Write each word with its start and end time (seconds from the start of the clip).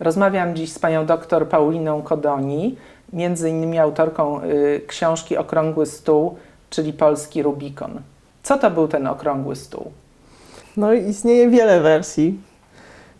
Rozmawiam 0.00 0.56
dziś 0.56 0.72
z 0.72 0.78
panią 0.78 1.06
doktor 1.06 1.48
Pauliną 1.48 2.02
Kodoni, 2.02 2.76
między 3.12 3.50
innymi 3.50 3.78
autorką 3.78 4.42
y, 4.42 4.80
książki 4.86 5.36
Okrągły 5.36 5.86
Stół, 5.86 6.36
czyli 6.70 6.92
Polski 6.92 7.42
Rubikon. 7.42 8.00
Co 8.42 8.58
to 8.58 8.70
był 8.70 8.88
ten 8.88 9.06
okrągły 9.06 9.56
stół? 9.56 9.90
No 10.76 10.92
istnieje 10.92 11.48
wiele 11.48 11.80
wersji, 11.80 12.40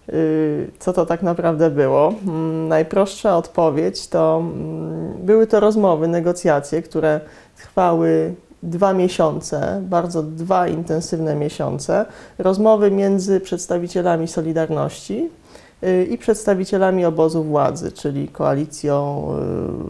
y, 0.09 0.71
co 0.79 0.93
to 0.93 1.07
tak 1.07 1.23
naprawdę 1.23 1.71
było. 1.71 2.15
Mm, 2.27 2.69
Najprostsza 2.69 3.37
odpowiedź 3.37 4.09
to 4.09 4.43
mm, 4.43 5.13
były 5.19 5.47
to 5.47 5.61
rozmowy, 5.61 6.09
negocjacje, 6.09 6.83
które 6.83 7.21
trwały 7.57 8.35
dwa 8.63 8.93
miesiące, 8.93 9.81
bardzo 9.85 10.23
dwa 10.23 10.69
intensywne 10.69 11.35
miesiące. 11.35 12.07
Rozmowy 12.39 12.91
między 12.91 13.41
przedstawicielami 13.41 14.29
Solidarności 14.29 15.31
y, 15.37 15.40
i 16.11 16.19
przedstawicielami 16.19 17.05
obozu 17.05 17.45
władzy, 17.45 17.93
czyli 17.93 18.29
koalicją 18.29 19.27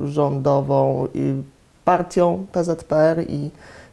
y, 0.05 0.09
rządową, 0.09 1.09
partią 1.85 2.47
PZPR 2.53 3.25
i 3.29 3.51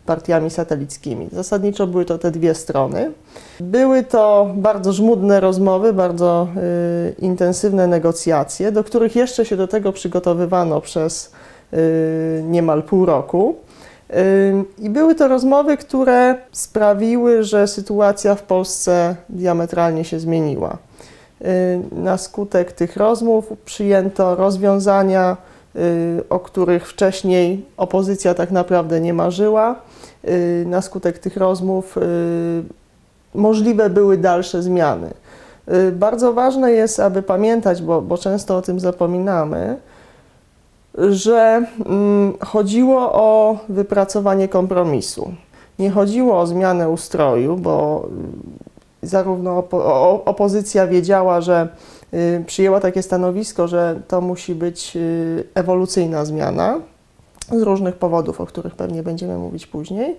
partiami 0.08 0.50
satelickimi. 0.50 1.30
Zasadniczo 1.32 1.88
były 1.88 2.06
to 2.06 2.18
te 2.18 2.32
dwie 2.32 2.56
strony. 2.56 3.12
Były 3.60 4.04
to 4.04 4.52
bardzo 4.56 4.94
żmudne 4.94 5.40
rozmowy, 5.40 5.94
bardzo 5.94 6.48
y, 6.58 7.16
intensywne 7.20 7.88
negocjacje, 7.88 8.72
do 8.72 8.84
których 8.84 9.16
jeszcze 9.16 9.46
się 9.46 9.58
do 9.58 9.68
tego 9.68 9.94
przygotowywano 9.94 10.82
przez 10.82 11.32
y, 11.74 12.44
niemal 12.44 12.84
pół 12.84 13.06
roku. 13.06 13.56
Y, 14.10 14.64
I 14.80 14.90
były 14.90 15.16
to 15.16 15.28
rozmowy, 15.28 15.78
które 15.78 16.36
sprawiły, 16.52 17.44
że 17.44 17.68
sytuacja 17.68 18.36
w 18.36 18.44
Polsce 18.44 19.16
diametralnie 19.30 20.04
się 20.04 20.20
zmieniła. 20.20 20.78
Y, 21.42 21.80
Na 21.92 22.18
skutek 22.18 22.72
tych 22.72 22.98
rozmów 22.98 23.54
przyjęto 23.66 24.36
rozwiązania, 24.36 25.38
y, 25.76 26.24
o 26.30 26.40
których 26.40 26.88
wcześniej 26.88 27.66
opozycja 27.78 28.34
tak 28.34 28.52
naprawdę 28.52 29.02
nie 29.02 29.14
marzyła. 29.14 29.76
Y, 30.26 30.64
Na 30.68 30.82
skutek 30.82 31.20
tych 31.20 31.38
rozmów 31.38 31.96
możliwe 33.36 33.90
były 33.90 34.18
dalsze 34.18 34.64
zmiany. 34.64 35.14
Bardzo 35.92 36.34
ważne 36.34 36.72
jest, 36.72 37.00
aby 37.00 37.22
pamiętać, 37.22 37.82
bo, 37.82 38.02
bo 38.02 38.18
często 38.18 38.58
o 38.58 38.62
tym 38.62 38.80
zapominamy, 38.80 39.78
że 40.98 41.66
mm, 41.86 42.34
chodziło 42.46 43.14
o 43.14 43.58
wypracowanie 43.70 44.48
kompromisu. 44.48 45.34
Nie 45.80 45.92
chodziło 45.92 46.40
o 46.40 46.48
zmianę 46.48 46.90
ustroju, 46.90 47.58
bo 47.58 48.08
zarówno 49.08 49.62
opo- 49.62 50.20
opozycja 50.26 50.88
wiedziała, 50.88 51.42
że 51.42 51.68
y, 52.14 52.44
przyjęła 52.48 52.80
takie 52.80 53.04
stanowisko, 53.04 53.68
że 53.68 54.02
to 54.08 54.22
musi 54.22 54.56
być 54.56 54.96
y, 54.96 55.44
ewolucyjna 55.56 56.26
zmiana 56.26 56.80
z 57.52 57.62
różnych 57.62 57.96
powodów, 57.96 58.42
o 58.42 58.46
których 58.46 58.76
pewnie 58.76 59.04
będziemy 59.04 59.38
mówić 59.38 59.68
później. 59.68 60.18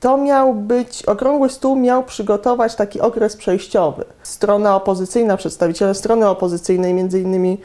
To 0.00 0.16
miał 0.16 0.54
być, 0.54 1.02
okrągły 1.02 1.48
stół 1.48 1.76
miał 1.76 2.02
przygotować 2.04 2.74
taki 2.74 3.00
okres 3.00 3.36
przejściowy. 3.36 4.04
Strona 4.22 4.76
opozycyjna, 4.76 5.36
przedstawiciele 5.36 5.94
strony 5.94 6.28
opozycyjnej, 6.28 6.94
między 6.94 7.20
innymi 7.20 7.58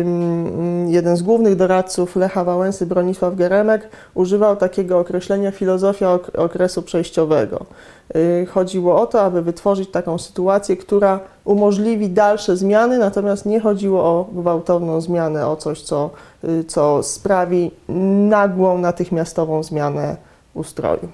ym, 0.00 0.88
jeden 0.88 1.16
z 1.16 1.22
głównych 1.22 1.56
doradców 1.56 2.16
Lecha 2.16 2.44
Wałęsy, 2.44 2.86
Bronisław 2.86 3.34
Geremek, 3.34 3.88
używał 4.14 4.56
takiego 4.56 4.98
określenia 4.98 5.50
filozofia 5.50 6.14
ok- 6.14 6.30
okresu 6.38 6.82
przejściowego. 6.82 7.66
Y, 8.16 8.46
Chodziło 8.46 9.00
o 9.00 9.06
to, 9.06 9.20
aby 9.22 9.42
wytworzyć 9.42 9.90
taką 9.90 10.18
sytuację, 10.18 10.76
która 10.76 11.20
umożliwi 11.44 12.10
dalsze 12.10 12.56
zmiany, 12.56 12.98
natomiast 12.98 13.46
nie 13.46 13.60
chodziło 13.60 14.04
o 14.04 14.26
gwałtowną 14.32 15.00
zmianę, 15.00 15.46
o 15.46 15.56
coś, 15.56 15.82
co, 15.82 16.10
y, 16.44 16.64
co 16.64 17.02
sprawi 17.02 17.70
nagłą, 18.28 18.78
natychmiastową 18.78 19.62
zmianę 19.62 20.16
ustroju. 20.54 21.08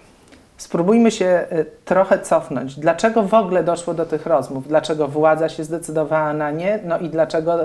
Spróbujmy 0.56 1.10
się 1.10 1.47
y, 1.52 1.66
trochę 1.84 2.19
cofnąć. 2.19 2.75
Dlaczego 2.78 3.22
w 3.22 3.34
ogóle 3.34 3.64
doszło 3.64 3.94
do 3.94 4.06
tych 4.06 4.26
rozmów? 4.26 4.69
Dlaczego 4.69 5.08
władza 5.08 5.48
się 5.48 5.64
zdecydowała 5.64 6.32
na 6.32 6.50
nie? 6.50 6.78
No 6.84 6.98
i 6.98 7.08
dlaczego 7.08 7.58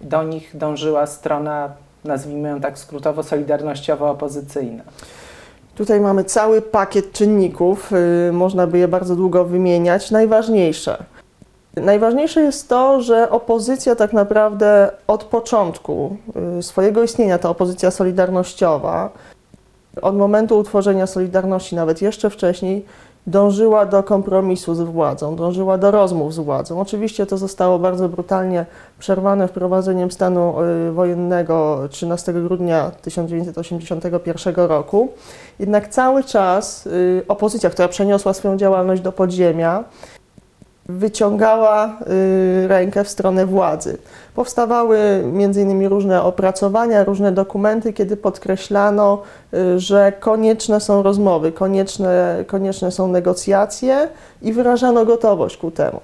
do 0.00 0.22
nich 0.22 0.50
dążyła 0.56 1.06
strona, 1.06 1.68
nazwijmy 2.04 2.48
ją 2.48 2.60
tak 2.60 2.78
skrótowo, 2.78 3.22
solidarnościowo-opozycyjna? 3.22 4.82
Tutaj 5.74 6.00
mamy 6.00 6.24
cały 6.24 6.62
pakiet 6.62 7.12
czynników, 7.12 7.92
y, 8.28 8.32
można 8.32 8.66
by 8.66 8.78
je 8.78 8.88
bardzo 8.88 9.16
długo 9.16 9.44
wymieniać. 9.44 10.10
Najważniejsze. 10.10 11.04
Najważniejsze 11.76 12.40
jest 12.40 12.68
to, 12.68 13.00
że 13.00 13.30
opozycja 13.30 13.96
tak 13.96 14.12
naprawdę 14.12 14.90
od 15.06 15.24
początku 15.24 16.16
y, 16.58 16.62
swojego 16.62 17.02
istnienia, 17.02 17.38
ta 17.38 17.48
opozycja 17.48 17.90
solidarnościowa, 17.90 19.10
od 20.02 20.16
momentu 20.16 20.58
utworzenia 20.58 21.06
Solidarności, 21.06 21.76
nawet 21.76 22.02
jeszcze 22.02 22.30
wcześniej, 22.30 22.84
dążyła 23.26 23.86
do 23.86 24.02
kompromisu 24.02 24.74
z 24.74 24.80
władzą, 24.80 25.36
dążyła 25.36 25.78
do 25.78 25.90
rozmów 25.90 26.34
z 26.34 26.38
władzą. 26.38 26.80
Oczywiście 26.80 27.26
to 27.26 27.38
zostało 27.38 27.78
bardzo 27.78 28.08
brutalnie 28.08 28.66
przerwane 28.98 29.48
wprowadzeniem 29.48 30.10
stanu 30.10 30.54
y, 30.88 30.92
wojennego 30.92 31.80
13 31.90 32.32
grudnia 32.32 32.90
1981 33.02 34.54
roku. 34.54 35.08
Jednak 35.58 35.88
cały 35.88 36.24
czas 36.24 36.86
y, 36.86 37.22
opozycja, 37.28 37.70
która 37.70 37.88
przeniosła 37.88 38.34
swoją 38.34 38.56
działalność 38.56 39.02
do 39.02 39.12
podziemia, 39.12 39.84
wyciągała 40.88 41.98
y, 42.64 42.68
rękę 42.68 43.04
w 43.04 43.08
stronę 43.08 43.46
władzy. 43.46 43.98
Powstawały 44.34 44.98
m.in. 44.98 45.86
różne 45.86 46.22
opracowania, 46.22 47.04
różne 47.04 47.32
dokumenty, 47.32 47.92
kiedy 47.92 48.16
podkreślano, 48.16 49.22
y, 49.54 49.80
że 49.80 50.12
konieczne 50.20 50.80
są 50.80 51.02
rozmowy, 51.02 51.52
konieczne, 51.52 52.44
konieczne 52.46 52.90
są 52.90 53.08
negocjacje 53.08 54.08
i 54.42 54.52
wyrażano 54.52 55.04
gotowość 55.04 55.56
ku 55.56 55.70
temu. 55.70 56.00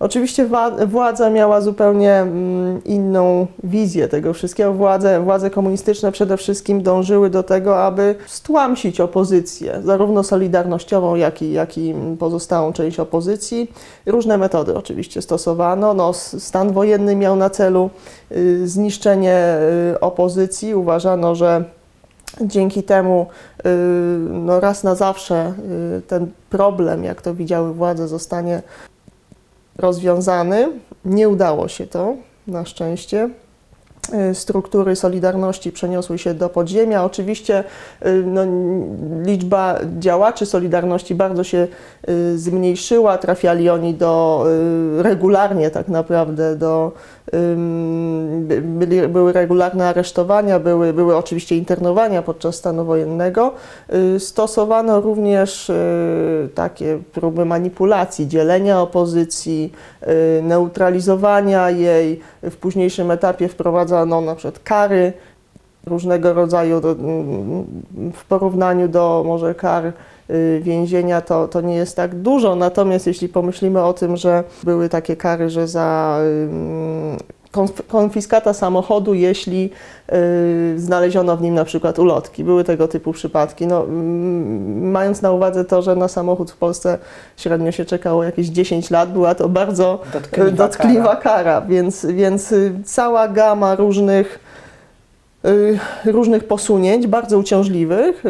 Oczywiście 0.00 0.48
władza 0.86 1.30
miała 1.30 1.60
zupełnie 1.60 2.12
mm, 2.12 2.84
inną 2.84 3.46
wizję 3.64 4.08
tego 4.08 4.32
wszystkiego. 4.32 4.72
Władze, 4.72 5.20
władze 5.20 5.50
komunistyczne 5.50 6.12
przede 6.12 6.36
wszystkim 6.36 6.82
dążyły 6.82 7.30
do 7.30 7.42
tego, 7.42 7.84
aby 7.84 8.14
stłamsić 8.26 9.00
opozycję, 9.00 9.80
zarówno 9.84 10.22
solidarnościową, 10.22 11.14
jak 11.14 11.42
i, 11.42 11.52
jak 11.52 11.78
i 11.78 11.94
pozostałą 12.18 12.72
część 12.72 13.00
opozycji. 13.00 13.72
Różne 14.06 14.38
metody 14.38 14.76
oczywiście 14.76 15.22
stosowano. 15.22 15.94
No, 15.94 16.12
stan 16.12 16.72
wojenny 16.72 17.16
miał 17.16 17.36
na 17.36 17.50
celu 17.50 17.90
y, 18.32 18.68
zniszczenie 18.68 19.58
y, 19.94 20.00
opozycji. 20.00 20.74
Uważano, 20.74 21.34
że 21.34 21.64
dzięki 22.40 22.82
temu 22.82 23.26
y, 23.58 23.68
no, 24.30 24.60
raz 24.60 24.84
na 24.84 24.94
zawsze 24.94 25.52
ten 26.06 26.26
problem, 26.50 27.04
jak 27.04 27.22
to 27.22 27.34
widziały 27.34 27.74
władze, 27.74 28.08
zostanie 28.08 28.62
rozwiązany. 29.78 30.68
Nie 31.04 31.28
udało 31.28 31.68
się 31.68 31.86
to, 31.86 32.14
na 32.46 32.64
szczęście. 32.64 33.30
Y, 34.30 34.34
Struktury 34.34 34.96
Solidarności 34.96 35.72
przeniosły 35.72 36.18
się 36.18 36.34
do 36.34 36.48
podziemia. 36.48 37.04
Oczywiście 37.04 37.64
y, 38.06 38.22
no, 38.26 38.40
liczba 39.22 39.78
działaczy 39.98 40.46
Solidarności 40.46 41.14
bardzo 41.14 41.44
się 41.44 41.68
y, 42.08 42.38
zmniejszyła. 42.38 43.18
Trafiali 43.18 43.70
oni 43.70 43.94
do 43.94 44.44
regularnie 44.98 45.70
tak 45.70 45.88
naprawdę 45.88 46.56
do 46.56 46.92
byli, 48.62 49.08
były 49.08 49.32
regularne 49.32 49.88
aresztowania, 49.88 50.58
były, 50.58 50.92
były 50.92 51.16
oczywiście 51.16 51.56
internowania 51.56 52.22
podczas 52.22 52.56
stanu 52.56 52.84
wojennego. 52.84 53.52
Y, 54.16 54.20
Stosowano 54.20 55.00
również 55.00 55.70
y, 55.70 56.48
takie 56.54 56.98
próby 57.12 57.44
manipulacji, 57.44 58.28
dzielenia 58.28 58.80
opozycji, 58.80 59.72
y, 60.02 60.42
neutralizowania 60.42 61.70
jej. 61.70 62.20
W 62.42 62.56
późniejszym 62.56 63.10
etapie 63.10 63.48
wprowadzano 63.48 64.20
na 64.20 64.34
przykład 64.34 64.58
kary 64.58 65.12
różnego 65.86 66.32
rodzaju 66.34 66.80
w 68.14 68.24
porównaniu 68.28 68.88
do 68.88 69.22
może 69.26 69.54
kar 69.54 69.92
więzienia 70.60 71.20
to, 71.20 71.48
to 71.48 71.60
nie 71.60 71.74
jest 71.74 71.96
tak 71.96 72.14
dużo, 72.14 72.56
natomiast 72.56 73.06
jeśli 73.06 73.28
pomyślimy 73.28 73.82
o 73.82 73.92
tym, 73.92 74.16
że 74.16 74.44
były 74.64 74.88
takie 74.88 75.16
kary, 75.16 75.50
że 75.50 75.68
za 75.68 76.18
konfiskata 77.88 78.52
samochodu, 78.52 79.14
jeśli 79.14 79.70
y, 80.12 80.80
znaleziono 80.80 81.36
w 81.36 81.42
nim 81.42 81.54
na 81.54 81.64
przykład 81.64 81.98
ulotki, 81.98 82.44
były 82.44 82.64
tego 82.64 82.88
typu 82.88 83.12
przypadki. 83.12 83.66
No, 83.66 83.84
mm, 83.84 84.90
mając 84.90 85.22
na 85.22 85.32
uwadze 85.32 85.64
to, 85.64 85.82
że 85.82 85.96
na 85.96 86.08
samochód 86.08 86.50
w 86.50 86.56
Polsce 86.56 86.98
średnio 87.36 87.72
się 87.72 87.84
czekało 87.84 88.24
jakieś 88.24 88.46
10 88.46 88.90
lat, 88.90 89.12
była 89.12 89.34
to 89.34 89.48
bardzo 89.48 90.00
Dotkliwa, 90.12 90.50
dotkliwa 90.50 91.16
kara. 91.16 91.16
kara, 91.16 91.60
więc, 91.60 92.06
więc 92.06 92.52
y, 92.52 92.72
cała 92.84 93.28
gama 93.28 93.74
różnych, 93.74 94.38
y, 95.44 95.78
różnych 96.04 96.44
posunięć, 96.44 97.06
bardzo 97.06 97.38
uciążliwych. 97.38 98.24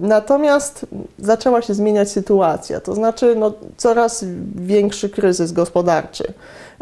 Natomiast 0.00 0.86
zaczęła 1.18 1.62
się 1.62 1.74
zmieniać 1.74 2.10
sytuacja, 2.10 2.80
to 2.80 2.94
znaczy 2.94 3.34
no, 3.36 3.52
coraz 3.76 4.24
większy 4.54 5.08
kryzys 5.08 5.52
gospodarczy, 5.52 6.24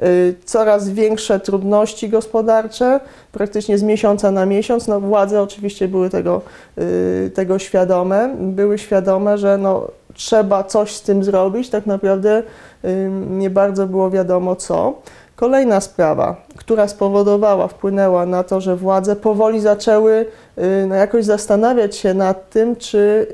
y, 0.02 0.34
coraz 0.44 0.88
większe 0.88 1.40
trudności 1.40 2.08
gospodarcze, 2.08 3.00
praktycznie 3.32 3.78
z 3.78 3.82
miesiąca 3.82 4.30
na 4.30 4.46
miesiąc. 4.46 4.88
No, 4.88 5.00
władze 5.00 5.42
oczywiście 5.42 5.88
były 5.88 6.10
tego, 6.10 6.42
y, 6.78 7.30
tego 7.34 7.58
świadome, 7.58 8.34
były 8.40 8.78
świadome, 8.78 9.38
że 9.38 9.58
no, 9.58 9.88
trzeba 10.14 10.64
coś 10.64 10.94
z 10.94 11.02
tym 11.02 11.24
zrobić, 11.24 11.70
tak 11.70 11.86
naprawdę 11.86 12.42
y, 12.84 13.10
nie 13.30 13.50
bardzo 13.50 13.86
było 13.86 14.10
wiadomo 14.10 14.56
co. 14.56 14.94
Kolejna 15.36 15.80
sprawa, 15.80 16.36
która 16.56 16.88
spowodowała, 16.88 17.68
wpłynęła 17.68 18.26
na 18.26 18.42
to, 18.44 18.60
że 18.60 18.76
władze 18.76 19.16
powoli 19.16 19.60
zaczęły 19.60 20.26
y, 20.58 20.86
no, 20.88 20.94
jakoś 20.94 21.24
zastanawiać 21.24 21.96
się 21.96 22.14
nad 22.14 22.50
tym, 22.50 22.76
czy 22.76 23.26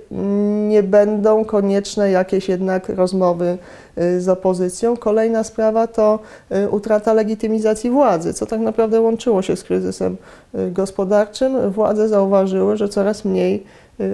nie 0.69 0.83
będą 0.83 1.45
konieczne 1.45 2.11
jakieś 2.11 2.49
jednak 2.49 2.89
rozmowy 2.89 3.59
y, 3.99 4.21
z 4.21 4.29
opozycją. 4.29 4.97
Kolejna 4.97 5.45
sprawa 5.45 5.87
to 5.87 6.19
y, 6.53 6.71
utrata 6.71 7.13
legitymizacji 7.13 7.91
władzy, 7.91 8.35
co 8.35 8.47
tak 8.47 8.61
naprawdę 8.61 9.01
łączyło 9.01 9.43
się 9.43 9.57
z 9.57 9.63
kryzysem 9.65 10.17
gospodarczym. 10.55 11.71
Władze 11.71 12.09
zauważyły, 12.09 12.77
że 12.77 12.89
coraz 12.89 13.25
mniej 13.25 13.67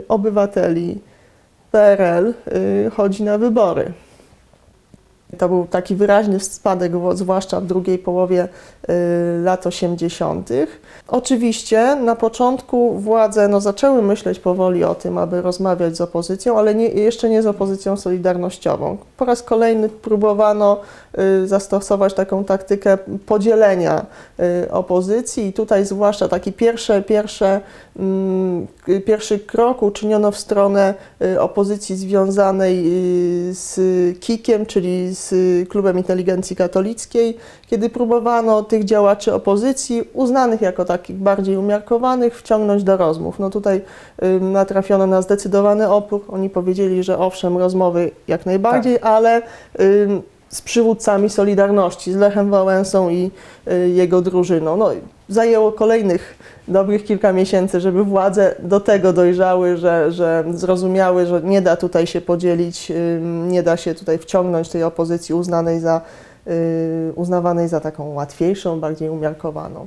obywateli 0.09 1.01
PRL 1.71 2.35
chodzi 2.93 3.23
na 3.23 3.39
wybory. 3.39 3.93
To 5.39 5.49
był 5.49 5.67
taki 5.67 5.95
wyraźny 5.95 6.41
spadek, 6.41 6.93
zwłaszcza 7.15 7.61
w 7.61 7.67
drugiej 7.67 7.99
połowie 7.99 8.49
lat 9.43 9.67
80. 9.67 10.51
Oczywiście 11.09 11.97
na 11.97 12.17
początku 12.17 12.99
władze 12.99 13.49
no, 13.49 13.61
zaczęły 13.61 14.03
myśleć 14.03 14.39
powoli 14.39 14.85
o 14.85 14.95
tym, 14.95 15.19
aby 15.19 15.43
rozmawiać 15.43 15.97
z 15.97 16.01
opozycją, 16.01 16.59
ale 16.59 16.75
nie, 16.75 16.89
jeszcze 16.89 17.31
nie 17.31 17.43
z 17.43 17.47
opozycją 17.47 17.97
solidarnościową. 17.97 18.97
Po 19.17 19.25
raz 19.25 19.43
kolejny 19.43 19.89
próbowano 19.89 20.81
y, 21.43 21.47
zastosować 21.47 22.15
taką 22.15 22.45
taktykę 22.45 22.99
podzielenia 23.27 24.07
y, 24.65 24.73
opozycji 24.73 25.47
i 25.47 25.53
tutaj 25.53 25.85
zwłaszcza 25.85 26.29
taki 26.29 26.53
pierwsze, 26.53 27.03
pierwsze, 27.03 27.61
mm, 27.97 28.67
y, 28.89 29.01
pierwszy 29.01 29.39
krok 29.39 29.83
uczyniono 29.83 30.31
w 30.31 30.39
stronę 30.39 30.95
y, 31.23 31.41
opozycji 31.41 31.97
związanej 31.97 32.85
y, 33.51 33.55
z 33.55 33.79
KIK-iem, 34.21 34.67
czyli 34.67 35.15
z 35.15 35.35
Klubem 35.69 35.99
Inteligencji 35.99 36.57
Katolickiej, 36.57 37.37
kiedy 37.71 37.91
próbowano 37.91 38.63
tych 38.63 38.85
działaczy 38.85 39.35
opozycji, 39.35 40.09
uznanych 40.13 40.61
jako 40.61 40.85
takich 40.85 41.17
bardziej 41.17 41.57
umiarkowanych, 41.57 42.39
wciągnąć 42.39 42.85
do 42.85 42.97
rozmów. 42.97 43.39
No 43.39 43.51
tutaj 43.51 43.81
y, 44.23 44.41
natrafiono 44.41 45.07
na 45.07 45.23
zdecydowany 45.23 45.91
opór. 45.91 46.25
Oni 46.29 46.51
powiedzieli, 46.51 47.03
że 47.03 47.19
owszem, 47.19 47.59
rozmowy 47.59 48.11
jak 48.29 48.47
najbardziej, 48.47 48.99
ale 49.03 49.43
y, 49.81 50.23
z 50.49 50.63
przywódcami 50.63 51.31
Solidarności, 51.31 52.13
z 52.13 52.17
Lechem 52.17 52.51
Wałęsą 52.51 53.09
i 53.09 53.31
y, 53.71 53.89
jego 53.89 54.21
drużyną. 54.21 54.77
No, 54.77 54.91
zajęło 55.29 55.73
kolejnych 55.73 56.39
dobrych 56.69 57.05
kilka 57.05 57.33
miesięcy, 57.33 57.81
żeby 57.81 58.05
władze 58.05 58.55
do 58.59 58.81
tego 58.81 59.13
dojrzały, 59.13 59.77
że, 59.77 60.13
że 60.13 60.45
zrozumiały, 60.55 61.27
że 61.27 61.43
nie 61.43 61.63
da 61.63 61.77
tutaj 61.77 62.07
się 62.07 62.21
podzielić, 62.21 62.93
nie 63.49 63.63
da 63.63 63.77
się 63.77 63.95
tutaj 63.95 64.19
wciągnąć 64.19 64.69
tej 64.69 64.83
opozycji 64.83 65.35
uznanej 65.35 65.81
za, 65.81 66.01
uznawanej 67.15 67.69
za 67.69 67.81
taką 67.81 68.15
łatwiejszą, 68.15 68.81
bardziej 68.81 69.11
umiarkowaną. 69.11 69.87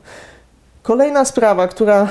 Kolejna 0.83 1.25
sprawa, 1.25 1.67
która 1.67 2.07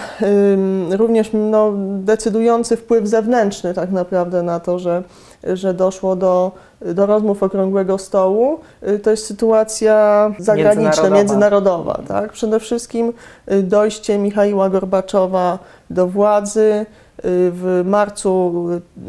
również 0.91 1.31
no, 1.33 1.73
decydujący 1.99 2.77
wpływ 2.77 3.07
zewnętrzny 3.07 3.75
tak 3.75 3.91
naprawdę 3.91 4.43
na 4.43 4.61
to, 4.61 4.79
że, 4.79 5.03
że 5.45 5.75
doszło 5.75 6.17
do, 6.17 6.53
do 6.81 7.07
rozmów 7.07 7.43
okrągłego 7.43 7.99
stołu, 7.99 8.59
y, 8.89 8.99
to 8.99 9.11
jest 9.11 9.27
sytuacja 9.27 10.31
zagraniczna, 10.39 10.83
Międzynarodowa. 10.83 11.17
międzynarodowa. 11.17 12.01
Tak? 12.09 12.33
Przede 12.33 12.61
wszystkim 12.61 13.13
y, 13.53 13.63
dojście 13.63 14.19
Michaiła 14.19 14.71
Gorbaczowa 14.71 15.59
do 15.91 16.07
władzy 16.07 16.61
y, 16.61 16.87
w 17.23 17.83
marcu 17.85 18.53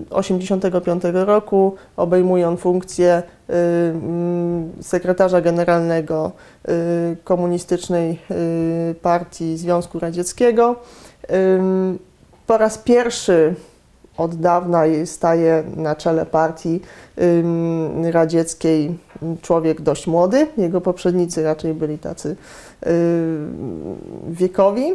1985 0.10 1.04
roku 1.14 1.76
obejmuje 1.98 2.48
on 2.48 2.58
funkcję 2.58 3.24
y, 3.50 3.54
mm, 3.54 4.72
sekretarza 4.82 5.42
generalnego 5.42 6.32
y, 6.70 7.18
Komunistycznej 7.24 8.20
y, 8.92 8.96
Partii 9.02 9.58
Związku 9.58 10.00
Radzieckiego. 10.00 10.76
Po 12.48 12.58
raz 12.58 12.78
pierwszy 12.78 13.56
od 14.18 14.36
dawna 14.36 14.84
staje 15.06 15.64
na 15.76 15.96
czele 15.96 16.26
partii 16.26 16.82
radzieckiej 18.12 18.98
człowiek 19.42 19.82
dość 19.82 20.08
młody. 20.08 20.48
Jego 20.58 20.82
poprzednicy 20.82 21.44
raczej 21.44 21.74
byli 21.74 21.98
tacy 21.98 22.36
wiekowi. 24.30 24.94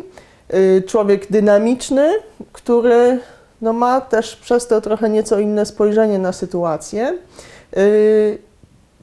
Y, 0.54 0.82
Człowiek 0.86 1.32
dynamiczny, 1.32 2.12
który 2.52 3.18
no, 3.62 3.72
ma 3.72 4.00
też 4.00 4.36
przez 4.36 4.66
to 4.66 4.80
trochę 4.80 5.10
nieco 5.10 5.38
inne 5.38 5.66
spojrzenie 5.66 6.18
na 6.18 6.32
sytuację. 6.32 7.18
Y, 7.76 8.38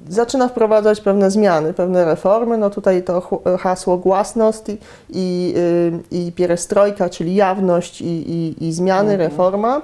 Zaczyna 0.10 0.48
wprowadzać 0.48 1.02
pewne 1.02 1.32
zmiany, 1.32 1.74
pewne 1.74 2.06
reformy. 2.06 2.58
No 2.58 2.70
tutaj 2.70 3.04
to 3.04 3.42
hasło 3.60 3.98
głasność 3.98 4.62
i, 4.70 4.78
i, 5.10 5.54
y, 5.58 6.00
i 6.28 6.32
pierestrojka, 6.32 7.10
czyli 7.10 7.36
jawność 7.36 8.02
i, 8.02 8.06
i, 8.06 8.68
i 8.68 8.74
zmiany, 8.74 9.12
Mhm. 9.14 9.30
reforma. 9.32 9.82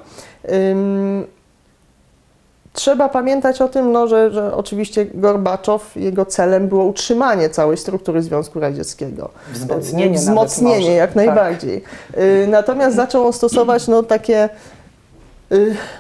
Trzeba 2.73 3.09
pamiętać 3.09 3.61
o 3.61 3.67
tym, 3.67 3.91
no, 3.91 4.07
że, 4.07 4.31
że 4.31 4.55
oczywiście 4.55 5.05
Gorbaczow, 5.13 5.95
jego 5.95 6.25
celem 6.25 6.67
było 6.67 6.83
utrzymanie 6.85 7.49
całej 7.49 7.77
struktury 7.77 8.21
Związku 8.21 8.59
Radzieckiego. 8.59 9.29
Wzmocnienie 9.53 10.05
nawet 10.05 10.19
Wzmocnienie, 10.19 10.93
jak 10.95 11.09
Tak. 11.09 11.15
najbardziej. 11.15 11.83
Y, 12.17 12.47
Natomiast 12.47 12.95
zaczął 12.95 13.25
on 13.25 13.33
stosować 13.33 13.87
no, 13.87 14.03
takie 14.03 14.49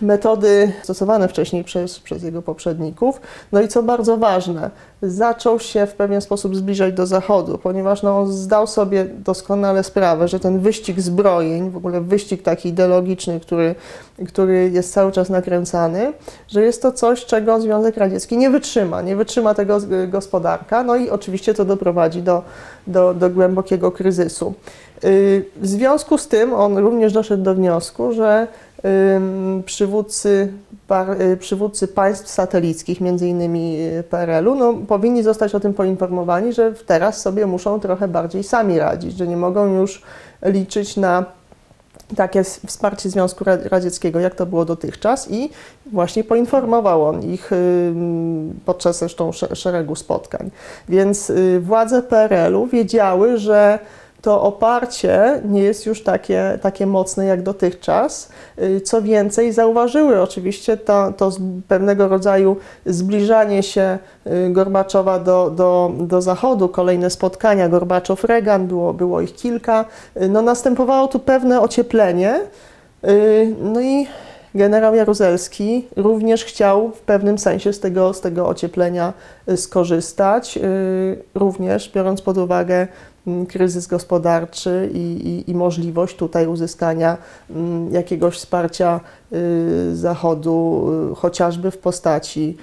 metody 0.01 0.71
stosowane 0.83 1.27
wcześniej 1.27 1.63
przez, 1.63 1.99
przez 1.99 2.23
jego 2.23 2.41
poprzedników. 2.41 3.21
No 3.51 3.61
i 3.61 3.67
co 3.67 3.83
bardzo 3.83 4.17
ważne, 4.17 4.69
zaczął 5.01 5.59
się 5.59 5.85
w 5.87 5.93
pewien 5.93 6.21
sposób 6.21 6.55
zbliżać 6.55 6.93
do 6.93 7.05
Zachodu, 7.05 7.57
ponieważ 7.57 8.03
no, 8.03 8.19
on 8.19 8.31
zdał 8.31 8.67
sobie 8.67 9.05
doskonale 9.05 9.83
sprawę, 9.83 10.27
że 10.27 10.39
ten 10.39 10.59
wyścig 10.59 10.99
zbrojeń, 11.01 11.69
w 11.69 11.77
ogóle 11.77 12.01
wyścig 12.01 12.41
taki 12.43 12.69
ideologiczny, 12.69 13.39
który, 13.39 13.75
który 14.27 14.69
jest 14.73 14.93
cały 14.93 15.11
czas 15.11 15.29
nakręcany, 15.29 16.13
że 16.47 16.61
jest 16.63 16.81
to 16.81 16.91
coś, 16.91 17.25
czego 17.25 17.61
Związek 17.61 17.97
Radziecki 17.97 18.37
nie 18.37 18.49
wytrzyma, 18.49 19.01
nie 19.01 19.15
wytrzyma 19.15 19.53
tego 19.53 19.79
z- 19.79 20.09
gospodarka, 20.09 20.83
no 20.83 20.95
i 20.95 21.09
oczywiście 21.09 21.53
to 21.53 21.65
doprowadzi 21.65 22.21
do, 22.21 22.41
do, 22.87 23.13
do 23.13 23.29
głębokiego 23.29 23.91
kryzysu. 23.91 24.53
Y, 25.03 25.45
W 25.61 25.67
związku 25.67 26.17
z 26.17 26.27
tym 26.27 26.53
on 26.53 26.77
również 26.77 27.13
doszedł 27.13 27.43
do 27.43 27.55
wniosku, 27.55 28.13
że 28.13 28.47
przywódcy, 29.65 30.53
y, 31.33 31.37
przywódcy 31.37 31.87
państw 31.87 32.29
satelickich, 32.29 33.01
między 33.01 33.27
innymi 33.27 33.77
y, 33.99 34.03
PRL-u, 34.03 34.55
no, 34.55 34.73
powinni 34.73 35.23
zostać 35.23 35.55
o 35.55 35.59
tym 35.59 35.73
poinformowani, 35.73 36.53
że 36.53 36.73
teraz 36.85 37.21
sobie 37.21 37.45
muszą 37.45 37.79
trochę 37.79 38.07
bardziej 38.07 38.43
sami 38.43 38.79
radzić, 38.79 39.17
że 39.17 39.27
nie 39.27 39.37
mogą 39.37 39.65
już 39.79 40.01
liczyć 40.43 40.97
na 40.97 41.25
takie 42.15 42.43
wsparcie 42.43 43.09
Związku 43.09 43.43
Ra- 43.43 43.57
Radzieckiego, 43.63 44.19
jak 44.19 44.35
to 44.35 44.45
było 44.45 44.65
dotychczas 44.65 45.31
i 45.31 45.49
właśnie 45.91 46.23
poinformował 46.23 47.05
on 47.05 47.23
ich 47.23 47.51
podczas 48.65 48.99
zresztą 48.99 49.31
sze- 49.31 49.55
szeregu 49.55 49.95
spotkań. 49.95 50.51
Więc 50.89 51.29
y, 51.29 51.59
władze 51.59 52.03
PRL-u 52.03 52.67
wiedziały, 52.67 53.37
że 53.37 53.79
to 54.21 54.41
oparcie 54.41 55.41
nie 55.45 55.63
jest 55.63 55.85
już 55.85 56.03
takie, 56.03 56.59
takie 56.61 56.85
mocne 56.85 57.25
jak 57.25 57.41
dotychczas. 57.41 58.29
Y, 58.61 58.81
Co 58.81 59.01
więcej, 59.01 59.53
zauważyły 59.53 60.21
oczywiście 60.21 60.77
to, 60.77 61.13
to 61.17 61.31
pewnego 61.67 62.07
rodzaju 62.07 62.57
zbliżanie 62.85 63.63
się 63.63 63.97
y, 64.27 64.49
Gorbaczowa 64.51 65.19
do, 65.19 65.49
do, 65.49 65.91
do 65.99 66.21
Zachodu, 66.21 66.69
kolejne 66.69 67.09
spotkania 67.09 67.69
Gorbaczow-Reagan, 67.69 68.67
było, 68.67 68.93
było 68.93 69.21
ich 69.21 69.35
kilka. 69.35 69.85
Y, 70.21 70.29
No, 70.29 70.41
następowało 70.41 71.07
tu 71.07 71.19
pewne 71.19 71.61
ocieplenie. 71.61 72.39
No 73.61 73.81
i 73.81 74.07
generał 74.55 74.95
Jaruzelski 74.95 75.87
również 75.95 76.45
chciał 76.45 76.91
w 76.91 76.99
pewnym 76.99 77.37
sensie 77.37 77.73
z 77.73 77.79
tego, 77.79 78.13
z 78.13 78.21
tego 78.21 78.47
ocieplenia 78.47 79.13
skorzystać, 79.55 80.59
również 81.35 81.91
biorąc 81.91 82.21
pod 82.21 82.37
uwagę 82.37 82.87
kryzys 83.49 83.87
gospodarczy 83.87 84.89
i, 84.93 84.97
i, 84.97 85.51
i 85.51 85.55
możliwość 85.55 86.15
tutaj 86.15 86.47
uzyskania 86.47 87.17
mm, 87.49 87.93
jakiegoś 87.93 88.35
wsparcia 88.35 88.99
y, 89.33 89.95
Zachodu, 89.95 90.87
y, 91.11 91.15
chociażby 91.15 91.71
w 91.71 91.77
postaci 91.77 92.57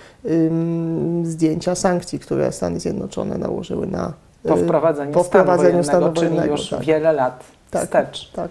zdjęcia 1.23 1.75
sankcji, 1.75 2.19
które 2.19 2.53
Stany 2.53 2.81
Zjednoczone 2.81 3.39
nałożyły 3.39 3.87
na 3.87 4.13
Po 4.43 4.59
y, 4.59 4.65
wprowadzeniu, 4.65 5.13
po 5.13 5.25
stanu 5.25 5.45
wprowadzeniu 5.45 5.83
wojennego, 5.83 6.13
stanu 6.13 6.37
czyli 6.37 6.51
już 6.51 6.69
tak. 6.69 6.81
wiele 6.81 7.13
lat 7.13 7.45
Tak. 7.71 7.83
wstecz. 7.83 8.31
Tak. 8.33 8.51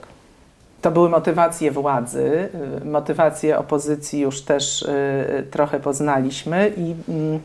To 0.81 0.91
były 0.91 1.09
motywacje 1.09 1.71
władzy, 1.71 2.49
motywacje 2.85 3.57
opozycji 3.57 4.19
już 4.19 4.41
też 4.41 4.87
trochę 5.51 5.79
poznaliśmy 5.79 6.71
i 6.77 6.95
mm, 7.09 7.39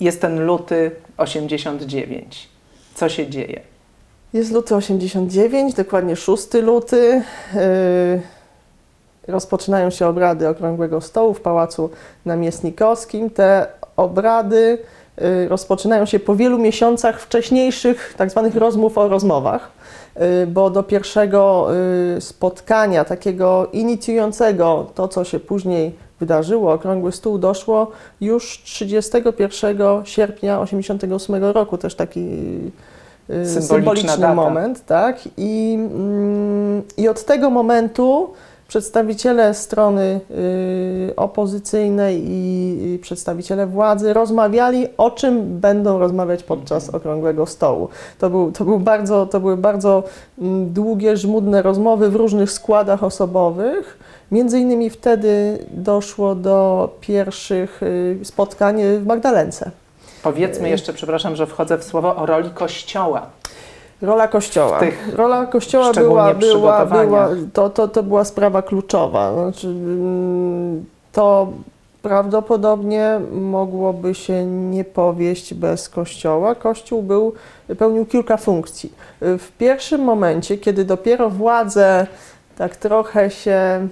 jest 0.00 0.20
ten 0.20 0.46
luty 0.46 0.90
89. 1.16 2.48
Co 2.96 3.08
się 3.08 3.26
dzieje? 3.26 3.60
Jest 4.32 4.52
luty 4.52 4.74
89, 4.74 5.74
dokładnie 5.74 6.16
6 6.16 6.54
luty. 6.54 7.22
Yy, 7.54 8.22
rozpoczynają 9.28 9.90
się 9.90 10.06
obrady 10.06 10.48
Okrągłego 10.48 11.00
Stołu 11.00 11.34
w 11.34 11.40
Pałacu 11.40 11.90
Namiestnikowskim. 12.24 13.30
Te 13.30 13.66
obrady 13.96 14.78
yy, 15.18 15.48
rozpoczynają 15.48 16.06
się 16.06 16.18
po 16.18 16.36
wielu 16.36 16.58
miesiącach 16.58 17.20
wcześniejszych 17.20 18.14
tak 18.16 18.30
zwanych 18.30 18.56
rozmów 18.56 18.98
o 18.98 19.08
rozmowach, 19.08 19.70
yy, 20.16 20.46
bo 20.46 20.70
do 20.70 20.82
pierwszego 20.82 21.68
spotkania, 22.20 23.04
takiego 23.04 23.68
inicjującego 23.72 24.86
to, 24.94 25.08
co 25.08 25.24
się 25.24 25.40
później 25.40 26.05
wydarzyło, 26.20 26.72
Okrągły 26.72 27.12
Stół 27.12 27.38
doszło 27.38 27.90
już 28.20 28.62
31 28.64 29.78
sierpnia 30.04 30.60
88 30.60 31.44
roku, 31.44 31.78
też 31.78 31.94
taki 31.94 32.20
y, 33.30 33.46
Symboliczna 33.46 33.60
symboliczny 33.60 34.08
data. 34.08 34.34
moment, 34.34 34.86
tak? 34.86 35.20
I, 35.36 35.74
mm, 35.74 36.82
I 36.96 37.08
od 37.08 37.24
tego 37.24 37.50
momentu 37.50 38.32
przedstawiciele 38.68 39.54
strony 39.54 40.20
y, 41.10 41.16
opozycyjnej 41.16 42.22
i 42.26 42.98
przedstawiciele 43.02 43.66
władzy 43.66 44.12
rozmawiali, 44.12 44.86
o 44.96 45.10
czym 45.10 45.60
będą 45.60 45.98
rozmawiać 45.98 46.42
podczas 46.42 46.90
okrągłego 46.90 47.46
stołu. 47.46 47.88
To, 48.18 48.30
był, 48.30 48.52
to, 48.52 48.64
był 48.64 48.78
bardzo, 48.78 49.26
to 49.26 49.40
były 49.40 49.56
bardzo 49.56 50.02
mm, 50.38 50.72
długie, 50.72 51.16
żmudne 51.16 51.62
rozmowy 51.62 52.10
w 52.10 52.16
różnych 52.16 52.50
składach 52.50 53.04
osobowych. 53.04 53.98
Między 54.30 54.60
innymi 54.60 54.90
wtedy 54.90 55.58
doszło 55.70 56.34
do 56.34 56.88
pierwszych 57.00 57.82
y, 57.82 58.18
spotkań 58.24 58.82
w 58.98 59.06
Magdalence. 59.06 59.70
Powiedzmy 60.22 60.66
Y. 60.68 60.70
jeszcze, 60.70 60.92
przepraszam, 60.92 61.36
że 61.36 61.46
wchodzę 61.46 61.78
w 61.78 61.84
słowo 61.84 62.16
o 62.16 62.26
roli 62.26 62.50
Kościoła. 62.50 63.26
Rola 64.02 64.28
Kościoła. 64.28 64.80
Rola 65.12 65.46
Kościoła 65.46 65.92
była, 65.92 66.34
była, 66.34 66.86
była 66.86 67.28
to, 67.52 67.70
to, 67.70 67.88
to 67.88 68.02
była 68.02 68.24
sprawa 68.24 68.62
kluczowa. 68.62 69.32
Znaczy, 69.32 69.66
mm, 69.66 70.84
to 71.12 71.52
prawdopodobnie 72.02 73.20
mogłoby 73.32 74.14
się 74.14 74.46
nie 74.46 74.84
powieść 74.84 75.54
bez 75.54 75.88
Kościoła. 75.88 76.54
Kościół 76.54 77.02
był, 77.02 77.32
pełnił 77.78 78.06
kilka 78.06 78.36
funkcji. 78.36 78.92
W 79.20 79.48
pierwszym 79.58 80.00
momencie, 80.00 80.58
kiedy 80.58 80.84
dopiero 80.84 81.30
władze 81.30 82.06
tak 82.58 82.76
trochę 82.76 83.30
się 83.30 83.88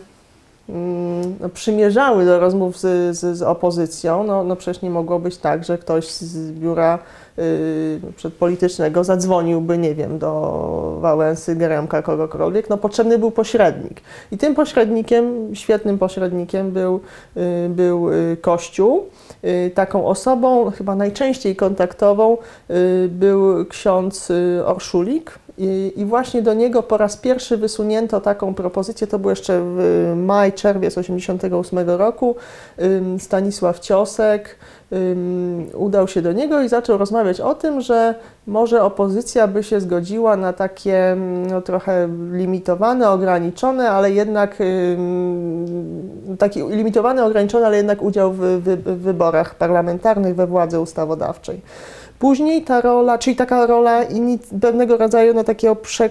no, 1.41 1.49
przymierzały 1.49 2.25
do 2.25 2.41
rozmów 2.41 2.79
z, 2.79 3.17
z, 3.17 3.39
z 3.39 3.43
opozycją, 3.43 4.25
no, 4.25 4.45
no 4.45 4.57
przecież 4.57 4.83
nie 4.83 4.91
mogło 4.91 5.19
być 5.19 5.37
tak, 5.37 5.65
że 5.65 5.79
ktoś 5.79 6.11
z 6.11 6.53
biura 6.53 6.99
y, 7.39 8.01
przedpolitycznego 8.17 9.05
zadzwoniłby, 9.05 9.79
nie 9.79 9.95
wiem, 9.95 10.19
do 10.19 10.99
Wałęsy, 11.01 11.57
Geremka, 11.57 12.03
kogokolwiek, 12.03 12.71
no 12.71 12.77
potrzebny 12.77 13.19
był 13.19 13.31
pośrednik. 13.31 14.01
I 14.33 14.39
tym 14.39 14.55
pośrednikiem, 14.55 15.55
świetnym 15.55 15.99
pośrednikiem 15.99 16.71
był, 16.71 17.01
y, 17.37 17.69
był 17.69 18.13
y, 18.13 18.37
Kościół. 18.41 19.07
Y, 19.45 19.71
Taką 19.75 20.07
osobą, 20.07 20.71
chyba 20.71 20.95
najczęściej 20.95 21.57
kontaktową, 21.57 22.37
y, 22.71 23.09
był 23.09 23.67
ksiądz 23.67 24.31
y, 24.31 24.63
Orszulik. 24.67 25.39
I, 25.59 25.93
I 25.97 26.05
właśnie 26.05 26.43
do 26.43 26.55
niego 26.55 26.83
po 26.83 26.97
raz 26.97 27.17
pierwszy 27.17 27.57
wysunięto 27.57 28.21
taką 28.21 28.55
propozycję, 28.55 29.07
to 29.07 29.19
było 29.19 29.31
jeszcze 29.31 29.61
w 29.65 30.13
maj, 30.17 30.53
czerwiec 30.53 30.95
1988 30.95 31.91
roku. 31.91 32.37
Stanisław 33.19 33.81
Ciosek 33.81 34.57
udał 35.75 36.09
się 36.09 36.23
do 36.23 36.33
niego 36.33 36.63
i 36.63 36.69
zaczął 36.69 36.99
rozmawiać 36.99 37.41
o 37.41 37.55
tym, 37.55 37.81
że 37.81 38.15
może 38.47 38.83
opozycja 38.83 39.49
by 39.49 39.63
się 39.63 39.81
zgodziła 39.81 40.37
na 40.37 40.53
takie 40.53 41.17
no, 41.51 41.63
trochę 41.63 42.09
limitowane, 42.33 43.11
ograniczone, 43.11 43.91
ale 43.91 44.11
jednak 44.11 44.59
taki 46.39 46.63
limitowany, 46.63 47.25
ograniczony, 47.25 47.67
ale 47.67 47.77
jednak 47.77 48.03
udział 48.03 48.33
w, 48.33 48.39
wy- 48.39 48.77
w 48.77 48.99
wyborach 49.03 49.55
parlamentarnych 49.55 50.35
we 50.35 50.47
władzy 50.47 50.81
ustawodawczej. 50.81 51.61
Później 52.19 52.63
ta 52.63 52.81
rola, 52.81 53.19
czyli 53.19 53.37
taka 53.37 53.67
rola 53.67 54.01
pewnego 54.61 54.97
rodzaju 54.97 55.35
no, 55.35 55.45
takiego 55.45 55.77
prze, 55.77 56.11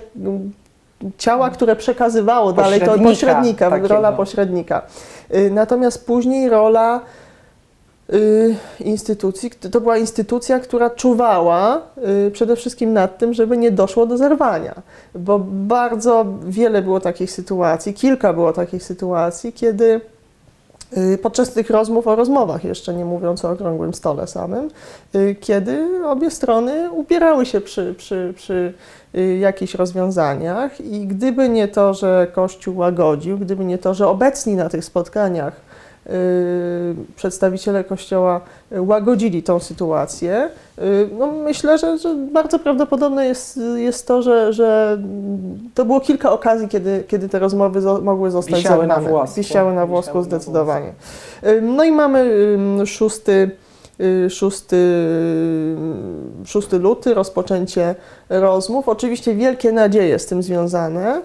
ciała, 1.18 1.50
które 1.50 1.76
przekazywało 1.76 2.54
dalej 2.54 2.82
to 2.82 3.00
Pośrednika 3.00 3.70
takiego. 3.70 3.88
rola 3.88 4.12
pośrednika. 4.12 4.82
Y, 5.36 5.52
Natomiast 5.52 6.06
później 6.06 6.50
rola 6.50 7.02
y, 8.14 8.56
instytucji, 8.80 9.52
to 9.72 9.82
była 9.82 9.98
instytucja, 9.98 10.60
która 10.60 10.90
czuwała 10.90 11.82
y, 12.28 12.32
przede 12.32 12.56
wszystkim 12.56 12.94
nad 12.94 13.18
tym, 13.18 13.34
żeby 13.34 13.58
nie 13.58 13.72
doszło 13.72 14.06
do 14.06 14.18
zerwania, 14.18 14.74
bo 15.16 15.40
bardzo 15.50 16.26
wiele 16.44 16.82
było 16.82 17.00
takich 17.00 17.32
sytuacji, 17.32 17.94
kilka 17.94 18.34
było 18.34 18.54
takich 18.54 18.84
sytuacji, 18.84 19.54
kiedy 19.54 20.02
podczas 21.22 21.54
tych 21.54 21.70
rozmów 21.70 22.08
o 22.08 22.16
rozmowach, 22.16 22.64
jeszcze 22.64 22.94
nie 22.94 23.06
mówiąc 23.06 23.46
o 23.46 23.52
okrągłym 23.52 23.94
stole 23.94 24.28
samym, 24.28 24.70
y, 25.16 25.36
kiedy 25.40 26.06
obie 26.06 26.32
strony 26.32 26.92
upierały 26.92 27.46
się 27.46 27.62
przy, 27.62 27.96
przy, 27.98 28.34
przy 28.36 28.74
y, 29.16 29.38
jakichś 29.38 29.76
rozwiązaniach 29.76 30.82
i 30.82 31.08
gdyby 31.08 31.50
nie 31.50 31.68
to, 31.68 31.94
że 31.94 32.28
Kościół 32.34 32.78
łagodził, 32.78 33.38
gdyby 33.38 33.66
nie 33.66 33.78
to, 33.78 33.94
że 33.94 34.08
obecni 34.08 34.56
na 34.56 34.70
tych 34.70 34.86
spotkaniach 34.86 35.54
y, 35.56 35.73
przedstawiciele 37.16 37.84
Kościoła 37.84 38.42
y, 38.72 38.82
łagodzili 38.82 39.44
tą 39.44 39.60
sytuację, 39.60 40.50
y, 40.80 41.10
no 41.20 41.28
myślę, 41.32 41.78
że, 41.78 41.98
że 41.98 42.16
bardzo 42.16 42.60
prawdopodobne 42.60 43.26
jest, 43.26 43.60
jest 43.76 44.08
to, 44.08 44.22
że, 44.22 44.54
że 44.54 44.98
to 45.74 45.86
było 45.86 46.00
kilka 46.00 46.32
okazji, 46.32 46.68
kiedy, 46.68 47.04
kiedy 47.08 47.30
te 47.30 47.40
rozmowy 47.40 47.80
zo- 47.82 48.02
mogły 48.02 48.32
zostać 48.32 48.56
Wisiały 48.56 48.88
na 48.88 49.00
włosku. 49.00 49.36
Wisiały 49.36 49.74
na 49.74 49.86
włosku 49.86 50.10
Wisiały 50.12 50.26
na 50.26 50.30
zdecydowanie. 50.30 50.94
Y, 51.44 51.62
No 51.62 51.84
i 51.84 51.92
mamy 51.92 52.32
szósty, 52.86 53.52
y, 54.02 54.30
szósty, 54.30 54.76
y, 56.44 56.48
szósty 56.48 56.80
luty, 56.80 57.14
rozpoczęcie 57.14 57.96
rozmów. 58.30 58.90
Oczywiście 58.90 59.36
wielkie 59.36 59.72
nadzieje 59.72 60.20
z 60.20 60.26
tym 60.26 60.44
związane, 60.44 61.22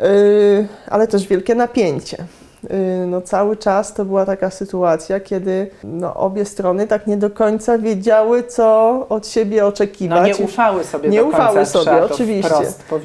y, 0.00 0.66
ale 0.90 1.06
też 1.06 1.26
wielkie 1.28 1.54
napięcie. 1.54 2.16
Y, 2.64 3.06
No, 3.06 3.20
cały 3.20 3.56
czas 3.56 3.94
to 3.94 4.04
była 4.04 4.26
taka 4.26 4.50
sytuacja, 4.50 5.20
kiedy 5.20 5.70
no, 5.84 6.14
obie 6.14 6.44
strony 6.44 6.86
tak 6.86 7.06
nie 7.06 7.16
do 7.16 7.30
końca 7.30 7.78
wiedziały, 7.78 8.42
co 8.42 9.06
od 9.08 9.28
siebie 9.28 9.66
oczekiwać. 9.66 10.20
No 10.20 10.26
nie 10.26 10.44
ufały 10.44 10.84
sobie 10.84 11.08
Nie 11.08 11.18
do 11.18 11.24
końca, 11.24 11.50
ufały 11.50 11.66
sobie, 11.66 12.04
oczywiście. 12.04 12.54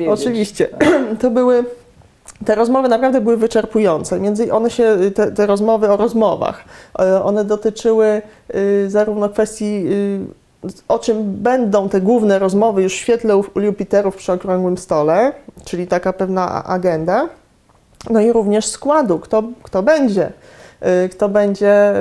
Oczywiście. 0.09 0.69
To 1.21 1.31
były. 1.31 1.65
Te 2.45 2.55
rozmowy 2.55 2.89
naprawdę 2.89 3.21
były 3.21 3.37
wyczerpujące. 3.37 4.19
Między 4.19 4.53
one 4.53 4.69
się, 4.69 4.97
te, 5.15 5.31
te 5.31 5.45
rozmowy 5.45 5.89
o 5.89 5.97
rozmowach, 5.97 6.63
e, 6.99 7.23
one 7.23 7.45
dotyczyły 7.45 8.21
y, 8.55 8.89
zarówno 8.89 9.29
kwestii, 9.29 9.85
y, 9.87 10.19
o 10.87 10.99
czym 10.99 11.33
będą 11.33 11.89
te 11.89 12.01
główne 12.01 12.39
rozmowy 12.39 12.83
już 12.83 12.93
w 12.93 12.97
świetle 12.97 13.41
Jupiterów 13.55 14.15
przy 14.15 14.31
okrągłym 14.31 14.77
stole, 14.77 15.33
czyli 15.65 15.87
taka 15.87 16.13
pewna 16.13 16.63
agenda, 16.63 17.29
no 18.09 18.21
i 18.21 18.31
również 18.31 18.65
składu, 18.65 19.19
kto, 19.19 19.43
kto 19.63 19.83
będzie, 19.83 20.31
y, 21.05 21.09
kto 21.09 21.29
będzie 21.29 21.93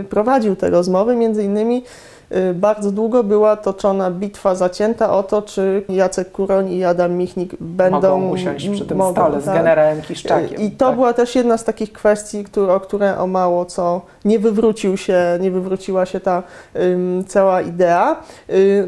y, 0.00 0.04
prowadził 0.04 0.56
te 0.56 0.70
rozmowy. 0.70 1.16
Między 1.16 1.44
innymi 1.44 1.84
y, 2.32 2.54
bardzo 2.54 2.90
długo 2.90 3.24
była 3.24 3.56
toczona 3.56 4.10
bitwa 4.10 4.54
zacięta 4.54 5.12
o 5.12 5.22
to, 5.22 5.42
czy 5.42 5.82
Jacek 5.88 6.32
Kuroń 6.32 6.72
i 6.72 6.84
Adam 6.84 7.12
Michnik 7.12 7.56
będą 7.60 8.18
Mogą 8.18 8.30
usiąść 8.30 8.68
przy 8.68 8.86
tym 8.86 8.98
mogą, 8.98 9.12
stole 9.12 9.40
z 9.40 9.44
tak. 9.44 9.54
generałem 9.54 10.02
Kiszczakiem. 10.02 10.60
I 10.60 10.70
to 10.70 10.86
tak? 10.86 10.94
była 10.94 11.12
też 11.12 11.34
jedna 11.34 11.58
z 11.58 11.64
takich 11.64 11.92
kwestii, 11.92 12.44
które, 12.44 12.74
o 12.74 12.80
które 12.80 13.18
o 13.18 13.26
mało 13.26 13.64
co 13.64 14.00
nie 14.24 14.38
wywrócił 14.38 14.96
się, 14.96 15.38
nie 15.40 15.50
wywróciła 15.50 16.06
się 16.06 16.20
ta 16.20 16.42
ym, 16.76 17.24
cała 17.28 17.60
idea. 17.60 18.16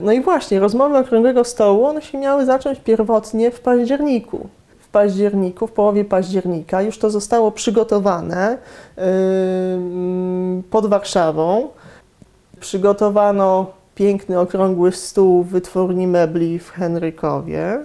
No 0.03 0.13
i 0.13 0.21
właśnie, 0.21 0.61
rozmowy 0.61 0.99
okrągłego 0.99 1.45
stołu, 1.45 1.85
one 1.85 2.03
się 2.03 2.19
miały 2.19 2.45
zacząć 2.45 2.81
pierwotnie 2.81 3.51
w 3.51 3.61
październiku. 3.61 4.49
Październiku, 4.93 5.67
w 5.67 5.73
połowie 5.73 6.05
października, 6.05 6.83
już 6.83 6.99
to 6.99 7.11
zostało 7.11 7.53
przygotowane 7.53 8.59
pod 10.71 10.87
Warszawą. 10.87 11.69
Przygotowano 12.61 13.67
piękny, 13.95 14.41
okrągły 14.41 14.93
stół 14.93 15.43
w 15.43 15.49
wytwórni 15.49 16.07
mebli 16.07 16.59
w 16.59 16.71
Henrykowie. 16.71 17.79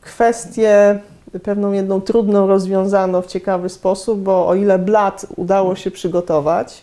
Kwestie 0.00 0.98
pewną 1.42 1.72
jedną 1.72 2.00
trudną 2.00 2.46
rozwiązano 2.46 3.22
w 3.22 3.26
ciekawy 3.26 3.68
sposób, 3.68 4.20
bo 4.20 4.48
o 4.48 4.54
ile 4.54 4.78
blat 4.78 5.26
udało 5.36 5.76
się 5.76 5.90
przygotować 5.90 6.82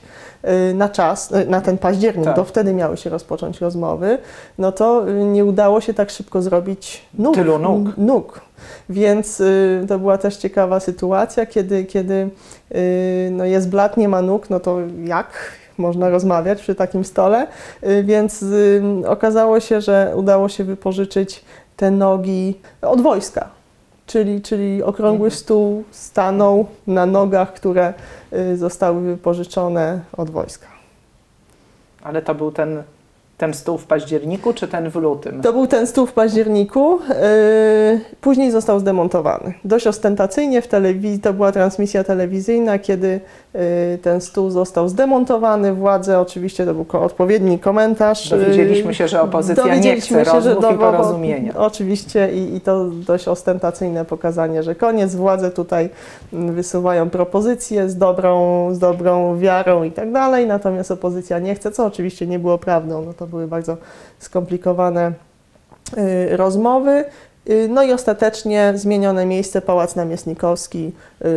na 0.75 0.89
czas, 0.89 1.31
y, 1.31 1.45
na 1.45 1.61
ten 1.61 1.77
październik, 1.77 2.25
Tak. 2.25 2.35
to 2.35 2.43
wtedy 2.43 2.73
miały 2.73 2.97
się 2.97 3.09
rozpocząć 3.09 3.61
rozmowy, 3.61 4.17
no 4.57 4.71
to 4.71 5.09
y, 5.09 5.13
nie 5.25 5.45
udało 5.45 5.81
się 5.81 5.93
tak 5.93 6.09
szybko 6.09 6.41
zrobić 6.41 7.01
nóg. 7.19 7.35
Tylu 7.35 7.59
nóg. 7.59 7.97
Nóg. 7.97 8.41
Więc 8.89 9.39
y, 9.39 9.85
to 9.87 9.99
była 9.99 10.17
też 10.17 10.37
ciekawa 10.37 10.79
sytuacja, 10.79 11.45
kiedy, 11.45 11.85
kiedy 11.85 12.29
y, 12.75 13.29
no 13.31 13.45
jest 13.45 13.69
blat, 13.69 13.97
nie 13.97 14.07
ma 14.09 14.21
nóg, 14.21 14.49
no 14.49 14.59
to 14.59 14.77
jak 15.05 15.27
można 15.77 16.09
rozmawiać 16.09 16.61
przy 16.61 16.75
takim 16.75 17.05
stole? 17.05 17.47
Y, 17.83 18.03
Więc 18.03 18.41
y, 18.41 18.81
okazało 19.07 19.59
się, 19.59 19.81
że 19.81 20.13
udało 20.15 20.49
się 20.49 20.63
wypożyczyć 20.63 21.43
te 21.77 21.91
nogi 21.91 22.59
od 22.81 23.01
wojska. 23.01 23.49
Czyli, 24.07 24.41
czyli 24.41 24.83
okrągły 24.83 25.27
Mhm. 25.27 25.39
stół 25.39 25.83
stanął 25.91 26.65
na 26.87 27.05
nogach, 27.05 27.53
które 27.53 27.93
y, 28.33 28.57
zostały 28.57 29.01
wypożyczone 29.01 30.01
od 30.17 30.29
wojska. 30.29 30.67
Ale 32.03 32.21
to 32.21 32.35
był 32.35 32.51
ten, 32.51 32.83
ten 33.43 33.53
stół 33.53 33.77
w 33.77 33.85
październiku, 33.85 34.53
czy 34.53 34.67
ten 34.67 34.89
w 34.89 34.95
lutym? 34.95 35.41
To 35.41 35.53
był 35.53 35.67
ten 35.67 35.87
stół 35.87 36.05
w 36.05 36.13
październiku, 36.13 36.99
yy, 36.99 37.15
później 38.21 38.51
został 38.51 38.79
zdemontowany. 38.79 39.53
Dość 39.65 39.87
ostentacyjnie 39.87 40.61
w 40.61 40.67
telewizji, 40.67 41.19
to 41.19 41.33
była 41.33 41.51
transmisja 41.51 42.03
telewizyjna, 42.03 42.79
kiedy 42.79 43.19
yy, 43.53 43.59
ten 44.01 44.21
stół 44.21 44.49
został 44.49 44.89
zdemontowany. 44.89 45.73
Władze, 45.73 46.19
oczywiście 46.19 46.65
to 46.65 46.73
był 46.73 46.85
odpowiedni 47.01 47.59
komentarz. 47.59 48.31
yy, 48.31 48.37
Dowiedzieliśmy 48.37 48.93
się, 48.93 49.07
że 49.07 49.21
opozycja 49.21 49.75
nie 49.75 49.95
chce 49.95 50.07
się, 50.07 50.23
rozmów 50.23 50.57
i 50.57 50.61
do- 50.61 50.71
bo- 50.71 50.77
porozumienia. 50.77 51.53
Oczywiście 51.57 52.33
i, 52.33 52.55
i 52.55 52.61
to 52.61 52.85
dość 52.85 53.27
ostentacyjne 53.27 54.05
pokazanie, 54.05 54.63
że 54.63 54.75
koniec, 54.75 55.15
władze 55.15 55.51
tutaj 55.51 55.89
mm, 56.33 56.55
wysuwają 56.55 57.09
propozycje 57.09 57.89
z 57.89 57.97
dobrą, 57.97 58.67
z 58.73 58.79
dobrą 58.79 59.37
wiarą 59.37 59.83
i 59.83 59.91
tak 59.91 60.11
dalej, 60.11 60.47
natomiast 60.47 60.91
opozycja 60.91 61.39
nie 61.39 61.55
chce, 61.55 61.71
co 61.71 61.85
oczywiście 61.85 62.27
nie 62.27 62.39
było 62.39 62.57
prawdą, 62.57 63.03
no 63.05 63.13
to 63.13 63.27
były 63.33 63.47
bardzo 63.47 63.77
skomplikowane 64.19 65.11
y, 65.97 66.37
rozmowy. 66.37 67.05
Y, 67.49 67.67
No 67.69 67.83
i 67.83 67.93
ostatecznie 67.93 68.73
zmienione 68.75 69.25
miejsce 69.25 69.61
Pałac 69.61 69.95
Namiestnikowski, 69.95 70.91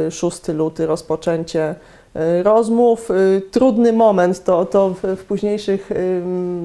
y, 0.09 0.11
6 0.11 0.49
luty, 0.49 0.87
rozpoczęcie 0.87 1.75
y, 2.17 2.43
rozmów. 2.43 3.11
Y, 3.11 3.43
Trudny 3.51 3.93
moment, 3.93 4.45
to, 4.45 4.65
to 4.65 4.95
w, 5.03 5.25
późniejszych 5.25 5.91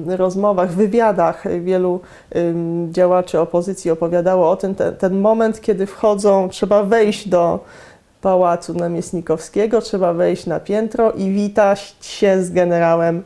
rozmowach, 0.06 0.72
wywiadach 0.72 1.46
y, 1.46 1.60
wielu 1.60 2.00
działaczy 2.90 3.40
opozycji 3.40 3.90
opowiadało 3.90 4.50
o 4.50 4.56
tym, 4.56 4.74
te, 4.74 4.92
ten 4.92 5.20
moment, 5.20 5.60
kiedy 5.60 5.86
wchodzą, 5.86 6.48
trzeba 6.48 6.82
wejść 6.82 7.28
do 7.28 7.58
Pałacu 8.22 8.74
Namiestnikowskiego, 8.74 9.80
trzeba 9.80 10.12
wejść 10.12 10.46
na 10.46 10.60
piętro 10.60 11.12
i 11.12 11.30
witać 11.30 11.96
się 12.00 12.42
z 12.42 12.50
generałem 12.50 13.22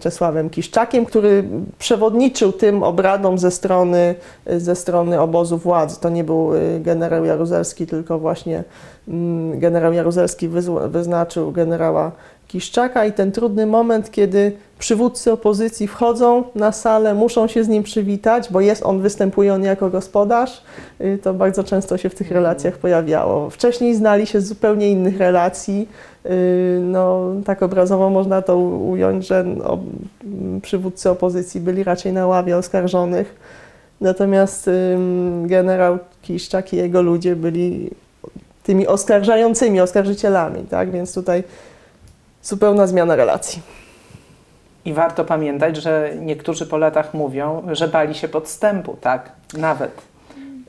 Czesławem 0.00 0.50
Kiszczakiem, 0.50 1.04
który 1.04 1.44
przewodniczył 1.78 2.52
tym 2.52 2.82
obradom 2.82 3.38
ze 3.38 3.50
strony, 3.50 4.14
ze 4.46 4.76
strony 4.76 5.20
obozu 5.20 5.58
władzy. 5.58 6.00
To 6.00 6.08
nie 6.08 6.24
był 6.24 6.54
y, 6.54 6.80
generał 6.80 7.24
Jaruzelski, 7.24 7.86
tylko 7.86 8.18
właśnie 8.18 8.64
generał 9.54 9.92
Jaruzelski 9.92 10.48
wyznaczył 10.88 11.52
generała 11.52 12.12
Kiszczaka 12.54 13.04
i 13.04 13.12
ten 13.12 13.32
trudny 13.32 13.66
moment, 13.66 14.10
kiedy 14.10 14.52
przywódcy 14.78 15.32
opozycji 15.32 15.88
wchodzą 15.88 16.44
na 16.54 16.72
salę, 16.72 17.14
muszą 17.14 17.46
się 17.48 17.64
z 17.64 17.68
nim 17.68 17.82
przywitać, 17.82 18.52
bo 18.52 18.60
jest 18.60 18.82
on, 18.86 19.00
występuje 19.00 19.54
on 19.54 19.62
jako 19.62 19.90
gospodarz, 19.90 20.62
y, 21.00 21.18
to 21.22 21.34
bardzo 21.34 21.64
często 21.64 21.98
się 21.98 22.08
w 22.08 22.14
tych 22.14 22.30
relacjach 22.30 22.78
pojawiało. 22.78 23.50
Wcześniej 23.50 23.94
znali 23.94 24.26
się 24.26 24.40
z 24.40 24.46
zupełnie 24.46 24.90
innych 24.90 25.18
relacji, 25.18 25.88
y, 26.26 26.80
no 26.82 27.30
tak 27.44 27.62
obrazowo 27.62 28.10
można 28.10 28.42
to 28.42 28.58
ująć, 28.58 29.26
że 29.26 29.44
no, 29.44 29.78
przywódcy 30.62 31.10
opozycji 31.10 31.60
byli 31.60 31.84
raczej 31.84 32.12
na 32.12 32.26
ławie 32.26 32.56
oskarżonych, 32.56 33.34
natomiast 34.00 34.70
generał 35.42 35.98
Kiszczak 36.22 36.72
i 36.72 36.76
jego 36.76 37.02
ludzie 37.02 37.36
byli 37.36 37.90
tymi 38.62 38.86
oskarżającymi, 38.86 39.80
oskarżycielami, 39.80 40.62
tak, 40.70 40.90
więc 40.90 41.14
tutaj 41.14 41.42
zupełna 42.44 42.86
zmiana 42.86 43.16
relacji. 43.16 43.62
I 44.84 44.92
warto 44.92 45.24
pamiętać, 45.24 45.76
że 45.76 46.10
niektórzy 46.20 46.66
po 46.66 46.76
latach 46.78 47.14
mówią, 47.14 47.62
że 47.72 47.88
bali 47.88 48.14
się 48.14 48.28
podstępu, 48.28 48.96
tak? 49.00 49.32
Nawet, 49.58 50.02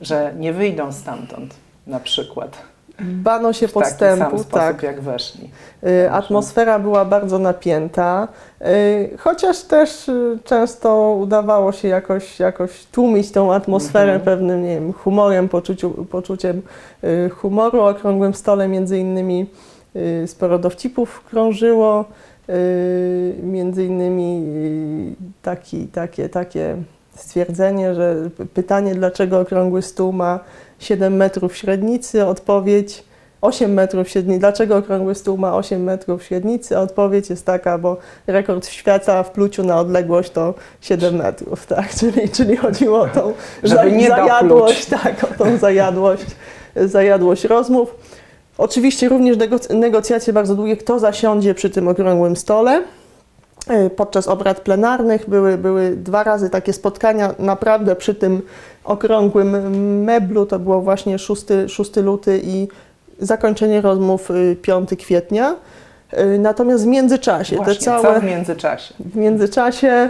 że 0.00 0.34
nie 0.38 0.52
wyjdą 0.52 0.92
stamtąd 0.92 1.54
na 1.86 2.00
przykład. 2.00 2.58
Bano 3.00 3.52
się 3.52 3.68
W 3.68 3.72
taki 3.72 3.84
podstępu, 3.84 4.18
sam 4.18 4.30
sposób, 4.30 4.52
tak. 4.52 4.82
jak 4.82 5.00
weszli. 5.00 5.50
Y, 5.86 6.10
Atmosfera 6.10 6.78
była 6.78 7.04
bardzo 7.04 7.38
napięta, 7.38 8.28
y, 8.60 9.16
chociaż 9.18 9.62
też 9.62 10.08
y, 10.08 10.38
często 10.44 11.12
udawało 11.20 11.72
się 11.72 11.88
jakoś, 11.88 12.40
jakoś 12.40 12.86
tłumić 12.86 13.32
tą 13.32 13.54
atmosferę 13.54 14.12
Mhm. 14.12 14.20
pewnym 14.20 14.62
nie 14.62 14.74
wiem, 14.74 14.92
humorem, 14.92 15.48
poczuciu, 15.48 15.90
poczuciem 15.90 16.62
humoru. 17.36 17.80
Okrągłym 17.80 18.34
stole 18.34 18.68
między 18.68 18.98
innymi 18.98 19.46
sporo 20.26 20.58
dowcipów 20.58 21.24
krążyło, 21.24 22.04
y, 22.48 23.34
między 23.42 23.84
innymi 23.84 24.44
y, 24.46 25.14
taki, 25.42 25.86
takie, 25.86 26.28
takie 26.28 26.76
stwierdzenie, 27.16 27.94
że 27.94 28.30
pytanie, 28.54 28.94
dlaczego 28.94 29.40
okrągły 29.40 29.82
stół 29.82 30.12
ma 30.12 30.40
7 30.78 31.16
metrów 31.16 31.56
średnicy, 31.56 32.26
odpowiedź 32.26 33.04
8 33.40 33.74
metrów 33.74 34.08
średnicy. 34.08 34.40
Dlaczego 34.40 34.76
okrągły 34.76 35.14
stół 35.14 35.38
ma 35.38 35.56
8 35.56 35.82
metrów 35.84 36.24
średnicy? 36.24 36.78
Odpowiedź 36.78 37.30
jest 37.30 37.46
taka, 37.46 37.78
bo 37.78 37.96
rekord 38.26 38.66
świata 38.66 39.22
w 39.22 39.30
pluciu 39.30 39.64
na 39.64 39.80
odległość 39.80 40.30
to 40.30 40.54
7 40.80 41.16
metrów, 41.16 41.66
tak? 41.66 41.94
Czyli, 42.00 42.28
czyli 42.28 42.56
chodziło 42.56 43.00
o 43.00 43.08
tą 43.08 43.32
Żeby 43.62 43.92
nie 43.92 44.08
zajadłość, 44.08 44.86
tak, 44.86 45.24
o 45.24 45.44
tą 45.44 45.56
zajadłość, 45.58 46.26
zajadłość 46.76 47.44
rozmów. 47.44 47.94
Oczywiście 48.58 49.08
również 49.08 49.36
negoc- 49.36 49.74
negocjacje 49.74 50.32
bardzo 50.32 50.54
długie, 50.54 50.76
kto 50.76 50.98
zasiądzie 50.98 51.54
przy 51.54 51.70
tym 51.70 51.88
okrągłym 51.88 52.36
stole. 52.36 52.82
Y, 53.86 53.90
Podczas 53.90 54.28
obrad 54.28 54.60
plenarnych 54.60 55.28
były, 55.30 55.58
były 55.58 55.96
dwa 55.96 56.22
razy 56.24 56.50
takie 56.50 56.72
spotkania 56.72 57.34
naprawdę 57.38 57.96
przy 57.96 58.14
tym 58.14 58.42
okrągłym 58.84 59.50
meblu. 60.04 60.46
To 60.46 60.58
było 60.58 60.80
właśnie 60.80 61.18
6, 61.18 61.44
6 61.68 61.96
luty 61.96 62.40
i 62.44 62.68
zakończenie 63.18 63.80
rozmów 63.80 64.30
y, 64.30 64.56
5 64.62 64.90
kwietnia. 64.98 65.54
Y, 66.18 66.38
Natomiast 66.38 66.84
w 66.84 66.86
międzyczasie, 66.86 67.56
Właśnie, 67.56 67.74
te 67.74 67.80
całe, 67.80 68.14
co 68.14 68.20
w 68.20 68.24
międzyczasie? 68.24 68.94
w 69.00 69.16
międzyczasie 69.16 70.08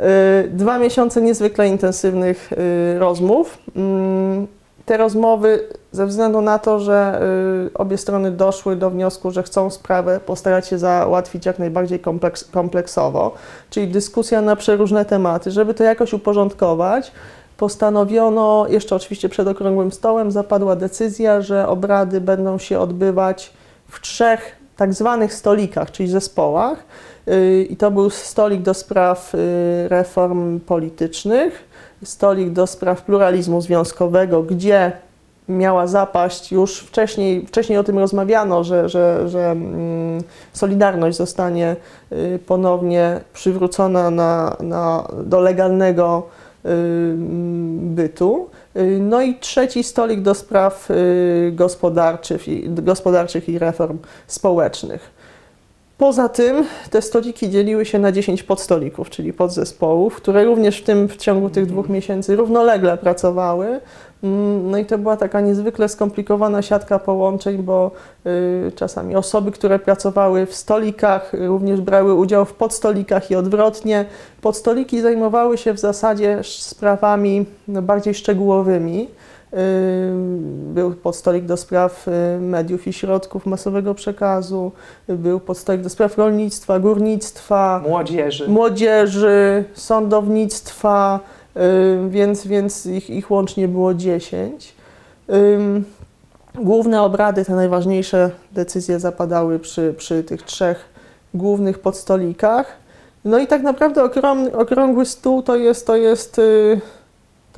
y, 0.00 0.48
dwa 0.48 0.78
miesiące 0.78 1.20
niezwykle 1.22 1.68
intensywnych 1.68 2.50
y, 2.52 2.98
rozmów. 2.98 3.58
Mm, 3.76 4.46
Te 4.88 4.96
rozmowy, 4.96 5.68
ze 5.92 6.06
względu 6.06 6.40
na 6.40 6.58
to, 6.58 6.80
że 6.80 7.20
y, 7.66 7.74
obie 7.74 7.98
strony 7.98 8.30
doszły 8.30 8.76
do 8.76 8.90
wniosku, 8.90 9.30
że 9.30 9.42
chcą 9.42 9.70
sprawę 9.70 10.20
postarać 10.20 10.68
się 10.68 10.78
załatwić 10.78 11.46
jak 11.46 11.58
najbardziej 11.58 12.00
kompleks, 12.00 12.44
kompleksowo, 12.44 13.34
czyli 13.70 13.88
dyskusja 13.88 14.42
na 14.42 14.56
przeróżne 14.56 15.04
tematy, 15.04 15.50
żeby 15.50 15.74
to 15.74 15.84
jakoś 15.84 16.12
uporządkować, 16.12 17.12
postanowiono, 17.56 18.66
jeszcze 18.68 18.96
oczywiście 18.96 19.28
przed 19.28 19.48
okrągłym 19.48 19.92
stołem, 19.92 20.30
zapadła 20.30 20.76
decyzja, 20.76 21.40
że 21.40 21.68
obrady 21.68 22.20
będą 22.20 22.58
się 22.58 22.78
odbywać 22.78 23.52
w 23.88 24.00
trzech 24.00 24.56
tak 24.76 24.94
zwanych 24.94 25.34
stolikach, 25.34 25.90
czyli 25.90 26.08
zespołach. 26.08 26.84
Y, 27.28 27.66
I 27.70 27.76
to 27.76 27.90
był 27.90 28.10
stolik 28.10 28.62
do 28.62 28.74
spraw 28.74 29.34
y, 29.34 29.88
reform 29.88 30.60
politycznych, 30.60 31.67
stolik 32.04 32.50
do 32.50 32.66
spraw 32.66 33.02
pluralizmu 33.02 33.60
związkowego, 33.60 34.42
gdzie 34.42 34.92
miała 35.48 35.86
zapaść 35.86 36.52
już 36.52 36.78
wcześniej, 36.78 37.46
wcześniej 37.46 37.78
o 37.78 37.84
tym 37.84 37.98
rozmawiano, 37.98 38.64
że, 38.64 38.88
że, 38.88 39.28
że 39.28 39.50
mm, 39.50 40.22
Solidarność 40.52 41.16
zostanie 41.16 41.76
y, 42.12 42.38
ponownie 42.46 43.20
przywrócona 43.32 44.10
na, 44.10 44.56
na, 44.60 45.08
do 45.24 45.40
legalnego 45.40 46.22
y, 46.64 46.68
mm, 46.68 47.94
bytu. 47.94 48.48
Y, 48.76 48.98
No 49.00 49.22
i 49.22 49.34
trzeci 49.34 49.84
stolik 49.84 50.20
do 50.20 50.34
spraw 50.34 50.88
gospodarczych 51.52 52.48
i, 52.48 52.70
gospodarczych 52.70 53.48
i 53.48 53.58
reform 53.58 53.98
społecznych. 54.26 55.17
Poza 55.98 56.28
tym 56.28 56.64
te 56.90 57.02
stoliki 57.02 57.50
dzieliły 57.50 57.84
się 57.84 57.98
na 57.98 58.12
10 58.12 58.42
podstolików, 58.42 59.10
czyli 59.10 59.32
podzespołów, 59.32 60.16
które 60.16 60.44
również 60.44 60.78
w 60.78 60.84
tym 60.84 61.08
w 61.08 61.16
ciągu 61.16 61.50
tych 61.50 61.66
dwóch 61.66 61.88
miesięcy 61.88 62.36
równolegle 62.36 62.98
pracowały. 62.98 63.80
Mm, 64.22 64.70
No 64.70 64.78
i 64.78 64.86
to 64.86 64.98
była 64.98 65.16
taka 65.16 65.40
niezwykle 65.40 65.88
skomplikowana 65.88 66.62
siatka 66.62 66.98
połączeń, 66.98 67.58
bo 67.58 67.90
y, 68.26 68.72
czasami 68.76 69.16
osoby, 69.16 69.52
które 69.52 69.78
pracowały 69.78 70.46
w 70.46 70.54
stolikach, 70.54 71.32
również 71.32 71.80
brały 71.80 72.14
udział 72.14 72.44
w 72.44 72.54
podstolikach 72.54 73.30
i 73.30 73.36
odwrotnie. 73.36 74.04
Podstoliki 74.40 75.00
zajmowały 75.00 75.58
się 75.58 75.72
w 75.72 75.78
zasadzie 75.78 76.40
sprawami 76.42 77.46
no, 77.68 77.82
bardziej 77.82 78.14
szczegółowymi. 78.14 79.08
Był 80.74 80.94
podstolik 80.94 81.44
do 81.44 81.56
spraw 81.56 82.08
y, 82.08 82.10
mediów 82.40 82.86
i 82.86 82.92
środków 82.92 83.46
masowego 83.46 83.94
przekazu, 83.94 84.72
był 85.08 85.40
podstolik 85.40 85.80
do 85.80 85.90
spraw 85.90 86.18
rolnictwa, 86.18 86.78
górnictwa, 86.80 87.82
Młodzieży. 87.88 88.48
młodzieży, 88.48 89.64
sądownictwa, 89.74 91.20
więc, 92.08 92.46
więc 92.46 92.86
ich, 92.86 93.10
ich 93.10 93.30
łącznie 93.30 93.68
było 93.68 93.94
10. 93.94 94.74
Ym, 95.30 95.84
Główne 96.54 97.02
obrady, 97.02 97.44
te 97.44 97.54
najważniejsze 97.54 98.30
decyzje 98.52 99.00
zapadały 99.00 99.58
przy, 99.58 99.94
przy 99.98 100.24
tych 100.24 100.42
trzech 100.42 100.84
głównych 101.34 101.78
podstolikach. 101.78 102.66
No 103.24 103.38
i 103.38 103.46
tak 103.46 103.62
naprawdę 103.62 104.04
okrągły, 104.04 104.52
okrągły 104.58 105.06
stół 105.06 105.42
to 105.42 105.56
jest, 105.56 105.86
to 105.86 105.96
jest, 105.96 106.38
y, 106.38 106.80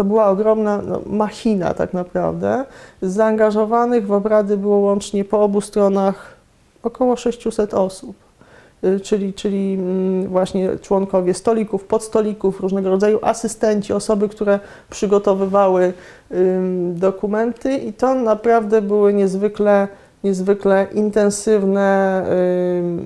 to 0.00 0.04
była 0.04 0.26
ogromna 0.26 0.82
no, 0.82 1.00
machina 1.06 1.74
tak 1.74 1.92
naprawdę. 1.92 2.64
Zaangażowanych 3.02 4.06
w 4.06 4.12
obrady 4.12 4.56
było 4.56 4.76
łącznie 4.76 5.24
po 5.24 5.42
obu 5.42 5.60
stronach 5.60 6.36
około 6.82 7.16
600 7.16 7.74
osób. 7.74 8.16
Y, 8.84 9.00
Czyli, 9.00 9.34
czyli 9.34 9.74
mm, 9.74 10.28
właśnie 10.28 10.78
członkowie 10.78 11.34
stolików, 11.34 11.84
podstolików, 11.84 12.60
różnego 12.60 12.90
rodzaju 12.90 13.18
asystenci, 13.22 13.92
osoby, 13.92 14.28
które 14.28 14.60
przygotowywały 14.90 15.92
dokumenty 16.92 17.76
i 17.76 17.92
to 17.92 18.14
naprawdę 18.14 18.82
były 18.82 19.14
niezwykle, 19.14 19.88
niezwykle 20.24 20.86
intensywne, 20.92 22.24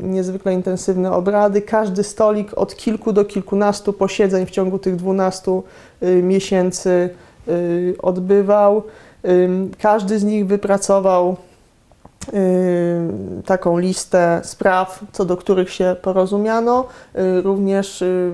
niezwykle 0.02 0.54
intensywne 0.54 1.12
obrady. 1.12 1.62
Każdy 1.62 2.02
stolik 2.02 2.58
od 2.58 2.76
kilku 2.76 3.12
do 3.12 3.24
kilkunastu 3.24 3.92
posiedzeń 3.92 4.46
w 4.46 4.50
ciągu 4.50 4.78
tych 4.78 4.96
12 4.96 5.60
y, 6.02 6.22
miesięcy 6.22 7.10
y, 7.48 7.94
odbywał. 8.02 8.82
Każdy 9.78 10.18
z 10.18 10.24
nich 10.24 10.46
wypracował 10.46 11.36
taką 13.46 13.78
listę 13.78 14.40
spraw, 14.44 15.00
co 15.12 15.24
do 15.24 15.36
których 15.36 15.70
się 15.70 15.96
porozumiano. 16.02 16.86
Y, 17.38 17.42
Również 17.42 18.02
y, 18.02 18.32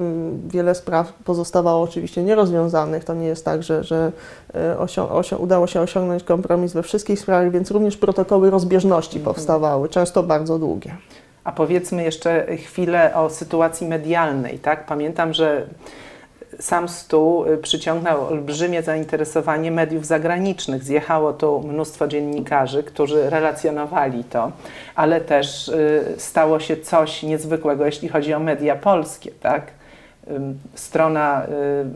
wiele 0.48 0.74
spraw 0.74 1.12
pozostawało 1.12 1.83
oczywiście 1.83 2.22
nierozwiązanych. 2.22 3.05
To 3.05 3.14
nie 3.14 3.26
jest 3.26 3.44
tak, 3.44 3.62
że, 3.62 3.85
że 3.85 4.12
y, 5.31 5.37
udało 5.38 5.66
się 5.66 5.81
osiągnąć 5.81 6.24
kompromis 6.24 6.72
we 6.72 6.83
wszystkich 6.83 7.20
sprawach, 7.20 7.50
więc 7.50 7.70
również 7.70 7.96
protokoły 7.96 8.50
rozbieżności 8.50 9.18
Mhm. 9.18 9.35
powstawały, 9.35 9.88
często 9.88 10.22
bardzo 10.22 10.59
długie. 10.59 10.96
A 11.44 11.53
powiedzmy 11.53 12.03
jeszcze 12.03 12.57
chwilę 12.57 13.14
o 13.14 13.31
sytuacji 13.31 13.88
medialnej, 13.88 14.59
tak? 14.59 14.87
Pamiętam, 14.87 15.33
że 15.35 15.66
sam 16.61 16.88
stół 16.88 17.46
y, 17.46 17.59
przyciągnął 17.59 18.27
olbrzymie 18.27 18.83
zainteresowanie 18.83 19.70
mediów 19.70 20.07
zagranicznych. 20.07 20.85
Zjechało 20.85 21.33
tu 21.33 21.61
mnóstwo 21.61 22.09
dziennikarzy, 22.09 22.83
którzy 22.83 23.31
relacjonowali 23.31 24.25
to, 24.25 24.53
ale 24.94 25.20
też 25.20 25.68
y, 25.68 26.14
stało 26.18 26.61
się 26.61 26.77
coś 26.77 27.23
niezwykłego, 27.23 27.87
jeśli 27.87 28.09
chodzi 28.09 28.35
o 28.35 28.38
media 28.38 28.77
polskie, 28.77 29.31
tak? 29.31 29.80
Strona 30.75 31.43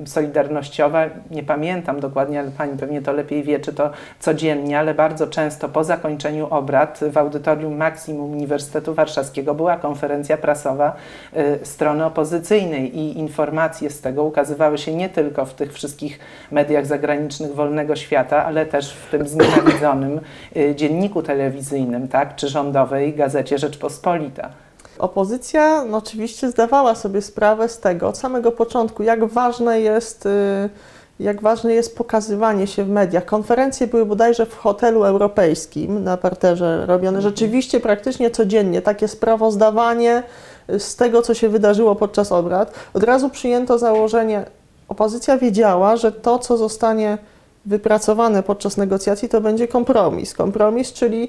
solidarnościowa, 0.05 1.05
nie 1.31 1.43
pamiętam 1.43 2.01
dokładnie, 2.01 2.41
ale 2.41 2.51
pani 2.51 2.79
pewnie 2.79 3.03
to 3.03 3.13
lepiej 3.13 3.43
wie, 3.43 3.61
czy 3.61 3.73
to 3.73 3.91
codziennie, 4.21 4.79
ale 4.79 4.95
bardzo 4.95 5.27
często 5.27 5.69
po 5.69 5.85
zakończeniu 5.85 6.47
obrad 6.51 7.01
w 7.13 7.19
audytorium 7.19 7.77
Maksimum 7.77 8.33
Uniwersytetu 8.33 8.95
Warszawskiego 8.95 9.55
była 9.55 9.77
konferencja 9.77 10.37
prasowa 10.37 10.97
y, 11.37 11.67
strony 11.67 12.05
opozycyjnej 12.05 12.99
i 12.99 13.19
informacje 13.19 13.91
z 13.91 14.01
tego 14.01 14.25
ukazywały 14.25 14.79
się 14.79 14.95
nie 14.95 15.09
tylko 15.09 15.47
w 15.47 15.55
tych 15.55 15.73
wszystkich 15.73 16.19
mediach 16.51 16.87
zagranicznych 16.87 17.55
wolnego 17.55 17.97
świata, 17.97 18.45
ale 18.45 18.67
też 18.67 18.95
w 18.95 19.11
tym 19.11 19.29
znienawidzonym 19.29 20.21
y, 20.57 20.75
dzienniku 20.75 21.23
telewizyjnym, 21.23 22.09
tak, 22.09 22.37
czy 22.37 22.49
rządowej 22.49 23.15
gazecie 23.15 23.59
Rzeczpospolita. 23.59 24.64
Opozycja 24.99 25.85
no, 25.85 25.97
oczywiście 25.97 26.51
zdawała 26.51 26.95
sobie 26.95 27.23
sprawę 27.23 27.69
z 27.69 27.79
tego 27.79 28.09
od 28.09 28.19
samego 28.19 28.53
początku, 28.53 29.03
jak 29.03 29.25
ważne 29.25 29.81
jest, 29.81 30.27
y, 30.27 30.71
jak 31.21 31.43
ważne 31.43 31.75
jest 31.75 31.97
pokazywanie 31.97 32.67
się 32.67 32.85
w 32.85 32.89
mediach. 32.89 33.25
Konferencje 33.25 33.87
były 33.87 34.07
bodajże 34.07 34.47
w 34.47 34.57
hotelu 34.57 35.05
europejskim 35.05 36.05
na 36.05 36.17
parterze 36.17 36.87
robione 36.87 37.23
rzeczywiście 37.23 37.81
praktycznie 37.81 38.31
codziennie. 38.31 38.83
Takie 38.83 39.09
sprawozdawanie 39.09 40.23
z 40.79 40.97
tego, 40.97 41.23
co 41.23 41.35
się 41.35 41.49
wydarzyło 41.49 41.95
podczas 41.95 42.33
obrad. 42.33 42.75
Od 42.95 43.03
razu 43.03 43.31
przyjęto 43.31 43.79
założenie, 43.79 44.45
opozycja 44.89 45.39
wiedziała, 45.39 45.97
że 45.97 46.13
to, 46.13 46.39
co 46.39 46.57
zostanie 46.57 47.19
wypracowane 47.67 48.43
podczas 48.43 48.77
negocjacji, 48.77 49.29
to 49.29 49.41
będzie 49.41 49.69
kompromis. 49.69 50.35
Kompromis, 50.35 50.93
czyli 50.93 51.29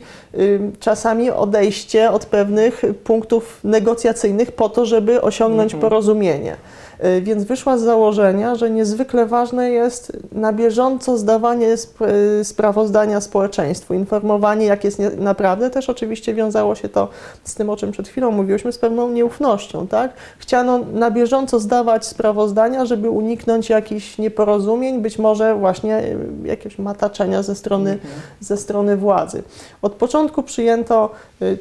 czasami 0.79 1.31
odejście 1.31 2.11
od 2.11 2.25
pewnych 2.25 2.81
punktów 3.03 3.59
negocjacyjnych 3.63 4.51
po 4.51 4.69
to, 4.69 4.85
żeby 4.85 5.21
osiągnąć 5.21 5.73
Mhm. 5.73 5.81
porozumienie. 5.81 6.55
Y, 7.03 7.21
Więc 7.21 7.43
wyszła 7.43 7.77
z 7.77 7.81
założenia, 7.81 8.55
że 8.55 8.69
niezwykle 8.69 9.25
ważne 9.25 9.69
jest 9.69 10.11
na 10.31 10.53
bieżąco 10.53 11.17
zdawanie 11.17 11.67
sp- 11.83 12.05
y, 12.41 12.43
sprawozdania 12.43 13.21
społeczeństwu, 13.21 13.93
informowanie, 13.93 14.65
jak 14.65 14.83
jest 14.83 14.99
naprawdę. 15.17 15.69
Też 15.69 15.89
oczywiście 15.89 16.33
wiązało 16.33 16.75
się 16.75 16.89
to 16.89 17.07
z 17.43 17.55
tym, 17.55 17.69
o 17.69 17.77
czym 17.77 17.91
przed 17.91 18.07
chwilą 18.07 18.31
mówiłyśmy, 18.31 18.71
z 18.71 18.77
pewną 18.77 19.09
nieufnością. 19.09 19.87
Tak? 19.87 20.13
Chciano 20.37 20.79
na 20.93 21.11
bieżąco 21.11 21.59
zdawać 21.59 22.05
sprawozdania, 22.05 22.85
żeby 22.85 23.09
uniknąć 23.09 23.69
jakichś 23.69 24.17
nieporozumień, 24.17 25.01
być 25.01 25.19
może 25.19 25.55
właśnie 25.55 25.99
y, 26.03 26.17
jakiegoś 26.43 26.79
mataczenia 26.79 27.43
ze 27.43 27.55
strony 27.55 27.97
ze 28.39 28.57
strony 28.57 28.97
władzy. 28.97 29.43
Od 29.81 29.93
początku 29.93 30.43
przyjęto 30.43 31.09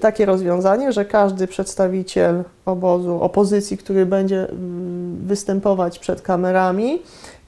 takie 0.01 0.27
rozwiązanie, 0.27 0.93
że 0.93 1.05
każdy 1.05 1.47
przedstawiciel 1.47 2.45
obozu, 2.67 3.23
opozycji, 3.23 3.77
który 3.77 4.07
będzie 4.07 4.49
mm, 4.49 5.17
występować 5.27 5.99
przed 5.99 6.23
kamerami, 6.23 7.03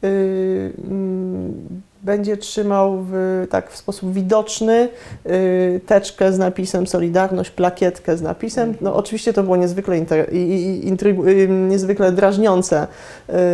y, 0.04 0.72
mm, 0.88 1.54
będzie 2.02 2.36
trzymał 2.36 3.04
w, 3.10 3.46
tak 3.50 3.70
w 3.70 3.76
sposób 3.76 4.12
widoczny 4.12 4.88
y, 5.26 5.80
teczkę 5.86 6.32
z 6.32 6.38
napisem 6.38 6.86
Solidarność, 6.86 7.50
plakietkę 7.50 8.16
z 8.16 8.22
napisem. 8.22 8.74
No, 8.80 8.96
oczywiście 8.96 9.32
to 9.32 9.42
było 9.42 9.56
niezwykle, 9.56 9.98
inter, 9.98 10.28
y, 10.32 11.48
niezwykle 11.48 12.12
drażniące. 12.12 12.86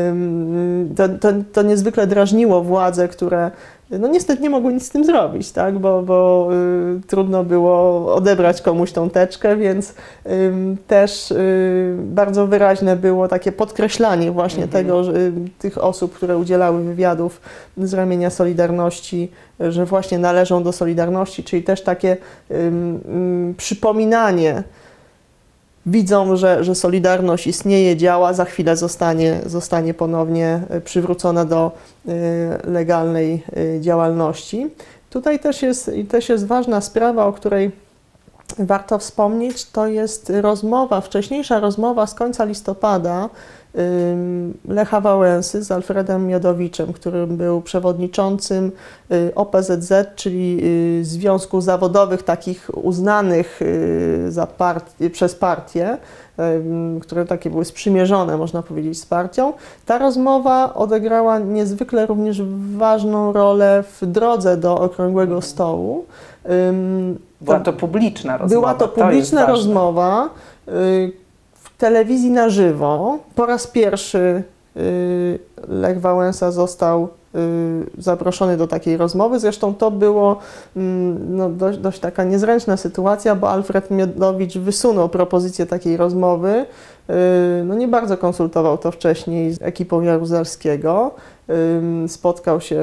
Ym, 0.09 0.95
To, 0.97 1.09
to, 1.09 1.29
to 1.53 1.63
niezwykle 1.63 2.07
drażniło 2.07 2.63
władze, 2.63 3.09
które 3.09 3.51
no 3.99 4.09
niestety 4.09 4.43
nie 4.43 4.51
mogły 4.51 4.73
nic 4.73 4.87
z 4.87 4.91
tym 4.91 5.05
zrobić, 5.05 5.53
tak? 5.53 5.79
bo, 5.79 6.03
bo 6.03 6.49
y, 6.99 7.01
trudno 7.07 7.45
było 7.45 8.15
odebrać 8.15 8.63
komuś 8.63 8.93
tą 8.93 9.11
teczkę, 9.11 9.57
więc 9.57 9.95
ym, 10.27 10.77
też 10.87 11.31
y, 11.31 11.97
bardzo 11.99 12.47
wyraźne 12.47 12.97
było 12.97 13.29
takie 13.29 13.53
podkreślanie 13.53 14.31
właśnie 14.31 14.65
Mhm. 14.65 14.85
tego, 14.85 15.05
że, 15.05 15.13
y, 15.13 15.33
tych 15.59 15.85
osób, 15.85 16.15
które 16.15 16.39
udzielały 16.39 16.83
wywiadów 16.83 17.41
z 17.77 17.95
ramienia 17.95 18.31
Solidarności, 18.31 19.31
y, 19.61 19.73
że 19.73 19.87
właśnie 19.87 20.19
należą 20.19 20.63
do 20.63 20.73
Solidarności, 20.73 21.45
czyli 21.45 21.63
też 21.63 21.83
takie 21.83 22.17
przypominanie 23.57 24.63
widzą, 25.87 26.37
że, 26.37 26.65
że 26.65 26.75
Solidarność 26.75 27.47
istnieje, 27.47 27.97
działa, 27.97 28.33
za 28.33 28.45
chwilę 28.45 28.77
zostanie, 28.77 29.41
zostanie 29.47 29.95
ponownie 29.95 30.61
y, 30.77 30.81
przywrócona 30.81 31.45
do 31.45 31.73
y, 32.09 32.11
legalnej 32.65 33.43
y, 33.57 33.81
działalności. 33.81 34.71
Tutaj 35.11 35.41
też 35.41 35.63
jest, 35.63 35.91
też 36.09 36.29
jest 36.29 36.47
ważna 36.47 36.81
sprawa, 36.81 37.27
o 37.27 37.33
której 37.33 37.71
warto 38.59 38.99
wspomnieć, 38.99 39.65
to 39.65 39.87
jest 39.87 40.33
rozmowa, 40.41 41.01
wcześniejsza 41.01 41.61
rozmowa 41.61 42.07
z 42.07 42.15
końca 42.15 42.45
listopada 42.45 43.29
Lecha 44.69 45.01
Wałęsy 45.01 45.65
z 45.65 45.71
Alfredem 45.71 46.27
Miodowiczem, 46.27 46.93
który 46.93 47.27
był 47.27 47.61
przewodniczącym 47.61 48.73
y, 49.13 49.33
OPZZ, 49.35 49.93
czyli 50.17 50.59
y, 51.01 51.05
Związku 51.05 51.61
Zawodowych 51.61 52.23
takich 52.23 52.71
uznanych 52.75 53.63
y, 53.63 55.11
przez 55.13 55.35
partię, 55.35 55.99
które 57.01 57.25
takie 57.25 57.51
były 57.51 57.65
sprzymierzone, 57.65 58.37
można 58.37 58.63
powiedzieć, 58.63 59.01
z 59.01 59.07
partią. 59.07 59.53
Ta 59.87 59.99
rozmowa 59.99 60.75
odegrała 60.75 61.39
niezwykle 61.39 62.07
również 62.07 62.43
ważną 62.77 63.33
rolę 63.33 63.85
w 64.01 64.07
drodze 64.07 64.57
do 64.57 64.79
Okrągłego 64.79 65.41
Stołu. 65.43 66.05
Ym, 66.69 67.19
Była 67.41 67.61
to 67.61 67.73
publiczna 67.73 68.37
rozmowa. 68.37 68.61
była 68.61 68.75
to 68.75 68.89
publiczna 68.89 69.41
ważne. 69.41 69.53
rozmowa 69.55 70.29
telewizji 71.83 72.31
na 72.31 72.49
żywo. 72.49 73.19
Po 73.35 73.47
raz 73.47 73.67
pierwszy 73.67 74.43
y, 74.77 75.39
Lech 75.69 76.01
Wałęsa 76.01 76.51
został 76.51 77.09
y, 77.35 77.39
zaproszony 77.99 78.57
do 78.57 78.67
takiej 78.67 78.97
rozmowy. 78.97 79.41
Zresztą 79.41 79.75
to 79.75 79.91
było 79.91 80.39
mm, 80.77 81.37
no, 81.37 81.51
dość, 81.51 81.79
dość 81.79 82.01
taka 82.01 82.25
niezręczna 82.25 82.77
sytuacja, 82.77 83.35
bo 83.35 83.51
Alfred 83.51 83.91
Miodowicz 83.91 84.59
wysunął 84.59 85.09
propozycję 85.09 85.67
takiej 85.67 85.97
rozmowy. 85.97 86.67
y, 87.11 87.65
no 87.65 87.75
nie 87.75 87.89
bardzo 87.89 88.17
konsultował 88.17 88.79
to 88.79 88.91
wcześniej 88.91 89.53
z 89.53 89.63
ekipą 89.63 90.03
Jaruzelskiego. 90.03 91.15
Spotkał 92.09 92.61
się 92.61 92.81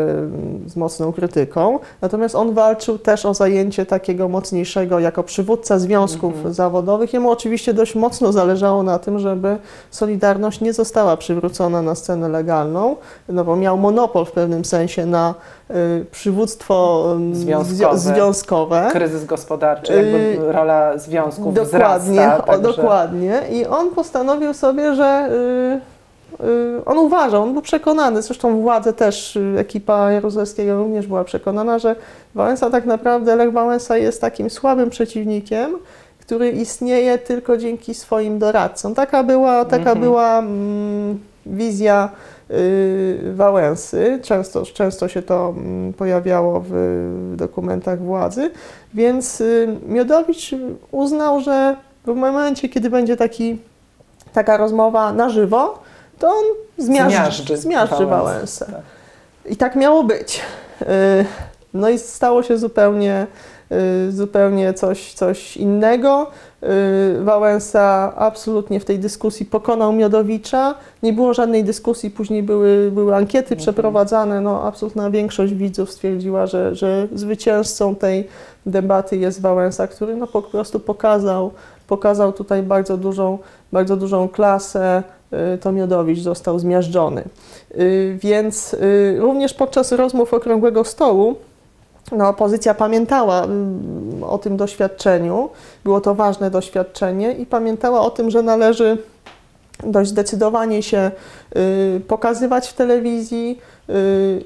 z 0.68 0.76
mocną 0.76 1.12
krytyką, 1.14 1.80
natomiast 2.02 2.36
on 2.36 2.54
walczył 2.54 2.98
też 3.00 3.26
o 3.26 3.34
zajęcie 3.34 3.86
takiego 3.86 4.28
mocniejszego 4.30 5.00
jako 5.00 5.24
przywódca 5.24 5.80
związków 5.80 6.34
Mhm. 6.36 6.54
zawodowych. 6.54 7.14
Jemu 7.14 7.32
oczywiście 7.32 7.74
dość 7.74 7.96
mocno 7.96 8.32
zależało 8.32 8.84
na 8.84 9.00
tym, 9.00 9.20
żeby 9.20 9.58
Solidarność 9.92 10.62
nie 10.62 10.74
została 10.74 11.18
przywrócona 11.18 11.82
na 11.82 11.96
scenę 11.96 12.30
legalną, 12.30 12.96
no 13.30 13.44
bo 13.44 13.56
miał 13.56 13.78
monopol 13.78 14.26
w 14.26 14.32
pewnym 14.32 14.66
sensie 14.66 15.06
na 15.06 15.34
y, 15.72 16.06
przywództwo 16.12 17.06
Związkowe. 17.32 17.76
zwią- 17.76 17.98
związkowe. 17.98 18.88
Kryzys 18.92 19.26
gospodarczy, 19.26 19.94
jakby 19.94 20.38
Yy, 20.46 20.52
rola 20.52 20.98
związków 20.98 21.54
Dokładnie, 21.54 22.12
wzrasta. 22.12 22.44
o, 22.44 22.48
także- 22.48 22.62
dokładnie. 22.82 23.42
I 23.52 23.66
on 23.66 23.90
postanowił 23.92 24.54
sobie, 24.54 24.96
że 24.96 25.30
y, 25.32 25.36
y, 25.76 25.99
on 26.86 26.98
uważał, 26.98 27.44
on 27.44 27.54
był 27.54 27.62
przekonany, 27.62 28.22
zresztą 28.22 28.62
władze 28.62 28.94
też, 28.94 29.36
y, 29.36 29.56
ekipa 29.58 30.12
Jaruzelskiego 30.12 30.78
również 30.78 31.08
była 31.08 31.24
przekonana, 31.24 31.80
że 31.80 31.96
Wałęsa 32.36 32.70
tak 32.70 32.86
naprawdę, 32.86 33.36
Lech 33.36 33.52
Wałęsa 33.52 33.98
jest 33.98 34.22
takim 34.22 34.50
słabym 34.50 34.90
przeciwnikiem, 34.90 35.72
który 36.20 36.50
istnieje 36.50 37.18
tylko 37.18 37.58
dzięki 37.58 37.94
swoim 37.94 38.40
doradcom. 38.40 38.96
Taka 38.96 39.24
była, 39.24 39.66
taka 39.66 39.78
Mhm. 39.78 40.00
była 40.00 40.40
mm, 40.40 41.20
wizja 41.46 42.10
y, 42.52 43.34
Wałęsy. 43.36 44.20
Często, 44.24 44.66
często 44.66 45.08
się 45.08 45.22
to 45.22 45.54
mm, 45.58 45.94
pojawiało 45.94 46.60
w, 46.60 46.70
w 46.70 47.36
dokumentach 47.36 48.00
władzy. 48.02 48.52
Więc 48.94 49.42
y, 49.42 49.78
Miodowicz 49.88 50.56
uznał, 50.92 51.42
że 51.42 51.76
w 52.06 52.16
momencie, 52.16 52.70
kiedy 52.70 52.90
będzie 52.90 53.18
taki, 53.18 53.58
taka 54.34 54.58
rozmowa 54.58 55.14
na 55.14 55.30
żywo, 55.30 55.80
to 56.20 56.28
on 56.28 56.44
zmiażdży, 56.78 57.18
Zmiażdży 57.18 57.58
zmiażdży 57.58 58.06
Wałęsę, 58.06 58.66
tak. 58.66 58.82
I 59.52 59.56
tak 59.58 59.76
miało 59.76 60.04
być. 60.04 60.42
Y, 60.82 60.86
No 61.74 61.90
i 61.90 62.00
stało 62.00 62.44
się 62.44 62.58
zupełnie, 62.58 63.28
y, 64.08 64.12
zupełnie 64.12 64.74
coś, 64.74 65.14
coś 65.14 65.58
innego. 65.58 66.28
Y, 66.64 67.24
Wałęsa 67.24 68.14
absolutnie 68.16 68.80
w 68.80 68.86
tej 68.86 69.00
dyskusji 69.00 69.46
pokonał 69.46 69.94
Miodowicza. 69.94 70.76
Nie 71.04 71.14
było 71.14 71.34
żadnej 71.34 71.64
dyskusji, 71.64 72.12
później 72.12 72.44
były, 72.44 72.92
były 72.92 73.16
ankiety 73.16 73.54
Mhm. 73.54 73.60
przeprowadzane. 73.60 74.42
No, 74.42 74.64
absolutna 74.64 75.10
większość 75.12 75.54
widzów 75.54 75.92
stwierdziła, 75.92 76.48
że, 76.48 76.76
że 76.76 77.08
zwycięzcą 77.16 77.96
tej 77.96 78.28
debaty 78.66 79.18
jest 79.18 79.42
Wałęsa, 79.42 79.88
który 79.88 80.16
no, 80.16 80.28
po 80.28 80.42
prostu 80.42 80.80
pokazał, 80.80 81.52
pokazał 81.88 82.34
tutaj 82.34 82.64
bardzo 82.64 82.98
dużą, 82.98 83.38
bardzo 83.72 83.98
dużą 83.98 84.30
klasę. 84.30 85.04
Y, 85.34 85.58
To 85.58 85.72
Miodowicz 85.72 86.20
został 86.20 86.60
zmiażdżony. 86.60 87.24
Y, 87.76 88.18
Więc 88.22 88.74
y, 88.74 89.18
również 89.20 89.54
podczas 89.54 89.92
rozmów 89.92 90.34
Okrągłego 90.34 90.84
Stołu 90.84 91.36
no, 92.12 92.30
opozycja 92.30 92.74
pamiętała 92.74 93.44
mm, 93.44 94.24
o 94.24 94.38
tym 94.38 94.58
doświadczeniu, 94.58 95.50
było 95.84 96.02
to 96.02 96.16
ważne 96.16 96.52
doświadczenie 96.52 97.32
i 97.34 97.46
pamiętała 97.46 98.02
o 98.02 98.10
tym, 98.10 98.30
że 98.30 98.42
należy 98.42 98.98
dość 99.84 100.10
zdecydowanie 100.10 100.84
się 100.84 101.12
pokazywać 102.08 102.68
w 102.68 102.74
telewizji, 102.74 103.60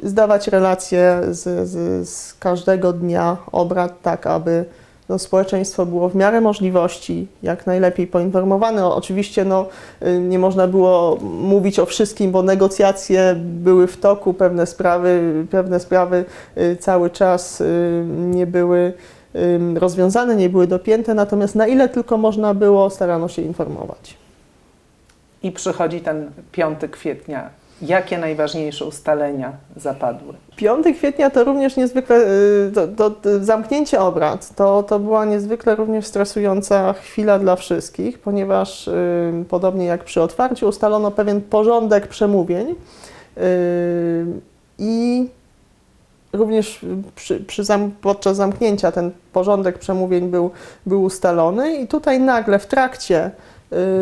zdawać 0.04 0.48
relacje 0.48 1.22
z, 1.30 1.70
z, 1.70 2.10
z 2.10 2.34
każdego 2.34 2.94
dnia 2.94 3.38
obrad, 3.52 4.02
tak 4.02 4.28
aby 4.28 4.66
no, 5.14 5.20
społeczeństwo 5.20 5.86
było 5.86 6.10
w 6.10 6.16
miarę 6.16 6.42
możliwości 6.42 7.28
jak 7.44 7.68
najlepiej 7.68 8.08
poinformowane. 8.08 8.86
Oczywiście 8.86 9.46
no, 9.46 9.68
y, 10.02 10.20
nie 10.20 10.40
można 10.40 10.68
było 10.68 11.18
mówić 11.22 11.80
o 11.80 11.86
wszystkim, 11.86 12.32
bo 12.32 12.44
negocjacje 12.44 13.36
były 13.38 13.88
w 13.88 13.98
toku, 13.98 14.34
pewne 14.34 14.66
sprawy, 14.66 15.46
pewne 15.52 15.80
sprawy 15.80 16.26
y, 16.58 16.76
cały 16.76 17.10
czas 17.10 17.62
y, 17.62 18.06
nie 18.08 18.48
były 18.48 18.94
rozwiązane, 19.76 20.36
nie 20.36 20.50
były 20.50 20.68
dopięte, 20.68 21.14
natomiast 21.14 21.56
na 21.56 21.68
ile 21.68 21.90
tylko 21.90 22.18
można 22.18 22.54
było, 22.54 22.90
starano 22.90 23.28
się 23.28 23.42
informować. 23.42 24.18
I 25.44 25.52
przychodzi 25.52 26.02
ten 26.02 26.32
5 26.52 26.80
kwietnia. 26.92 27.50
Jakie 27.82 28.18
najważniejsze 28.18 28.86
ustalenia 28.86 29.52
zapadły? 29.76 30.34
5 30.56 30.86
kwietnia 30.98 31.30
to 31.30 31.44
również 31.44 31.78
niezwykle, 31.78 32.18
y, 32.18 32.72
to, 32.76 32.88
to, 32.88 33.10
to 33.10 33.44
zamknięcie 33.44 34.02
obrad, 34.02 34.56
to, 34.56 34.84
to 34.84 35.00
była 35.00 35.26
niezwykle 35.26 35.76
również 35.76 36.06
stresująca 36.06 36.94
chwila 36.94 37.40
dla 37.40 37.56
wszystkich, 37.56 38.20
ponieważ 38.20 38.88
y, 38.88 39.46
podobnie 39.50 39.86
jak 39.86 40.04
przy 40.04 40.22
otwarciu 40.22 40.68
ustalono 40.68 41.12
pewien 41.12 41.42
porządek 41.42 42.08
przemówień 42.08 42.76
y, 43.38 44.26
i 44.80 45.28
również 46.34 46.86
przy, 47.16 47.40
przy 47.40 47.64
zam, 47.64 47.92
podczas 48.02 48.38
zamknięcia 48.38 48.92
ten 48.92 49.12
porządek 49.34 49.80
przemówień 49.80 50.28
był, 50.30 50.52
był 50.86 51.04
ustalony 51.04 51.76
i 51.76 51.88
tutaj 51.88 52.20
nagle 52.20 52.60
w 52.60 52.66
trakcie 52.66 53.32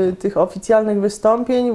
y, 0.10 0.16
tych 0.16 0.38
oficjalnych 0.38 1.02
wystąpień 1.02 1.72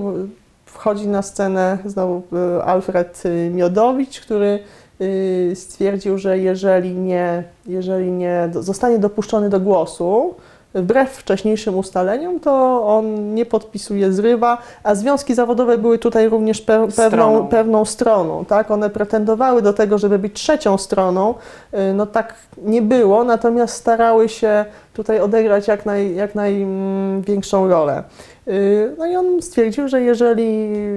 wchodzi 0.77 1.09
na 1.09 1.23
scenę 1.23 1.79
znowu 1.85 2.23
y, 2.59 2.63
Alfred 2.63 3.23
y, 3.27 3.51
Miodowicz, 3.55 4.21
który 4.21 4.59
y, 5.01 5.53
stwierdził, 5.55 6.19
że 6.19 6.39
jeżeli 6.39 6.95
nie, 6.95 7.45
jeżeli 7.67 8.13
nie 8.13 8.49
zostanie 8.61 8.99
dopuszczony 8.99 9.49
do 9.49 9.61
głosu, 9.61 10.35
wbrew 10.75 11.11
wcześniejszym 11.11 11.79
ustaleniom, 11.79 12.41
to 12.41 12.83
on 12.87 13.35
nie 13.35 13.47
podpisuje 13.47 14.13
zrywa, 14.13 14.59
a 14.83 14.95
związki 14.95 15.35
zawodowe 15.35 15.79
były 15.79 15.99
tutaj 15.99 16.29
również 16.29 16.61
pe, 16.61 16.89
pewną, 16.97 17.09
Stroną. 17.09 17.49
pewną 17.49 17.85
stroną, 17.85 18.45
tak? 18.45 18.71
One 18.71 18.91
pretendowały 18.91 19.63
do 19.63 19.73
tego, 19.73 19.99
żeby 19.99 20.19
być 20.19 20.33
trzecią 20.33 20.79
stroną. 20.79 21.35
No 21.95 22.07
tak 22.07 22.35
nie 22.63 22.83
było, 22.83 23.25
natomiast 23.25 23.75
starały 23.77 24.29
się 24.29 24.65
tutaj 24.95 25.21
odegrać 25.21 25.69
jak, 25.69 25.87
naj, 25.87 26.15
jak 26.15 26.35
największą 26.35 27.69
rolę. 27.69 28.03
Y, 28.49 28.95
No 28.99 29.07
i 29.07 29.17
on 29.17 29.43
stwierdził, 29.43 29.89
że 29.89 30.03
jeżeli 30.03 30.49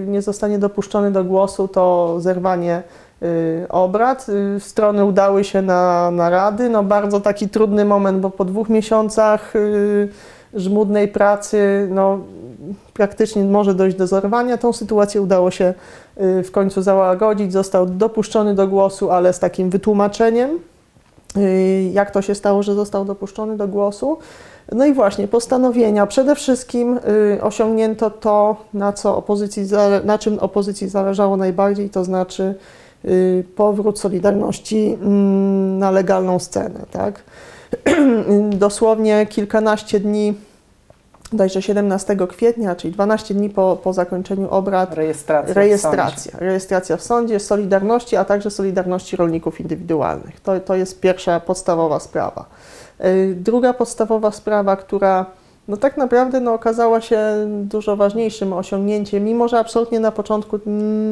nie 0.07 0.21
zostanie 0.21 0.59
dopuszczony 0.59 1.11
do 1.11 1.23
głosu, 1.23 1.67
to 1.67 2.15
zerwanie 2.19 2.83
y, 3.23 3.65
obrad. 3.69 4.29
Y, 4.29 4.59
Strony 4.59 5.05
udały 5.05 5.43
się 5.43 5.61
na, 5.61 6.11
na 6.11 6.29
rady. 6.29 6.69
No 6.69 6.83
bardzo 6.83 7.19
taki 7.19 7.49
trudny 7.49 7.85
moment, 7.85 8.19
bo 8.19 8.29
po 8.29 8.45
dwóch 8.45 8.69
miesiącach 8.69 9.53
żmudnej 10.53 11.07
pracy, 11.07 11.87
no 11.91 12.19
praktycznie 12.93 13.43
może 13.43 13.73
dojść 13.73 13.97
do 13.97 14.07
zerwania. 14.07 14.57
Tą 14.57 14.73
sytuację 14.73 15.21
udało 15.21 15.51
się 15.51 15.73
w 16.17 16.51
końcu 16.51 16.81
załagodzić. 16.81 17.53
Został 17.53 17.85
dopuszczony 17.85 18.55
do 18.55 18.67
głosu, 18.67 19.11
ale 19.11 19.33
z 19.33 19.39
takim 19.39 19.69
wytłumaczeniem, 19.69 20.59
jak 21.91 22.11
to 22.11 22.21
się 22.21 22.35
stało, 22.35 22.63
że 22.63 22.75
został 22.75 23.05
dopuszczony 23.05 23.57
do 23.57 23.67
głosu. 23.67 24.17
No 24.71 24.85
i 24.85 24.93
właśnie, 24.93 25.27
postanowienia. 25.27 26.07
Przede 26.07 26.35
wszystkim 26.35 26.99
y, 27.35 27.43
osiągnięto 27.43 28.09
to, 28.09 28.55
na, 28.73 28.93
co 28.93 29.17
opozycji, 29.17 29.63
na 30.03 30.17
czym 30.17 30.39
opozycji 30.39 30.89
zależało 30.89 31.37
najbardziej, 31.37 31.89
to 31.89 32.03
znaczy 32.03 32.55
y, 33.05 33.43
powrót 33.55 33.99
Solidarności 33.99 34.97
mm, 35.01 35.79
na 35.79 35.91
legalną 35.91 36.39
scenę. 36.39 36.79
Tak? 36.91 37.21
Dosłownie 38.49 39.27
kilkanaście 39.29 39.99
dni, 39.99 40.33
bodajże 41.31 41.61
17 41.61 42.17
kwietnia, 42.27 42.75
czyli 42.75 42.93
12 42.93 43.33
dni 43.33 43.49
po, 43.49 43.77
po 43.83 43.93
zakończeniu 43.93 44.49
obrad, 44.49 44.93
Rejestracja. 44.93 45.53
w 45.53 45.57
rejestracja. 45.57 46.39
Rejestracja 46.39 46.97
w 46.97 47.03
sądzie, 47.03 47.39
Solidarności, 47.39 48.15
a 48.15 48.25
także 48.25 48.51
Solidarności 48.51 49.15
Rolników 49.15 49.59
Indywidualnych. 49.59 50.39
To, 50.39 50.59
to 50.59 50.75
jest 50.75 50.99
pierwsza 50.99 51.39
podstawowa 51.39 51.99
sprawa. 51.99 52.45
Y, 53.05 53.35
Druga 53.39 53.73
podstawowa 53.73 54.31
sprawa, 54.31 54.75
która 54.75 55.25
no 55.67 55.77
tak 55.77 55.97
naprawdę 55.97 56.39
no, 56.39 56.53
okazała 56.53 57.01
się 57.01 57.19
dużo 57.63 57.95
ważniejszym 57.95 58.53
osiągnięciem, 58.53 59.23
mimo 59.23 59.47
że 59.47 59.59
absolutnie 59.59 59.99
na 59.99 60.11
początku 60.11 60.59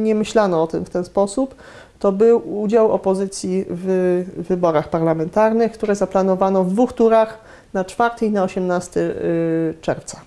nie 0.03 0.15
myślano 0.15 0.63
o 0.63 0.67
tym 0.67 0.85
w 0.85 0.89
ten 0.89 1.03
sposób, 1.03 1.55
to 1.99 2.11
był 2.11 2.61
udział 2.61 2.91
opozycji 2.91 3.65
w 3.69 4.23
wyborach 4.37 4.89
parlamentarnych, 4.89 5.71
które 5.71 5.95
zaplanowano 5.95 6.63
w 6.63 6.69
dwóch 6.69 6.93
turach 6.93 7.37
na 7.73 7.85
4 7.85 8.25
i 8.27 8.31
na 8.31 8.43
18 8.43 8.99
y, 8.99 9.73
czerwca. 9.81 10.21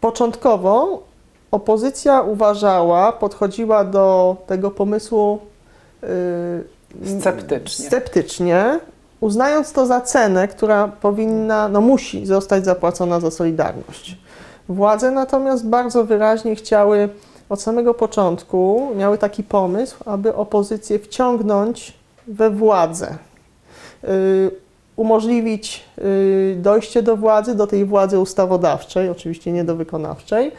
Początkowo 0.00 1.02
opozycja 1.50 2.20
uważała, 2.22 3.12
podchodziła 3.12 3.84
do 3.84 4.36
tego 4.46 4.70
pomysłu 4.70 5.38
y, 6.04 7.18
Sceptycznie. 7.20 7.86
sceptycznie, 7.86 8.80
uznając 9.20 9.72
to 9.72 9.86
za 9.86 10.00
cenę, 10.00 10.48
która 10.48 10.88
powinna, 10.88 11.68
no 11.68 11.80
musi 11.80 12.26
zostać 12.26 12.64
zapłacona 12.64 13.20
za 13.20 13.30
Solidarność. 13.30 14.18
Władze 14.68 15.10
natomiast 15.10 15.68
bardzo 15.68 16.04
wyraźnie 16.04 16.56
chciały 16.56 17.08
od 17.48 17.62
samego 17.62 17.94
początku, 17.94 18.90
miały 18.96 19.18
taki 19.18 19.42
pomysł, 19.42 19.96
aby 20.06 20.34
opozycję 20.34 20.98
wciągnąć 20.98 21.92
we 22.26 22.50
władzę. 22.50 23.14
Y, 24.04 24.50
umożliwić 24.96 25.84
y, 25.98 26.56
dojście 26.60 27.02
do 27.02 27.16
władzy, 27.16 27.54
do 27.54 27.66
tej 27.66 27.84
władzy 27.84 28.18
ustawodawczej, 28.18 29.08
oczywiście 29.08 29.52
nie 29.52 29.64
do 29.64 29.76
wykonawczej. 29.76 30.52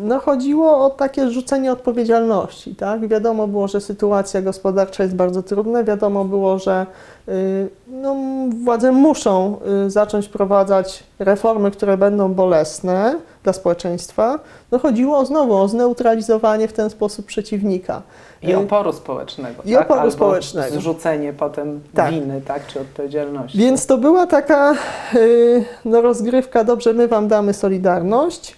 No 0.00 0.18
chodziło 0.20 0.84
o 0.84 0.90
takie 0.90 1.30
rzucenie 1.30 1.72
odpowiedzialności, 1.72 2.74
tak? 2.74 3.08
Wiadomo 3.08 3.48
było, 3.48 3.68
że 3.68 3.80
sytuacja 3.80 4.42
gospodarcza 4.42 5.02
jest 5.02 5.14
bardzo 5.14 5.42
trudna, 5.42 5.84
wiadomo 5.84 6.24
było, 6.24 6.58
że 6.58 6.86
y, 7.28 7.68
no, 7.86 8.16
władze 8.64 8.92
muszą 8.92 9.56
y, 9.86 9.90
zacząć 9.90 10.26
wprowadzać 10.26 11.04
reformy, 11.18 11.70
które 11.70 11.96
będą 11.96 12.34
bolesne 12.34 13.18
dla 13.42 13.52
społeczeństwa. 13.52 14.38
No 14.70 14.78
chodziło 14.78 15.26
znowu 15.26 15.56
o 15.56 15.68
zneutralizowanie 15.68 16.68
w 16.68 16.72
ten 16.72 16.90
sposób 16.90 17.26
przeciwnika. 17.26 18.02
I 18.42 18.52
Y, 18.52 18.58
oporu 18.58 18.92
społecznego. 18.92 19.62
I 19.64 19.72
tak? 19.72 19.84
oporu 19.84 20.00
Albo 20.00 20.12
społecznego. 20.12 20.74
Zrzucenie 20.76 21.32
potem 21.32 21.80
Tak. 21.94 22.10
winy, 22.10 22.40
tak? 22.46 22.66
Czy 22.66 22.80
odpowiedzialności. 22.80 23.58
Więc 23.58 23.86
to 23.86 23.98
była 23.98 24.26
taka 24.26 24.74
y, 25.14 25.64
no, 25.84 26.00
rozgrywka, 26.00 26.64
dobrze, 26.64 26.92
my 26.92 27.08
wam 27.08 27.28
damy 27.28 27.54
solidarność, 27.54 28.56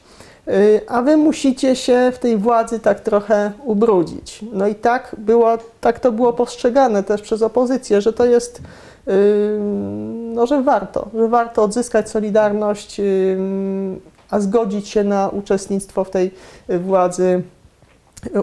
y, 0.49 0.81
a 0.89 1.03
wy 1.03 1.17
musicie 1.17 1.77
się 1.77 2.13
w 2.15 2.19
tej 2.19 2.37
władzy 2.37 2.81
tak 2.81 3.01
trochę 3.01 3.53
ubrudzić. 3.65 4.45
No 4.53 4.67
i 4.67 4.75
tak, 4.75 5.17
było, 5.19 5.59
tak 5.81 6.01
to 6.01 6.13
było 6.13 6.33
postrzegane 6.33 7.03
też 7.03 7.23
przez 7.23 7.43
opozycję, 7.43 8.01
że 8.01 8.13
to 8.13 8.25
jest, 8.25 8.63
no, 10.35 10.47
że 10.47 10.63
warto, 10.63 11.09
że 11.15 11.29
warto 11.29 11.63
odzyskać 11.63 12.11
solidarność, 12.11 13.01
a 14.31 14.41
zgodzić 14.41 14.89
się 14.89 15.05
na 15.05 15.29
uczestnictwo 15.29 16.05
w 16.05 16.11
tej 16.11 16.31
władzy 16.69 17.43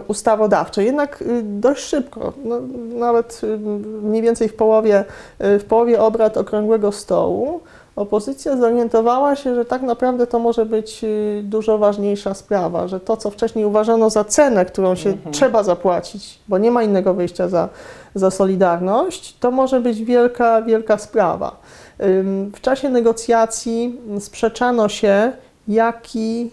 ustawodawczej. 0.08 0.86
Jednak 0.86 1.22
y, 1.22 1.42
dość 1.42 1.84
szybko, 1.84 2.32
no, 2.44 2.60
nawet 2.98 3.40
y, 3.44 3.58
mniej 4.02 4.22
więcej 4.22 4.48
w 4.48 4.54
połowie, 4.56 5.04
y, 5.40 5.58
w 5.58 5.64
połowie 5.64 6.00
obrad 6.02 6.36
Okrągłego 6.36 6.92
Stołu, 6.92 7.60
opozycja 7.96 8.56
zorientowała 8.56 9.36
się, 9.36 9.54
że 9.54 9.64
tak 9.64 9.82
naprawdę 9.82 10.26
to 10.26 10.38
może 10.38 10.66
być 10.66 11.04
dużo 11.42 11.78
ważniejsza 11.78 12.34
sprawa, 12.34 12.88
że 12.88 13.00
to, 13.00 13.16
co 13.16 13.30
wcześniej 13.30 13.64
uważano 13.64 14.10
za 14.10 14.24
cenę, 14.24 14.64
którą 14.64 14.94
się 14.94 15.10
Mhm. 15.10 15.32
trzeba 15.32 15.62
zapłacić, 15.62 16.38
bo 16.48 16.58
nie 16.58 16.70
ma 16.70 16.82
innego 16.82 17.14
wyjścia 17.14 17.48
za, 17.48 17.68
za 18.14 18.30
Solidarność, 18.30 19.38
to 19.40 19.50
może 19.50 19.80
być 19.80 20.04
wielka, 20.04 20.62
wielka 20.62 20.98
sprawa. 20.98 21.56
W 22.54 22.60
czasie 22.60 22.88
negocjacji 22.88 24.00
sprzeczano 24.20 24.88
się, 24.88 25.32
jaki 25.68 26.50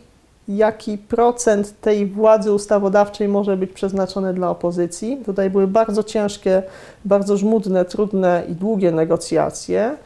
jaki 0.47 0.97
procent 0.97 1.81
tej 1.81 2.05
władzy 2.05 2.51
ustawodawczej 2.51 3.27
może 3.27 3.57
być 3.57 3.71
przeznaczony 3.71 4.33
dla 4.33 4.49
opozycji. 4.49 5.17
Tutaj 5.25 5.49
były 5.49 5.67
bardzo 5.67 6.03
ciężkie, 6.03 6.63
bardzo 7.05 7.37
żmudne, 7.37 7.85
trudne 7.85 8.43
i 8.49 8.55
długie 8.55 8.91
negocjacje. 8.91 9.97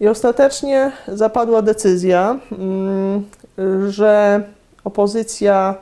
I 0.00 0.08
ostatecznie 0.08 0.92
zapadła 1.08 1.62
decyzja, 1.62 2.40
mm, 2.52 3.24
że 3.88 4.42
opozycja 4.84 5.74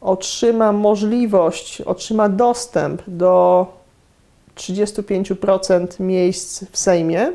otrzyma 0.00 0.72
możliwość, 0.72 1.80
otrzyma 1.80 2.28
dostęp 2.28 3.02
do 3.06 3.66
35% 4.54 6.00
miejsc 6.00 6.64
w 6.70 6.78
Sejmie. 6.78 7.32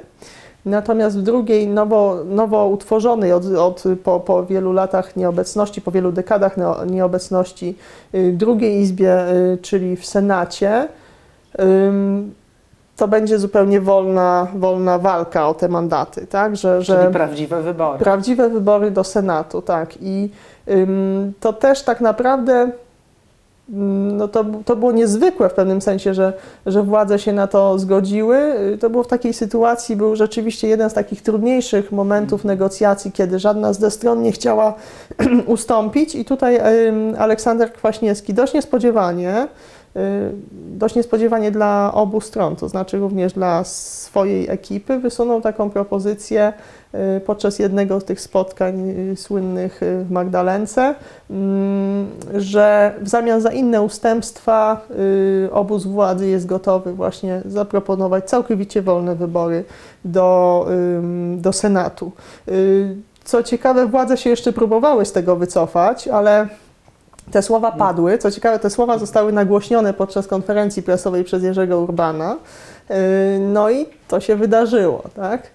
Natomiast 0.66 1.20
w 1.20 1.22
drugiej, 1.22 1.68
nowo, 1.68 2.18
nowo 2.26 2.68
utworzonej 2.68 3.32
od, 3.34 3.46
od, 3.46 3.84
po, 4.04 4.20
po 4.20 4.46
wielu 4.46 4.74
latach 4.74 5.16
nieobecności, 5.16 5.82
po 5.82 5.92
wielu 5.92 6.12
dekadach 6.12 6.56
nieobecności, 6.88 7.76
y, 8.16 8.34
drugiej 8.38 8.82
izbie, 8.82 9.32
y, 9.32 9.58
czyli 9.62 9.96
w 9.96 10.06
Senacie, 10.06 10.88
to 12.96 13.08
będzie 13.08 13.40
zupełnie 13.40 13.82
wolna, 13.82 14.48
wolna 14.56 15.00
walka 15.00 15.48
o 15.48 15.54
te 15.54 15.68
mandaty, 15.68 16.28
tak? 16.28 16.56
Że, 16.56 16.82
że 16.82 17.02
Czyli 17.02 17.14
prawdziwe 17.14 17.62
wybory. 17.62 18.00
prawdziwe 18.00 18.50
wybory 18.50 18.92
do 18.92 19.04
Senatu, 19.04 19.62
tak. 19.62 19.90
I 20.02 20.30
to 21.40 21.54
też 21.54 21.84
tak 21.84 22.02
naprawdę 22.02 22.72
no 23.72 24.28
to, 24.28 24.46
to 24.66 24.76
było 24.76 24.92
niezwykłe 24.92 25.50
w 25.50 25.54
pewnym 25.54 25.82
sensie, 25.82 26.14
że, 26.14 26.34
że 26.66 26.84
władze 26.84 27.20
się 27.20 27.34
na 27.34 27.48
to 27.48 27.80
zgodziły. 27.80 28.56
To 28.80 28.90
było 28.90 29.04
w 29.04 29.08
takiej 29.08 29.34
sytuacji, 29.34 29.96
był 29.96 30.16
rzeczywiście 30.16 30.68
jeden 30.68 30.90
z 30.90 30.94
takich 30.94 31.22
trudniejszych 31.22 31.92
momentów 31.92 32.46
negocjacji, 32.46 33.12
kiedy 33.12 33.40
żadna 33.40 33.74
z 33.74 33.94
stron 33.94 34.22
nie 34.22 34.32
chciała 34.32 34.74
ustąpić 35.46 36.16
i 36.16 36.26
tutaj 36.26 36.60
Aleksander 37.18 37.74
Kwaśniewski 37.74 38.34
dość 38.34 38.54
niespodziewanie 38.54 39.48
dość 40.80 40.96
niespodziewanie 40.96 41.52
dla 41.52 41.92
obu 41.94 42.22
stron, 42.22 42.56
to 42.56 42.70
znaczy 42.70 42.98
również 42.98 43.34
dla 43.34 43.64
swojej 43.64 44.50
ekipy, 44.50 45.00
wysunął 45.00 45.42
taką 45.42 45.70
propozycję 45.70 46.54
y, 47.18 47.20
podczas 47.20 47.60
jednego 47.60 48.00
z 48.00 48.04
tych 48.04 48.22
spotkań 48.22 48.90
y, 49.12 49.16
słynnych 49.16 49.84
y, 49.84 50.04
w 50.04 50.12
Magdalence, 50.12 50.96
mm, 51.30 52.08
że 52.38 52.94
w 53.02 53.10
zamian 53.10 53.42
za 53.42 53.52
inne 53.52 53.82
ustępstwa 53.82 54.82
y, 55.46 55.50
obóz 55.52 55.86
władzy 55.86 56.28
jest 56.28 56.46
gotowy 56.46 56.94
właśnie 56.94 57.42
zaproponować 57.46 58.30
całkowicie 58.30 58.82
wolne 58.82 59.16
wybory 59.16 59.64
do, 60.06 60.68
do 61.38 61.54
Senatu. 61.54 62.12
Y, 62.48 62.96
Co 63.24 63.44
ciekawe, 63.44 63.86
władze 63.86 64.18
się 64.18 64.30
jeszcze 64.30 64.54
próbowały 64.54 65.06
z 65.06 65.12
tego 65.12 65.36
wycofać, 65.36 66.08
ale 66.08 66.48
te 67.32 67.42
słowa 67.42 67.72
padły. 67.72 68.18
Co 68.18 68.32
ciekawe, 68.32 68.60
te 68.60 68.70
słowa 68.70 68.98
zostały 68.98 69.32
nagłośnione 69.34 69.94
podczas 69.94 70.28
konferencji 70.28 70.84
prasowej 70.84 71.24
przez 71.24 71.44
Jerzego 71.44 71.80
Urbana. 71.80 72.38
Yy, 72.90 72.96
No 73.40 73.70
i 73.70 73.86
to 74.08 74.20
się 74.20 74.36
wydarzyło, 74.36 75.04
tak? 75.16 75.48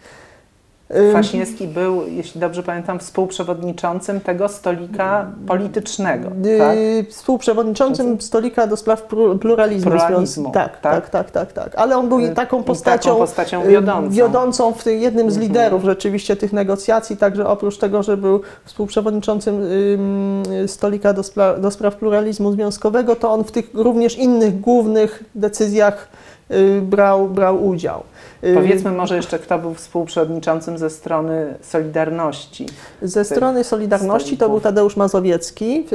Yy, 0.91 1.11
Kwaśniewski 1.11 1.69
był, 1.69 2.07
jeśli 2.09 2.41
dobrze 2.41 2.63
pamiętam, 2.63 2.99
współprzewodniczącym 2.99 4.21
tego 4.21 4.49
stolika 4.49 5.27
politycznego. 5.47 6.29
yy, 6.45 6.59
Tak? 6.59 6.77
Współprzewodniczącym 7.11 8.21
stolika 8.21 8.67
do 8.67 8.77
spraw 8.77 9.09
plu- 9.09 9.39
pluralizmu. 9.39 9.91
Pluralizmu, 9.91 10.51
tak, 10.51 10.81
tak? 10.81 10.93
tak, 10.93 11.11
tak, 11.11 11.31
tak, 11.31 11.53
tak. 11.53 11.75
Ale 11.81 11.97
on 11.97 12.09
był 12.09 12.19
Yy, 12.19 12.29
taką 12.35 12.63
postacią, 12.63 13.09
taką 13.09 13.17
postacią 13.21 13.63
yy, 13.65 13.71
wiodącą. 13.71 14.11
wiodącą 14.11 14.73
w 14.73 14.87
jednym 14.87 15.31
z 15.31 15.35
Mhm. 15.35 15.43
liderów 15.53 15.85
rzeczywiście 15.85 16.37
tych 16.37 16.53
negocjacji, 16.53 17.17
także 17.17 17.47
oprócz 17.47 17.79
tego, 17.79 18.03
że 18.03 18.17
był 18.17 18.41
współprzewodniczącym 18.65 19.55
ym, 19.63 20.43
stolika 20.69 21.13
do, 21.13 21.23
spra- 21.23 21.61
do 21.61 21.71
spraw 21.71 21.97
pluralizmu 21.97 22.53
związkowego, 22.53 23.17
to 23.17 23.31
on 23.33 23.45
w 23.45 23.53
tych 23.53 23.71
również 23.75 24.19
innych 24.19 24.61
głównych 24.61 25.23
decyzjach 25.35 26.09
y, 26.51 26.81
brał, 26.83 27.29
brał 27.29 27.67
udział. 27.67 28.03
Y, 28.45 28.55
Powiedzmy 28.55 28.91
może 28.91 29.17
jeszcze, 29.17 29.39
kto 29.39 29.59
był 29.59 29.75
współprzewodniczącym 29.75 30.79
ze 30.79 30.91
strony 30.91 31.55
Solidarności. 31.63 32.67
Ze 33.03 33.25
strony 33.25 33.65
Solidarności 33.65 34.37
to 34.37 34.49
był 34.49 34.61
Tadeusz 34.61 34.97
Mazowiecki 34.97 35.87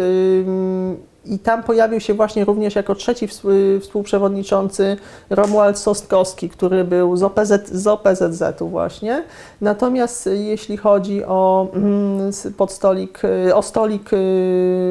i 1.26 1.40
tam 1.40 1.64
pojawił 1.64 2.00
się 2.00 2.14
właśnie 2.14 2.46
również 2.46 2.76
jako 2.76 2.96
trzeci 2.96 3.28
y, 3.46 3.80
współprzewodniczący 3.80 4.98
Romuald 5.30 5.78
Sostkowski, 5.78 6.50
który 6.50 6.84
był 6.84 7.18
z, 7.18 7.24
OPZ, 7.24 7.70
z 7.72 7.88
OPZZ-u 7.88 8.68
właśnie. 8.68 9.24
Natomiast 9.62 10.28
y, 10.28 10.38
jeśli 10.38 10.78
chodzi 10.78 11.26
o 11.26 11.68
mm, 11.74 12.32
podstolik, 12.58 13.22
y, 13.48 13.56
o 13.56 13.62
stolik 13.62 14.10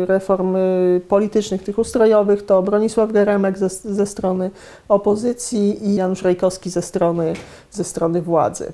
reform 0.06 0.56
politycznych, 1.08 1.62
tych 1.62 1.78
ustrojowych, 1.78 2.46
to 2.46 2.62
Bronisław 2.62 3.12
Geremek 3.12 3.58
ze, 3.58 3.68
ze 3.68 4.06
strony 4.06 4.50
opozycji 4.88 5.88
i 5.88 5.94
Janusz 5.94 6.22
Rejkowski 6.22 6.70
ze 6.70 6.82
strony, 6.82 7.32
ze 7.70 7.84
strony 7.84 8.22
władzy. 8.22 8.72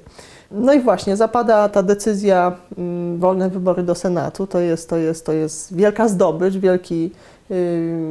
No 0.51 0.73
i 0.73 0.81
właśnie, 0.81 1.17
zapada 1.17 1.69
ta 1.69 1.83
decyzja, 1.83 2.57
mm, 2.79 3.19
wolne 3.19 3.51
wybory 3.51 3.83
do 3.83 3.95
Senatu, 3.95 4.47
to 4.47 4.59
jest, 4.59 4.91
to 4.91 4.97
jest, 4.97 5.27
to 5.27 5.33
jest 5.33 5.77
wielka 5.77 6.09
zdobycz, 6.09 6.55
wielki, 6.55 7.11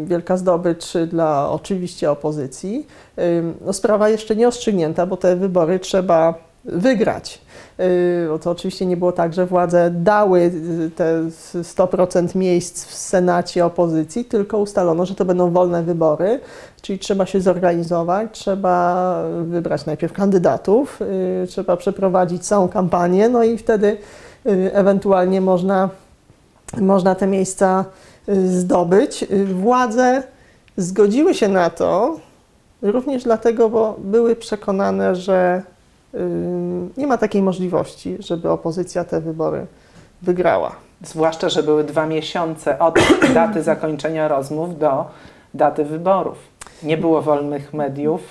wielka 0.06 0.38
zdobycz 0.38 0.94
dla 1.08 1.50
oczywiście 1.50 2.12
opozycji. 2.12 2.88
Ym, 3.20 3.54
No, 3.66 3.74
sprawa 3.74 4.10
jeszcze 4.10 4.36
nie 4.36 4.46
rozstrzygnięta, 4.46 5.06
bo 5.06 5.18
te 5.18 5.36
wybory 5.36 5.80
trzeba 5.80 6.34
wygrać. 6.66 7.42
Y, 7.80 8.26
Bo 8.30 8.40
to 8.40 8.52
oczywiście 8.52 8.86
nie 8.86 8.98
było 8.98 9.12
tak, 9.12 9.34
że 9.34 9.46
władze 9.46 9.92
dały 9.92 10.40
y, 10.40 10.92
te 10.96 11.22
100% 11.64 12.36
miejsc 12.36 12.86
w 12.86 12.94
Senacie 12.94 13.66
opozycji, 13.66 14.26
tylko 14.26 14.58
ustalono, 14.58 15.06
że 15.06 15.16
to 15.16 15.26
będą 15.26 15.52
wolne 15.52 15.84
wybory, 15.84 16.40
czyli 16.82 17.00
trzeba 17.00 17.26
się 17.26 17.42
zorganizować, 17.42 18.30
trzeba 18.32 19.16
wybrać 19.44 19.86
najpierw 19.86 20.14
kandydatów, 20.14 21.02
y, 21.44 21.48
trzeba 21.48 21.78
przeprowadzić 21.78 22.46
całą 22.48 22.68
kampanię, 22.68 23.30
no 23.30 23.44
i 23.44 23.58
wtedy 23.58 23.98
y, 24.46 24.72
ewentualnie 24.74 25.42
można, 25.42 25.90
można 26.82 27.16
te 27.16 27.28
miejsca 27.28 27.86
y, 27.88 28.13
zdobyć. 28.28 29.26
Władze 29.54 30.24
zgodziły 30.78 31.34
się 31.34 31.48
na 31.48 31.70
to 31.70 32.20
również 32.82 33.24
dlatego, 33.24 33.70
bo 33.70 33.96
były 33.98 34.36
przekonane, 34.36 35.16
że 35.16 35.62
y, 36.14 36.20
nie 36.98 37.08
ma 37.08 37.18
takiej 37.18 37.42
możliwości, 37.42 38.18
żeby 38.20 38.50
opozycja 38.50 39.04
te 39.04 39.22
wybory 39.22 39.66
wygrała. 40.22 40.76
Zwłaszcza, 41.04 41.50
że 41.50 41.64
były 41.64 41.84
dwa 41.84 42.06
miesiące 42.06 42.80
od 42.80 43.00
daty 43.34 43.64
zakończenia 43.64 44.28
rozmów 44.28 44.80
do 44.80 45.06
daty 45.54 45.86
wyborów. 45.86 46.38
Nie 46.84 46.98
było 46.98 47.22
wolnych 47.22 47.74
mediów, 47.74 48.22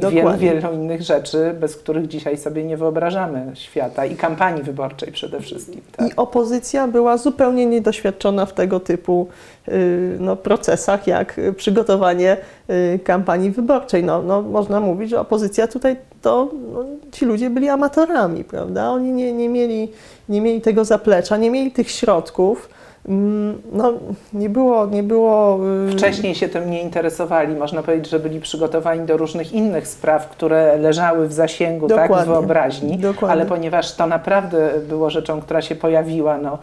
Wielu, 0.00 0.38
wielu 0.38 0.72
innych 0.74 1.02
rzeczy, 1.02 1.54
bez 1.60 1.76
których 1.76 2.08
dzisiaj 2.08 2.38
sobie 2.38 2.64
nie 2.64 2.76
wyobrażamy 2.76 3.50
świata 3.54 4.06
i 4.06 4.16
kampanii 4.16 4.62
wyborczej 4.62 5.12
przede 5.12 5.40
wszystkim. 5.40 5.80
Tak? 5.96 6.08
I 6.08 6.16
opozycja 6.16 6.88
była 6.88 7.16
zupełnie 7.16 7.66
niedoświadczona 7.66 8.46
w 8.46 8.52
tego 8.52 8.80
typu 8.80 9.28
y, 9.68 10.16
no, 10.20 10.36
procesach, 10.36 11.06
jak 11.06 11.40
przygotowanie 11.56 12.36
y, 12.70 12.98
kampanii 13.04 13.50
wyborczej. 13.50 14.04
No, 14.04 14.22
no, 14.22 14.42
można 14.42 14.80
mówić, 14.80 15.10
że 15.10 15.20
opozycja 15.20 15.68
tutaj 15.68 15.96
to 16.22 16.50
no, 16.72 16.84
ci 17.12 17.24
ludzie 17.24 17.50
byli 17.50 17.68
amatorami, 17.68 18.44
prawda? 18.44 18.90
Oni 18.90 19.12
nie, 19.12 19.32
nie, 19.32 19.48
mieli, 19.48 19.92
nie 20.28 20.40
mieli 20.40 20.60
tego 20.60 20.84
zaplecza, 20.84 21.36
nie 21.36 21.50
mieli 21.50 21.70
tych 21.70 21.90
środków. 21.90 22.68
Mm, 23.08 23.62
No, 23.72 23.92
nie 24.32 24.48
było, 24.50 24.86
nie 24.86 25.02
było. 25.02 25.58
y, 25.88 25.92
Wcześniej 25.92 26.34
się 26.34 26.48
tym 26.48 26.70
nie 26.70 26.82
interesowali, 26.82 27.54
można 27.56 27.82
powiedzieć, 27.82 28.08
że 28.10 28.18
byli 28.18 28.40
przygotowani 28.40 29.06
do 29.06 29.16
różnych 29.16 29.52
innych 29.52 29.88
spraw, 29.88 30.28
które 30.28 30.76
leżały 30.76 31.28
w 31.28 31.32
zasięgu 31.32 31.88
tak, 31.88 31.96
Dokładnie. 32.08 32.32
wyobraźni, 32.32 32.98
Dokładnie. 32.98 33.28
ale 33.32 33.46
ponieważ 33.46 33.92
to 33.94 34.06
naprawdę 34.06 34.70
było 34.88 35.10
rzeczą, 35.10 35.40
która 35.40 35.62
się 35.62 35.74
pojawiła 35.76 36.38
no, 36.38 36.58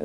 y, 0.00 0.04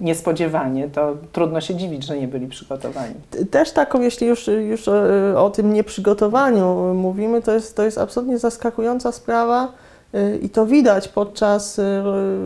niespodziewanie, 0.00 0.88
to 0.88 1.14
trudno 1.32 1.60
się 1.60 1.74
dziwić, 1.74 2.04
że 2.06 2.18
nie 2.18 2.28
byli 2.28 2.46
przygotowani. 2.46 3.14
Też 3.50 3.72
taką, 3.72 4.00
jeśli 4.00 4.26
już, 4.26 4.46
już 4.46 4.88
e, 4.88 5.34
o 5.38 5.50
tym 5.50 5.72
nieprzygotowaniu 5.72 6.94
mówimy, 6.94 7.42
to 7.42 7.52
jest, 7.52 7.76
to 7.76 7.82
jest 7.82 7.98
absolutnie 7.98 8.38
zaskakująca 8.38 9.12
sprawa 9.12 9.68
i 10.42 10.50
to 10.50 10.66
widać 10.66 11.08
podczas, 11.08 11.78
e, 11.78 12.04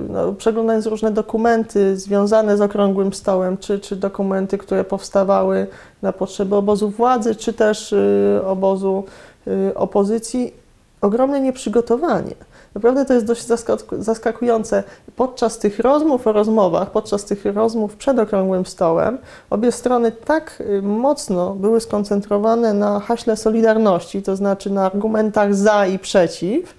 no, 0.08 0.32
przeglądając 0.32 0.86
różne 0.86 1.10
dokumenty 1.10 1.96
związane 1.96 2.56
z 2.56 2.60
Okrągłym 2.60 3.12
Stołem, 3.12 3.58
czy, 3.58 3.78
czy 3.78 3.96
dokumenty, 3.96 4.58
które 4.58 4.84
powstawały 4.84 5.66
na 6.02 6.12
potrzeby 6.12 6.56
obozu 6.56 6.90
władzy, 6.90 7.34
czy 7.34 7.52
też 7.52 7.92
e, 7.92 8.46
obozu 8.46 9.04
e, 9.46 9.74
opozycji, 9.74 10.54
ogromne 11.00 11.40
nieprzygotowanie. 11.40 12.34
Naprawdę 12.74 13.04
to 13.04 13.14
jest 13.14 13.26
dość 13.26 13.46
zaskak- 13.46 14.02
zaskakujące. 14.02 14.82
Podczas 15.16 15.58
tych 15.58 15.78
rozmów 15.78 16.26
o 16.26 16.32
rozmowach, 16.32 16.90
podczas 16.90 17.24
tych 17.24 17.44
rozmów 17.44 17.96
przed 17.96 18.18
Okrągłym 18.18 18.66
Stołem, 18.66 19.18
obie 19.50 19.72
strony 19.72 20.12
tak 20.12 20.60
y, 20.60 20.82
mocno 20.82 21.54
były 21.54 21.80
skoncentrowane 21.80 22.74
na 22.74 23.00
haśle 23.00 23.36
solidarności, 23.36 24.22
to 24.22 24.36
znaczy 24.36 24.70
na 24.70 24.86
argumentach 24.86 25.54
za 25.54 25.86
i 25.86 25.98
przeciw, 25.98 26.74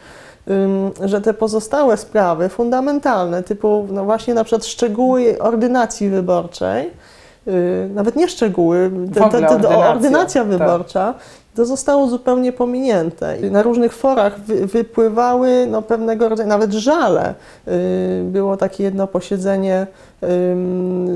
że 1.05 1.21
te 1.21 1.33
pozostałe 1.33 1.97
sprawy 1.97 2.49
fundamentalne, 2.49 3.43
typu 3.43 3.87
no 3.91 4.05
właśnie 4.05 4.33
na 4.33 4.43
przykład 4.43 4.65
szczegóły 4.65 5.39
ordynacji 5.39 6.09
wyborczej, 6.09 6.91
y, 7.47 7.89
nawet 7.93 8.15
nie 8.15 8.27
szczegóły, 8.27 8.91
te, 9.13 9.29
te, 9.29 9.41
te, 9.41 9.55
ordynacja, 9.55 9.91
ordynacja 9.91 10.43
tak. 10.43 11.15
To 11.55 11.65
zostało 11.65 12.07
zupełnie 12.07 12.53
pominięte. 12.53 13.37
Na 13.51 13.63
różnych 13.63 13.93
forach 13.93 14.39
wy, 14.39 14.67
wypływały 14.67 15.67
no, 15.71 15.81
pewnego 15.81 16.29
rodzaju, 16.29 16.49
nawet 16.49 16.73
żale. 16.73 17.33
Y, 17.67 18.23
Było 18.23 18.57
takie 18.57 18.83
jedno 18.83 19.07
posiedzenie 19.07 19.87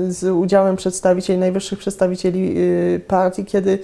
z 0.08 0.24
udziałem 0.24 0.76
przedstawicieli, 0.76 1.38
najwyższych 1.38 1.78
przedstawicieli 1.78 2.54
y, 2.58 3.00
partii, 3.08 3.44
kiedy 3.44 3.78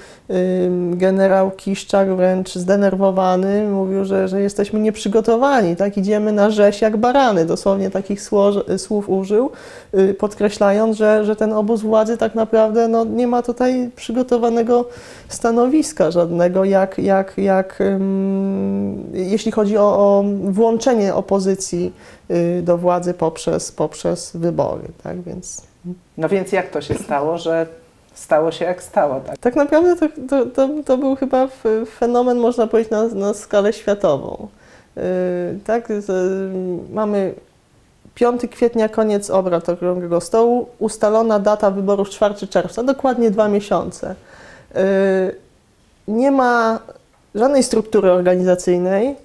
generał 0.92 1.50
Kiszczak 1.50 2.16
wręcz 2.16 2.54
zdenerwowany 2.54 3.68
mówił, 3.68 4.04
że, 4.04 4.28
że 4.28 4.40
jesteśmy 4.40 4.80
nieprzygotowani, 4.80 5.76
tak? 5.76 5.96
idziemy 5.96 6.32
na 6.32 6.50
rzeź 6.50 6.80
jak 6.80 6.96
barany, 6.96 7.44
dosłownie 7.44 7.90
takich 7.90 8.20
słów 8.76 9.08
użył, 9.08 9.50
y, 9.94 10.14
podkreślając, 10.14 10.96
że, 10.96 11.24
że 11.24 11.36
ten 11.36 11.52
obóz 11.52 11.80
władzy 11.80 12.16
tak 12.16 12.34
naprawdę 12.34 12.88
no, 12.88 13.04
nie 13.04 13.26
ma 13.26 13.42
tutaj 13.42 13.90
przygotowanego 13.96 14.84
stanowiska 15.28 16.10
żadnego, 16.10 16.45
jak, 16.64 16.98
jak, 16.98 17.38
jak 17.38 17.78
jeśli 19.12 19.52
chodzi 19.52 19.76
o, 19.76 19.82
o 19.82 20.24
włączenie 20.44 21.14
opozycji 21.14 21.92
y, 22.30 22.62
do 22.62 22.78
władzy 22.78 23.14
poprzez, 23.14 23.72
poprzez 23.72 24.36
wybory. 24.36 24.84
Tak? 25.02 25.22
Więc 25.22 25.62
No 26.16 26.28
więc 26.28 26.52
jak 26.52 26.70
to 26.70 26.80
się 26.80 26.94
stało, 26.94 27.38
że 27.38 27.66
stało 28.14 28.52
się 28.52 28.64
jak 28.64 28.82
stało? 28.82 29.20
Tak? 29.20 29.38
tak 29.38 29.56
naprawdę 29.56 29.96
to, 29.96 30.08
to, 30.28 30.46
to, 30.46 30.68
to 30.84 30.98
był 30.98 31.16
chyba 31.16 31.48
fenomen, 31.98 32.38
można 32.38 32.66
powiedzieć, 32.66 32.90
na, 32.90 33.04
na 33.04 33.34
skalę 33.34 33.72
światową. 33.72 34.48
Yy, 34.96 35.02
tak, 35.64 35.88
mamy 36.92 37.34
5 38.14 38.42
kwietnia, 38.50 38.88
koniec 38.88 39.30
obrad 39.30 39.68
Okrągłego 39.68 40.20
Stołu, 40.20 40.68
ustalona 40.78 41.38
data 41.38 41.70
wyborów 41.70 42.10
4 42.10 42.34
czerwca, 42.34 42.82
dokładnie 42.82 43.30
dwa 43.30 43.48
miesiące. 43.48 44.14
Nie 46.08 46.30
ma 46.30 46.78
żadnej 47.34 47.62
struktury 47.62 48.10
organizacyjnej, 48.10 49.16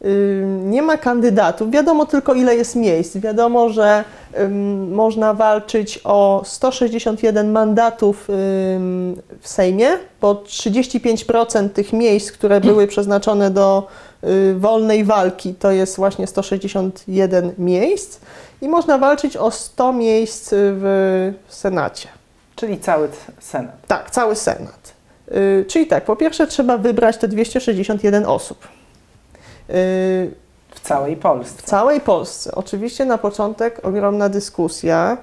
yy, 0.00 0.46
nie 0.46 0.82
ma 0.82 0.96
kandydatów, 0.96 1.70
wiadomo 1.70 2.06
tylko 2.06 2.34
ile 2.34 2.56
jest 2.56 2.76
miejsc. 2.76 3.16
Wiadomo, 3.16 3.68
że 3.68 4.04
można 4.90 5.34
walczyć 5.34 6.00
o 6.04 6.42
161 6.44 7.52
mandatów 7.52 8.24
w 9.40 9.48
Sejmie, 9.48 9.88
bo 10.20 10.34
35% 10.34 11.68
tych 11.68 11.92
miejsc, 11.92 12.32
które 12.32 12.60
były 12.60 12.86
przeznaczone 12.96 13.50
do 13.50 13.86
y, 14.24 14.54
wolnej 14.58 15.04
walki, 15.04 15.54
to 15.54 15.70
jest 15.70 15.96
właśnie 15.96 16.26
161 16.26 17.52
miejsc 17.58 18.20
i 18.62 18.68
można 18.68 18.98
walczyć 18.98 19.36
o 19.36 19.50
100 19.50 19.92
miejsc 19.92 20.48
w 20.52 21.32
Senacie. 21.48 22.08
Czyli 22.56 22.78
cały 22.78 23.08
Senat. 23.40 23.86
Tak, 23.86 24.10
cały 24.10 24.36
Senat. 24.36 24.95
Y, 25.32 25.64
czyli 25.68 25.86
tak, 25.86 26.04
po 26.04 26.16
pierwsze 26.16 26.46
trzeba 26.46 26.78
wybrać 26.78 27.16
te 27.16 27.28
261 27.28 28.26
osób. 28.26 28.58
Y, 28.64 30.30
W 30.70 30.80
całej 30.82 31.16
Polsce. 31.16 31.62
w 31.62 31.62
całej 31.62 32.00
Polsce. 32.00 32.54
Oczywiście 32.54 33.04
na 33.04 33.18
początek 33.18 33.80
ogromna 33.82 34.28
dyskusja, 34.28 35.16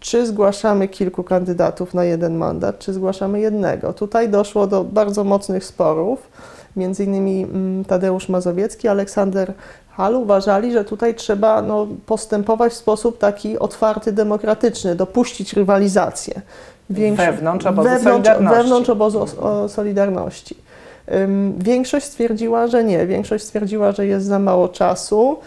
czy 0.00 0.26
zgłaszamy 0.26 0.88
kilku 0.88 1.24
kandydatów 1.24 1.94
na 1.94 2.04
jeden 2.04 2.36
mandat, 2.36 2.78
czy 2.78 2.92
zgłaszamy 2.92 3.40
jednego. 3.40 3.92
Tutaj 3.92 4.28
doszło 4.28 4.66
do 4.66 4.84
bardzo 4.84 5.24
mocnych 5.24 5.64
sporów. 5.64 6.30
Między 6.76 7.04
innymi 7.04 7.42
mm, 7.42 7.84
Tadeusz 7.84 8.28
Mazowiecki, 8.28 8.88
Aleksander 8.88 9.52
Hal 9.98 10.14
uważali, 10.14 10.72
że 10.72 10.84
tutaj 10.84 11.14
trzeba 11.14 11.62
no, 11.62 11.86
postępować 12.06 12.72
w 12.72 12.76
sposób 12.76 13.18
taki 13.18 13.58
otwarty, 13.58 14.12
demokratyczny, 14.12 14.94
dopuścić 14.94 15.52
rywalizację. 15.52 16.42
Wewnątrz 16.90 17.66
obozu 17.66 17.88
wewnątrz, 17.88 18.28
Solidarności. 18.28 18.56
wewnątrz 18.56 18.90
obozu 18.90 19.26
o, 19.40 19.68
Solidarności. 19.68 20.56
Większość 21.58 22.06
stwierdziła, 22.06 22.66
że 22.66 22.84
nie. 22.84 23.06
Większość 23.06 23.44
stwierdziła, 23.44 23.92
że 23.92 24.06
jest 24.06 24.26
za 24.26 24.38
mało 24.38 24.68
czasu, 24.68 25.38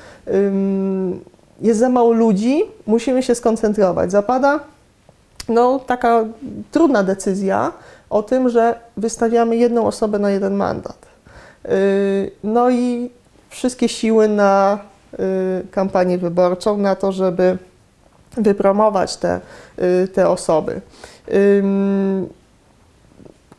jest 1.62 1.80
za 1.80 1.90
mało 1.90 2.12
ludzi, 2.12 2.64
musimy 2.88 3.24
się 3.24 3.36
skoncentrować. 3.36 4.12
Zapada 4.12 4.60
no, 5.50 5.80
taka 5.80 6.26
trudna 6.72 7.04
decyzja 7.04 7.72
o 8.10 8.24
tym, 8.24 8.50
że 8.50 8.80
wystawiamy 8.98 9.56
jedną 9.56 9.86
osobę 9.86 10.20
na 10.20 10.32
jeden 10.32 10.54
mandat. 10.54 10.98
Yy, 11.64 11.72
No 12.44 12.70
i 12.70 13.10
wszystkie 13.50 13.90
siły 13.90 14.28
na 14.28 14.80
yy, 15.12 15.20
kampanię 15.72 16.18
wyborczą, 16.18 16.78
na 16.78 16.96
to, 16.96 17.12
żeby 17.12 17.58
wypromować 18.38 19.18
te, 19.18 19.40
yy, 19.78 20.08
te 20.08 20.30
osoby. 20.30 20.82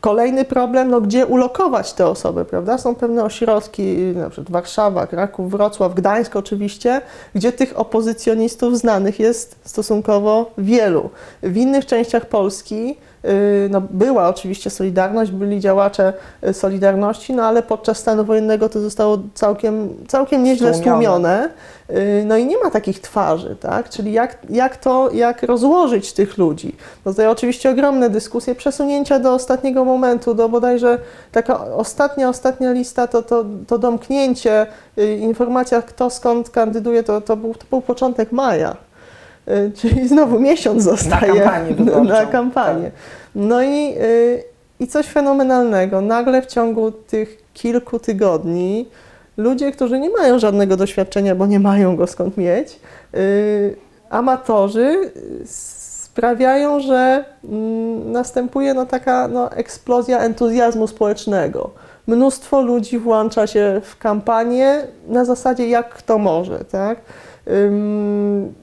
Kolejny 0.01 0.45
problem, 0.45 0.89
no 0.89 1.01
gdzie 1.01 1.25
ulokować 1.25 1.93
te 1.93 2.07
osoby, 2.07 2.45
prawda? 2.45 2.77
Są 2.77 2.95
pewne 2.95 3.23
ośrodki, 3.23 3.95
na 3.97 4.29
przykład 4.29 4.51
Warszawa, 4.51 5.07
Kraków, 5.07 5.51
Wrocław, 5.51 5.93
Gdańsk 5.93 6.35
oczywiście, 6.35 7.01
gdzie 7.35 7.51
tych 7.51 7.79
opozycjonistów 7.79 8.77
znanych 8.77 9.19
jest 9.19 9.55
stosunkowo 9.63 10.51
wielu. 10.57 11.09
W 11.43 11.57
innych 11.57 11.85
częściach 11.85 12.25
Polski 12.25 12.97
no, 13.69 13.81
była 13.81 14.29
oczywiście 14.29 14.69
Solidarność, 14.69 15.31
byli 15.31 15.59
działacze 15.59 16.13
y, 16.47 16.53
Solidarności, 16.53 17.33
no 17.33 17.43
ale 17.43 17.63
podczas 17.63 17.97
stanu 17.97 18.25
wojennego 18.25 18.69
to 18.69 18.79
zostało 18.79 19.17
całkiem, 19.33 19.89
całkiem 20.07 20.43
nieźle 20.43 20.73
Stłumione. 20.73 20.99
stłumione. 21.01 21.49
Yy, 21.89 22.25
No 22.25 22.37
i 22.37 22.45
nie 22.45 22.57
ma 22.57 22.69
takich 22.71 23.01
twarzy, 23.01 23.55
tak? 23.59 23.89
Czyli 23.89 24.13
jak, 24.13 24.37
jak 24.49 24.77
to, 24.77 25.09
jak 25.13 25.43
rozłożyć 25.43 26.13
tych 26.13 26.37
ludzi? 26.37 26.75
No 27.05 27.11
tutaj 27.11 27.27
oczywiście 27.27 27.69
ogromne 27.69 28.09
dyskusje, 28.09 28.55
przesunięcia 28.55 29.19
do 29.19 29.33
ostatniego 29.33 29.85
momentu, 29.85 30.33
do 30.33 30.49
bodajże 30.49 30.97
taka 31.31 31.65
ostatnia, 31.65 32.29
ostatnia 32.29 32.71
lista, 32.71 33.07
to, 33.07 33.21
to, 33.21 33.45
to 33.67 33.77
domknięcie, 33.77 34.67
informacja 35.19 35.81
kto 35.81 36.09
skąd 36.09 36.49
kandyduje, 36.49 37.03
to, 37.03 37.21
to, 37.21 37.37
był, 37.37 37.53
to 37.53 37.65
był 37.69 37.81
początek 37.81 38.31
maja. 38.31 38.75
Yy, 39.47 39.71
Czyli 39.75 40.07
znowu 40.07 40.39
miesiąc 40.39 40.83
zostaje 40.83 41.33
kampanię 41.33 41.73
wyborczą. 41.73 42.03
na 42.03 42.25
kampanię. 42.25 42.91
No 43.35 43.63
i, 43.63 43.93
yy, 43.93 44.43
i 44.79 44.87
coś 44.87 45.05
fenomenalnego. 45.05 46.01
Nagle 46.01 46.41
w 46.41 46.45
ciągu 46.45 46.91
tych 46.91 47.43
kilku 47.53 47.99
tygodni 47.99 48.89
ludzie, 49.37 49.71
którzy 49.71 49.99
nie 49.99 50.09
mają 50.09 50.39
żadnego 50.39 50.77
doświadczenia, 50.77 51.35
bo 51.35 51.45
nie 51.45 51.59
mają 51.59 51.95
go 51.95 52.07
skąd 52.07 52.37
mieć, 52.37 52.79
yy, 53.13 53.19
amatorzy 54.09 55.11
sprawiają, 56.13 56.79
że 56.79 57.25
mm, 57.43 58.11
następuje 58.11 58.73
no, 58.73 58.85
taka 58.85 59.27
no, 59.27 59.51
eksplozja 59.51 60.19
entuzjazmu 60.19 60.87
społecznego. 60.87 61.69
mnóstwo 62.07 62.61
ludzi 62.61 62.99
włącza 62.99 63.47
się 63.47 63.81
w 63.83 63.97
kampanię 63.97 64.87
na 65.07 65.25
zasadzie 65.25 65.69
jak 65.69 65.89
kto 65.89 66.17
może, 66.17 66.59
tak? 66.59 66.97
Ym, 67.47 68.53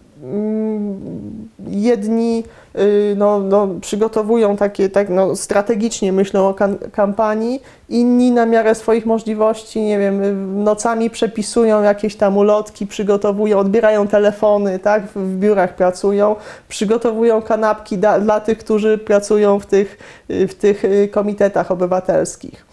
jedni 1.69 2.45
y, 2.79 3.15
no, 3.17 3.41
no, 3.41 3.69
przygotowują 3.81 4.57
takie, 4.57 4.89
tak, 4.89 5.09
no, 5.09 5.37
strategicznie 5.37 6.13
myślą 6.13 6.49
o 6.49 6.55
kampanii, 6.93 7.63
inni 7.89 8.31
na 8.31 8.47
miarę 8.47 8.75
swoich 8.75 9.07
możliwości, 9.07 9.83
nie 9.83 9.99
wiem, 9.99 10.23
y, 10.23 10.35
nocami 10.65 11.11
przepisują 11.11 11.83
jakieś 11.83 12.17
tam 12.17 12.37
ulotki, 12.37 12.87
przygotowują, 12.87 13.59
odbierają 13.59 14.09
telefony, 14.09 14.79
tak, 14.79 15.03
w, 15.15 15.39
biurach 15.39 15.77
pracują, 15.77 16.37
przygotowują 16.69 17.43
kanapki 17.43 17.99
da, 17.99 18.21
dla 18.21 18.41
tych, 18.41 18.59
którzy 18.59 18.99
pracują 18.99 19.61
w 19.61 19.67
tych, 19.67 19.99
y, 20.31 20.49
w 20.49 20.55
tych 20.55 20.83
komitetach 21.11 21.71
obywatelskich. 21.71 22.70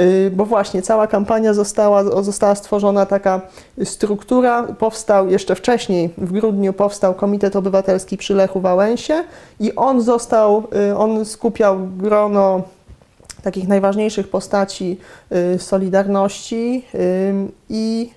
Y, 0.00 0.30
Bo 0.30 0.44
właśnie 0.44 0.82
cała 0.82 1.06
kampania 1.06 1.54
została, 1.54 2.22
została 2.22 2.54
stworzona 2.54 3.06
taka 3.06 3.40
struktura. 3.84 4.62
Powstał 4.62 5.28
jeszcze 5.28 5.54
wcześniej, 5.54 6.10
w 6.18 6.32
grudniu 6.32 6.72
powstał 6.72 7.14
Komitet 7.14 7.56
Obywatelski 7.56 8.16
przy 8.16 8.34
Lechu 8.34 8.60
Wałęsie 8.60 9.24
i 9.60 9.74
on 9.74 10.02
został, 10.02 10.62
y, 10.90 10.96
on 10.96 11.24
skupiał 11.24 11.78
grono 11.96 12.62
takich 13.42 13.68
najważniejszych 13.68 14.28
postaci 14.28 14.98
y, 15.54 15.58
Solidarności 15.58 16.84
i 17.68 18.10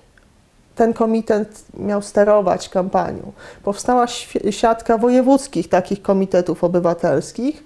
ten 0.74 0.92
komitet 0.92 1.64
miał 1.74 2.02
sterować 2.02 2.68
kampanią. 2.68 3.32
Powstała 3.62 4.06
siatka 4.50 4.98
wojewódzkich 4.98 5.68
takich 5.68 6.02
komitetów 6.02 6.64
obywatelskich 6.64 7.64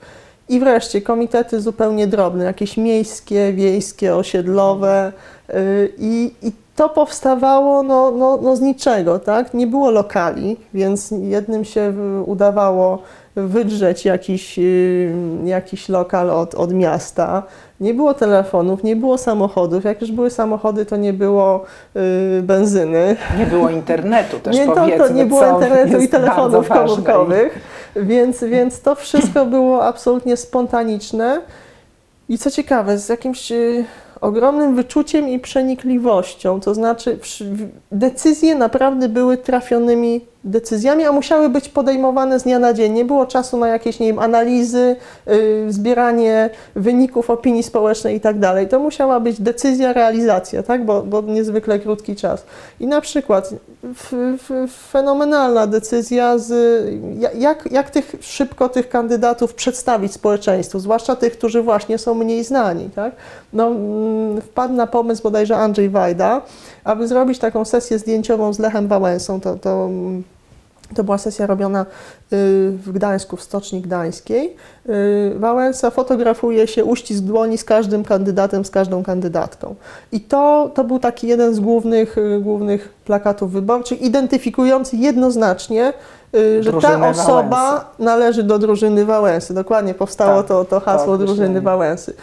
i 0.52 0.60
wreszcie 0.60 1.02
komitety 1.02 1.60
zupełnie 1.60 2.06
drobne, 2.06 2.44
jakieś 2.44 2.76
miejskie, 2.76 3.52
wiejskie, 3.52 4.16
osiedlowe 4.16 5.12
y, 5.50 5.92
i, 5.98 6.34
i 6.42 6.52
to 6.76 6.88
powstawało 6.88 7.82
no, 7.82 8.10
no, 8.10 8.38
no 8.42 8.56
z 8.56 8.60
niczego, 8.60 9.18
tak? 9.18 9.54
Nie 9.54 9.66
było 9.66 9.90
lokali, 9.90 10.56
więc 10.74 11.10
jednym 11.10 11.64
się 11.64 11.92
udawało 12.26 13.02
wydrzeć 13.36 14.04
jakiś, 14.04 14.58
y, 14.58 15.12
jakiś 15.44 15.88
lokal 15.88 16.30
od, 16.30 16.54
od 16.54 16.72
miasta. 16.72 17.42
Nie 17.80 17.94
było 17.94 18.14
telefonów, 18.14 18.84
nie 18.84 18.96
było 18.96 19.18
samochodów. 19.18 19.84
Jak 19.84 20.00
już 20.00 20.12
były 20.12 20.30
samochody, 20.30 20.86
to 20.86 20.96
nie 20.96 21.12
było 21.12 21.64
y, 21.96 22.42
benzyny. 22.42 23.16
Nie 23.38 23.46
było 23.46 23.70
internetu 23.70 24.38
też 24.38 24.56
Nie, 24.56 24.66
to, 24.66 24.74
to 24.74 25.08
nie 25.12 25.26
było 25.26 25.54
internetu 25.54 25.98
i 26.02 26.08
telefonów 26.08 26.68
komórkowych, 26.68 27.58
więc, 27.96 28.44
więc 28.44 28.80
to 28.80 28.94
wszystko 28.94 29.46
było 29.46 29.84
absolutnie 29.84 30.36
spontaniczne. 30.36 31.40
I 32.28 32.38
co 32.38 32.50
ciekawe, 32.50 32.98
z 32.98 33.08
jakimś 33.08 33.52
y, 33.52 33.84
ogromnym 34.20 34.76
wyczuciem 34.76 35.28
i 35.28 35.38
przenikliwością, 35.38 36.60
to 36.60 36.74
znaczy 36.74 37.18
decyzje 37.92 38.54
naprawdę 38.54 39.08
były 39.08 39.36
trafionymi 39.36 40.20
decyzjami, 40.44 41.04
a 41.04 41.12
musiały 41.12 41.48
być 41.48 41.68
podejmowane 41.68 42.40
z 42.40 42.42
dnia 42.42 42.58
na 42.58 42.72
dzień. 42.72 42.92
Nie 42.92 43.04
było 43.04 43.26
czasu 43.26 43.56
na 43.56 43.68
jakieś, 43.68 44.00
nie 44.00 44.06
wiem, 44.06 44.18
analizy, 44.18 44.96
y, 45.28 45.66
zbieranie 45.68 46.50
wyników 46.74 47.30
opinii 47.30 47.62
społecznej 47.62 48.16
i 48.16 48.20
tak 48.20 48.38
dalej. 48.38 48.68
To 48.68 48.78
musiała 48.78 49.20
być 49.20 49.40
decyzja, 49.40 49.92
realizacja, 49.92 50.62
tak? 50.62 50.84
bo, 50.84 51.02
bo 51.02 51.22
niezwykle 51.22 51.78
krótki 51.78 52.16
czas. 52.16 52.44
I 52.80 52.86
na 52.86 53.00
przykład 53.00 53.50
f, 53.90 54.14
f, 54.34 54.50
fenomenalna 54.90 55.66
decyzja 55.66 56.38
z 56.38 56.52
ja- 57.18 57.32
jak, 57.32 57.68
jak 57.72 57.90
tych, 57.90 58.12
szybko 58.20 58.68
tych 58.68 58.88
kandydatów 58.88 59.54
przedstawić 59.54 60.12
społeczeństwu, 60.12 60.78
zwłaszcza 60.78 61.16
tych, 61.16 61.32
którzy 61.32 61.62
właśnie 61.62 61.98
są 61.98 62.14
mniej 62.14 62.44
znani. 62.44 62.90
Tak? 62.94 63.12
No, 63.52 63.66
mm, 63.66 64.40
wpadł 64.40 64.74
na 64.74 64.86
pomysł 64.86 65.22
bodajże 65.22 65.56
Andrzej 65.56 65.90
Wajda, 65.90 66.42
aby 66.84 67.08
zrobić 67.08 67.38
taką 67.38 67.64
sesję 67.64 67.98
zdjęciową 67.98 68.52
z 68.52 68.58
Lechem 68.58 68.88
Wałęsą. 68.88 69.40
To, 69.40 69.54
to, 69.54 69.84
mm, 69.84 70.22
to 70.92 71.04
była 71.04 71.18
sesja 71.18 71.46
robiona 71.46 71.82
y, 71.82 71.86
w 72.84 72.92
Gdańsku, 72.92 73.36
w 73.36 73.42
Stoczni 73.42 73.80
Gdańskiej. 73.80 74.56
Y, 74.88 75.38
Wałęsa 75.38 75.90
fotografuje 75.90 76.66
się 76.66 76.84
uścisk 76.84 77.22
dłoni 77.22 77.58
z 77.58 77.64
każdym 77.64 78.04
kandydatem, 78.04 78.64
z 78.64 78.70
każdą 78.70 79.02
kandydatką. 79.02 79.74
I 80.12 80.20
to, 80.20 80.70
to 80.74 80.84
był 80.84 80.98
taki 80.98 81.26
jeden 81.26 81.54
z 81.54 81.60
głównych, 81.60 82.18
y, 82.18 82.40
głównych 82.40 82.88
plakatów 83.04 83.52
wyborczych, 83.52 84.02
identyfikujący 84.02 84.96
jednoznacznie, 84.96 85.92
y, 86.34 86.62
że 86.62 86.72
ta 86.72 86.78
Drużynę 86.80 87.08
osoba 87.08 87.50
Wałęsy. 87.50 87.86
należy 87.98 88.42
do 88.42 88.58
drużyny 88.58 89.04
Wałęsy. 89.04 89.54
Dokładnie 89.54 89.94
powstało 89.94 90.36
Tak, 90.38 90.48
to, 90.48 90.64
to 90.64 90.80
hasło 90.80 91.18
to 91.18 91.24
drużyny. 91.24 91.60
Wałęsy. 91.60 92.14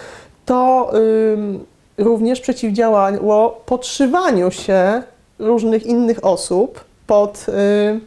To 0.45 0.91
ym, 1.33 1.65
również 1.97 2.41
przeciwdziałało 2.41 3.61
podszywaniu 3.65 4.51
się 4.51 5.03
różnych 5.39 5.85
innych 5.85 6.25
osób 6.25 6.83
pod 7.07 7.45
y, 7.49 7.99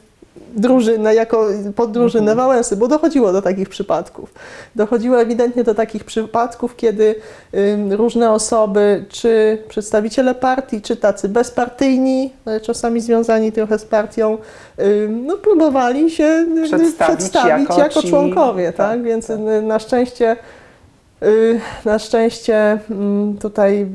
drużynę, 0.57 1.15
jako 1.15 1.47
pod 1.77 1.91
drużynę 1.93 2.31
Mhm. 2.33 2.39
Wałęsy, 2.49 2.77
bo 2.77 2.89
dochodziło 2.89 3.33
do 3.33 3.43
takich 3.43 3.69
przypadków. 3.69 4.35
Dochodziło 4.77 5.21
ewidentnie 5.21 5.65
do 5.65 5.75
takich 5.75 6.05
przypadków, 6.05 6.77
kiedy 6.77 7.15
różne 7.91 8.31
osoby, 8.33 9.05
czy 9.09 9.59
przedstawiciele 9.69 10.35
partii, 10.35 10.83
czy 10.83 10.97
tacy 10.97 11.29
bezpartyjni, 11.29 12.33
ale 12.45 12.61
czasami 12.61 13.01
związani 13.01 13.53
trochę 13.53 13.79
z 13.79 13.85
partią, 13.85 14.39
no, 15.09 15.37
próbowali 15.37 16.11
się 16.11 16.25
y, 16.25 16.63
Przedstawić 16.65 17.17
przedstawić 17.19 17.69
jako 17.69 17.79
jako, 17.81 18.03
ci- 18.03 18.09
członkowie, 18.09 18.67
tak? 18.73 18.77
tak, 18.91 19.03
Więc 19.03 19.27
tak. 19.27 19.39
y, 19.39 19.63
na 19.63 19.79
szczęście 19.79 20.37
y, 21.23 21.61
na 21.85 21.99
szczęście 21.99 22.79
tutaj 23.41 23.87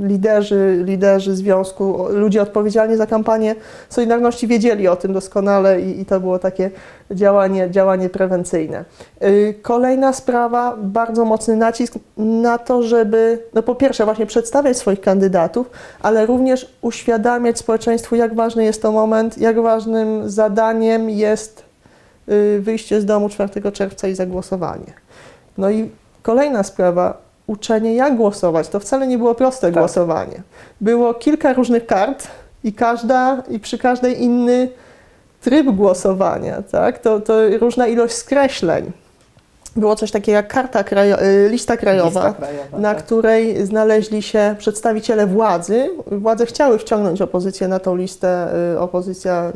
liderzy, 0.00 0.82
liderzy 0.84 1.36
związku, 1.36 2.06
ludzie 2.10 2.42
odpowiedzialni 2.42 2.96
za 2.96 3.06
kampanię 3.06 3.54
Solidarności 3.88 4.46
wiedzieli 4.46 4.88
o 4.88 4.96
tym 4.96 5.12
doskonale 5.12 5.80
i, 5.80 6.00
i 6.00 6.06
to 6.06 6.20
było 6.20 6.38
takie 6.38 6.70
działanie, 7.10 7.70
działanie 7.70 8.08
prewencyjne. 8.08 8.84
Y, 9.22 9.54
Kolejna 9.62 10.12
sprawa, 10.12 10.76
bardzo 10.82 11.24
mocny 11.24 11.56
nacisk 11.56 11.94
na 12.16 12.58
to, 12.58 12.82
żeby 12.82 13.38
no 13.54 13.62
po 13.62 13.74
pierwsze 13.74 14.04
właśnie 14.04 14.26
przedstawiać 14.26 14.76
swoich 14.76 15.00
kandydatów, 15.00 15.70
ale 16.02 16.26
również 16.26 16.72
uświadamiać 16.80 17.58
społeczeństwu, 17.58 18.16
jak 18.16 18.34
ważny 18.34 18.64
jest 18.64 18.82
to 18.82 18.92
moment, 18.92 19.38
jak 19.38 19.60
ważnym 19.60 20.30
zadaniem 20.30 21.10
jest 21.10 21.64
y, 22.28 22.60
wyjście 22.60 23.00
z 23.00 23.04
domu 23.04 23.28
4 23.28 23.72
czerwca 23.72 24.08
i 24.08 24.14
zagłosowanie. 24.14 24.92
No 25.58 25.70
i 25.70 25.90
kolejna 26.22 26.62
sprawa, 26.62 27.21
uczenie 27.46 27.94
jak 27.94 28.16
głosować. 28.16 28.68
To 28.68 28.80
wcale 28.80 29.06
nie 29.06 29.18
było 29.18 29.34
proste 29.34 29.66
Tak. 29.66 29.74
głosowanie. 29.78 30.42
Było 30.80 31.14
kilka 31.14 31.52
różnych 31.52 31.86
kart 31.86 32.28
i 32.64 32.72
każda, 32.72 33.42
i 33.48 33.58
przy 33.60 33.78
każdej 33.78 34.22
inny 34.22 34.68
tryb 35.40 35.66
głosowania, 35.70 36.62
tak? 36.62 36.98
To, 36.98 37.20
to 37.20 37.34
różna 37.60 37.86
ilość 37.86 38.14
skreśleń. 38.14 38.92
Było 39.76 39.96
coś 39.96 40.10
takiego 40.10 40.36
jak 40.36 40.48
karta 40.48 40.82
krajo- 40.82 41.22
y, 41.22 41.48
lista 41.48 41.76
krajowa 41.76 42.26
Lista 42.26 42.32
krajowa, 42.32 42.78
na 42.78 42.94
tak. 42.94 43.04
której 43.04 43.66
znaleźli 43.66 44.22
się 44.22 44.54
przedstawiciele 44.58 45.26
władzy. 45.26 45.90
Władze 46.06 46.46
chciały 46.46 46.78
wciągnąć 46.78 47.22
opozycję 47.22 47.68
na 47.68 47.78
tą 47.78 47.96
listę, 47.96 48.48
y, 48.74 48.78
opozycja 48.80 49.52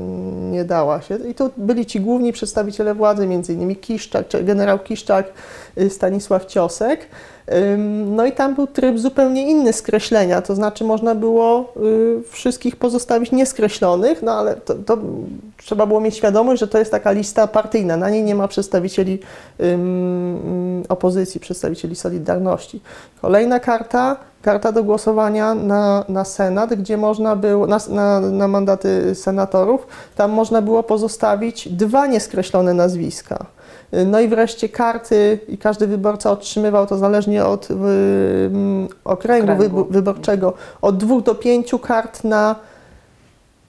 nie 0.51 0.65
dała 0.65 1.01
się. 1.01 1.17
I 1.29 1.35
tu 1.35 1.51
byli 1.57 1.87
ci 1.87 2.01
główni 2.01 2.33
przedstawiciele 2.33 2.95
władzy, 2.95 3.27
między 3.27 3.53
innymi 3.53 3.77
Kiszczak, 3.77 4.27
generał 4.43 4.79
Kiszczak, 4.79 5.27
y, 5.79 5.91
Stanisław 5.91 6.47
Ciosek. 6.47 7.01
No 8.07 8.27
i 8.27 8.33
tam 8.33 8.55
był 8.55 8.67
tryb 8.67 8.99
zupełnie 8.99 9.51
inny 9.51 9.73
skreślenia, 9.73 10.43
to 10.43 10.55
znaczy 10.55 10.85
można 10.85 11.15
było 11.15 11.73
y, 11.77 12.23
wszystkich 12.31 12.77
pozostawić 12.77 13.33
nieskreślonych, 13.33 14.23
no 14.23 14.33
ale 14.33 14.55
to, 14.55 14.75
to 14.75 14.99
trzeba 15.57 15.87
było 15.87 16.01
mieć 16.01 16.17
świadomość, 16.17 16.61
że 16.61 16.69
to 16.69 16.79
jest 16.79 16.91
taka 16.91 17.11
lista 17.11 17.47
partyjna, 17.47 17.97
na 17.97 18.11
niej 18.11 18.23
nie 18.23 18.35
ma 18.35 18.49
przedstawicieli 18.49 19.19
opozycji, 20.89 21.41
przedstawicieli 21.41 21.97
Solidarności. 21.97 22.81
Kolejna 23.23 23.61
karta, 23.61 24.17
karta 24.43 24.73
do 24.73 24.85
głosowania 24.85 25.55
na, 25.55 26.05
na 26.09 26.25
Senat, 26.25 26.75
gdzie 26.75 26.97
można 26.97 27.37
było, 27.37 27.67
na, 27.67 27.79
na, 27.89 28.21
na 28.21 28.49
mandaty 28.49 29.15
senatorów, 29.15 29.87
tam 30.17 30.31
można 30.31 30.63
było 30.63 30.83
pozostawić 30.83 31.69
dwa 31.69 32.07
nieskreślone 32.07 32.75
nazwiska. 32.75 33.47
No 34.07 34.21
i 34.21 34.29
wreszcie 34.29 34.69
karty 34.69 35.39
i 35.49 35.59
każdy 35.59 35.87
wyborca 35.87 36.31
otrzymywał 36.31 36.87
to 36.87 36.99
zależnie 36.99 37.45
od 37.45 37.71
y, 37.71 37.75
mm, 37.75 38.89
okręgu, 39.05 39.53
Okręgu. 39.53 39.63
wybo- 39.83 39.87
wyborczego 39.93 40.53
od 40.83 40.97
dwóch 40.97 41.23
do 41.23 41.35
pięciu 41.35 41.79
kart 41.79 42.25
na 42.25 42.57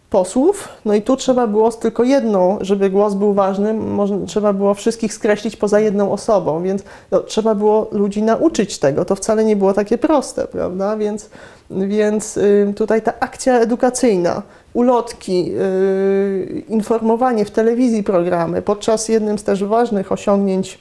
posłów. 0.10 0.70
No 0.86 0.94
i 0.94 1.02
tu 1.02 1.16
trzeba 1.16 1.48
było 1.48 1.72
tylko 1.72 2.04
jedną, 2.04 2.58
żeby 2.62 2.90
głos 2.90 3.14
był 3.14 3.34
ważny, 3.34 3.74
można, 3.74 4.26
trzeba 4.26 4.54
było 4.54 4.74
wszystkich 4.74 5.14
skreślić 5.14 5.56
poza 5.56 5.80
jedną 5.80 6.12
osobą, 6.12 6.64
więc 6.64 6.84
no, 7.12 7.20
trzeba 7.20 7.56
było 7.56 7.88
ludzi 7.92 8.24
nauczyć 8.24 8.80
tego. 8.80 9.06
To 9.06 9.16
wcale 9.16 9.44
nie 9.44 9.56
było 9.56 9.74
takie 9.74 9.98
proste, 9.98 10.48
prawda? 10.48 10.98
Więc, 10.98 11.30
więc 11.72 12.38
y, 12.38 12.74
tutaj 12.76 13.02
ta 13.02 13.14
akcja 13.20 13.60
edukacyjna, 13.60 14.42
ulotki, 14.74 15.52
y, 15.52 16.64
informowanie 16.70 17.46
w 17.46 17.52
telewizji 17.52 18.04
programy, 18.04 18.62
podczas 18.62 19.10
jednym 19.10 19.40
z 19.40 19.44
też 19.44 19.64
ważnych 19.64 20.12
osiągnięć 20.12 20.80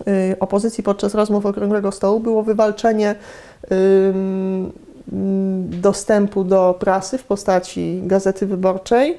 y, 0.00 0.36
opozycji 0.40 0.84
podczas 0.84 1.14
rozmów 1.14 1.46
Okrągłego 1.46 1.92
Stołu 1.92 2.20
było 2.20 2.42
wywalczenie 2.42 3.14
dostępu 5.62 6.44
do 6.44 6.74
prasy 6.78 7.18
w 7.18 7.24
postaci 7.24 8.00
Gazety 8.04 8.46
Wyborczej. 8.46 9.18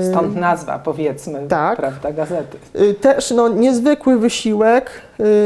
Y, 0.00 0.10
Stąd 0.10 0.36
nazwa, 0.36 0.78
powiedzmy, 0.78 1.46
Tak. 1.48 1.76
prawda, 1.76 2.12
gazety. 2.12 2.58
Y, 2.80 2.94
Też 2.94 3.30
no, 3.30 3.48
niezwykły 3.48 4.18
wysiłek. 4.18 4.90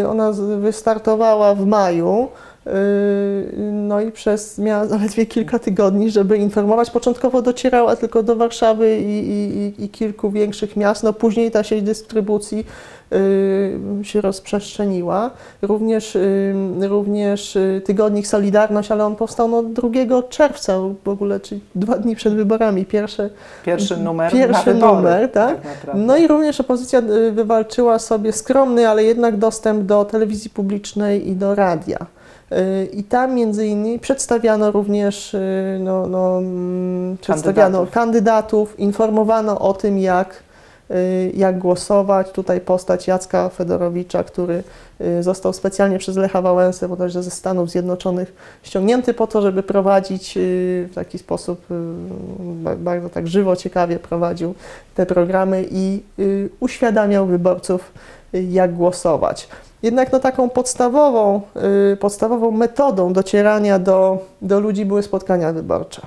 Y, 0.03 0.09
Ona 0.09 0.33
wystartowała 0.61 1.55
w 1.55 1.67
maju. 1.67 2.29
Y, 2.67 2.71
No 3.73 4.01
i 4.01 4.13
przez 4.13 4.59
miała 4.59 4.87
zaledwie 4.87 5.27
kilka 5.27 5.59
tygodni, 5.59 6.11
żeby 6.11 6.37
informować. 6.39 6.91
Początkowo 6.91 7.43
docierała 7.43 7.97
tylko 7.97 8.23
do 8.23 8.37
Warszawy 8.37 8.99
i, 8.99 9.29
i, 9.31 9.85
i- 9.85 9.89
kilku 9.89 10.31
większych 10.31 10.77
miast. 10.77 11.03
No 11.03 11.13
później 11.13 11.51
ta 11.51 11.63
sieć 11.63 11.83
dystrybucji 11.83 12.67
y, 13.13 13.79
się 14.03 14.21
rozprzestrzeniła. 14.21 15.31
Również, 15.63 16.17
y, 16.17 16.55
również 16.89 17.59
tygodnik 17.85 18.27
Solidarność, 18.27 18.91
ale 18.91 19.05
on 19.05 19.17
powstał 19.17 19.49
no, 19.49 19.63
2 19.63 19.89
czerwca 20.29 20.79
w 21.05 21.09
ogóle, 21.09 21.41
czyli 21.41 21.61
dwa 21.75 21.99
dni 21.99 22.17
przed 22.17 22.35
wyborami. 22.35 22.85
Pierwsze 22.87 23.31
Pierwszy 23.65 23.97
numer 23.97 24.33
Pierwszy 24.33 24.75
numer, 24.75 25.31
tak? 25.33 25.65
naprawdę. 25.65 26.03
no 26.07 26.17
i 26.17 26.27
również 26.27 26.61
opozycja 26.61 27.03
wywalczyła 27.33 27.99
sobie 27.99 28.33
skromny, 28.33 28.89
ale 28.89 29.05
jednak 29.05 29.37
dostęp 29.37 29.83
do 29.83 30.05
telewizji 30.05 30.51
publicznej 30.51 31.29
i 31.29 31.37
do 31.37 31.55
radia. 31.55 32.07
Y, 32.59 32.85
I 32.93 33.05
tam 33.05 33.35
między 33.35 33.67
innymi 33.67 33.99
przedstawiano 33.99 34.71
również, 34.71 35.35
y, 35.35 35.79
no, 35.81 36.07
no, 36.07 36.39
mm, 36.39 37.17
przedstawiano 37.21 37.87
kandydatów, 37.87 38.81
informowano 38.81 39.59
o 39.59 39.75
tym, 39.75 39.99
jak, 39.99 40.43
y, 40.91 41.33
jak 41.35 41.59
głosować. 41.59 42.31
Tutaj 42.33 42.61
postać 42.61 43.07
Jacka 43.07 43.49
Fedorowicza, 43.49 44.25
który 44.25 44.63
został 45.21 45.53
specjalnie 45.53 45.99
przez 45.99 46.17
Lecha 46.17 46.43
Wałęsę, 46.43 46.89
bodajże 46.89 47.23
ze 47.23 47.31
Stanów 47.31 47.71
Zjednoczonych, 47.71 48.33
ściągnięty 48.63 49.15
po 49.15 49.27
to, 49.27 49.43
żeby 49.43 49.63
prowadzić 49.63 50.33
w 50.37 50.91
taki 50.95 51.19
sposób 51.19 51.61
ba- 52.39 52.77
bardzo 52.77 53.09
tak 53.09 53.29
żywo, 53.29 53.57
ciekawie 53.57 53.99
prowadził 53.99 54.55
te 54.95 55.07
programy 55.07 55.65
i 55.71 56.03
uświadamiał 56.61 57.27
wyborców, 57.27 57.93
jak 58.33 58.75
głosować. 58.75 59.49
Jednak 59.83 60.13
no, 60.13 60.19
taką 60.21 60.51
podstawową, 60.51 61.41
y, 61.93 61.97
podstawową 61.97 62.51
metodą 62.51 63.13
docierania 63.13 63.79
do, 63.79 64.19
do 64.43 64.61
ludzi 64.61 64.85
były 64.85 65.03
spotkania 65.03 65.53
wyborcze. 65.53 66.03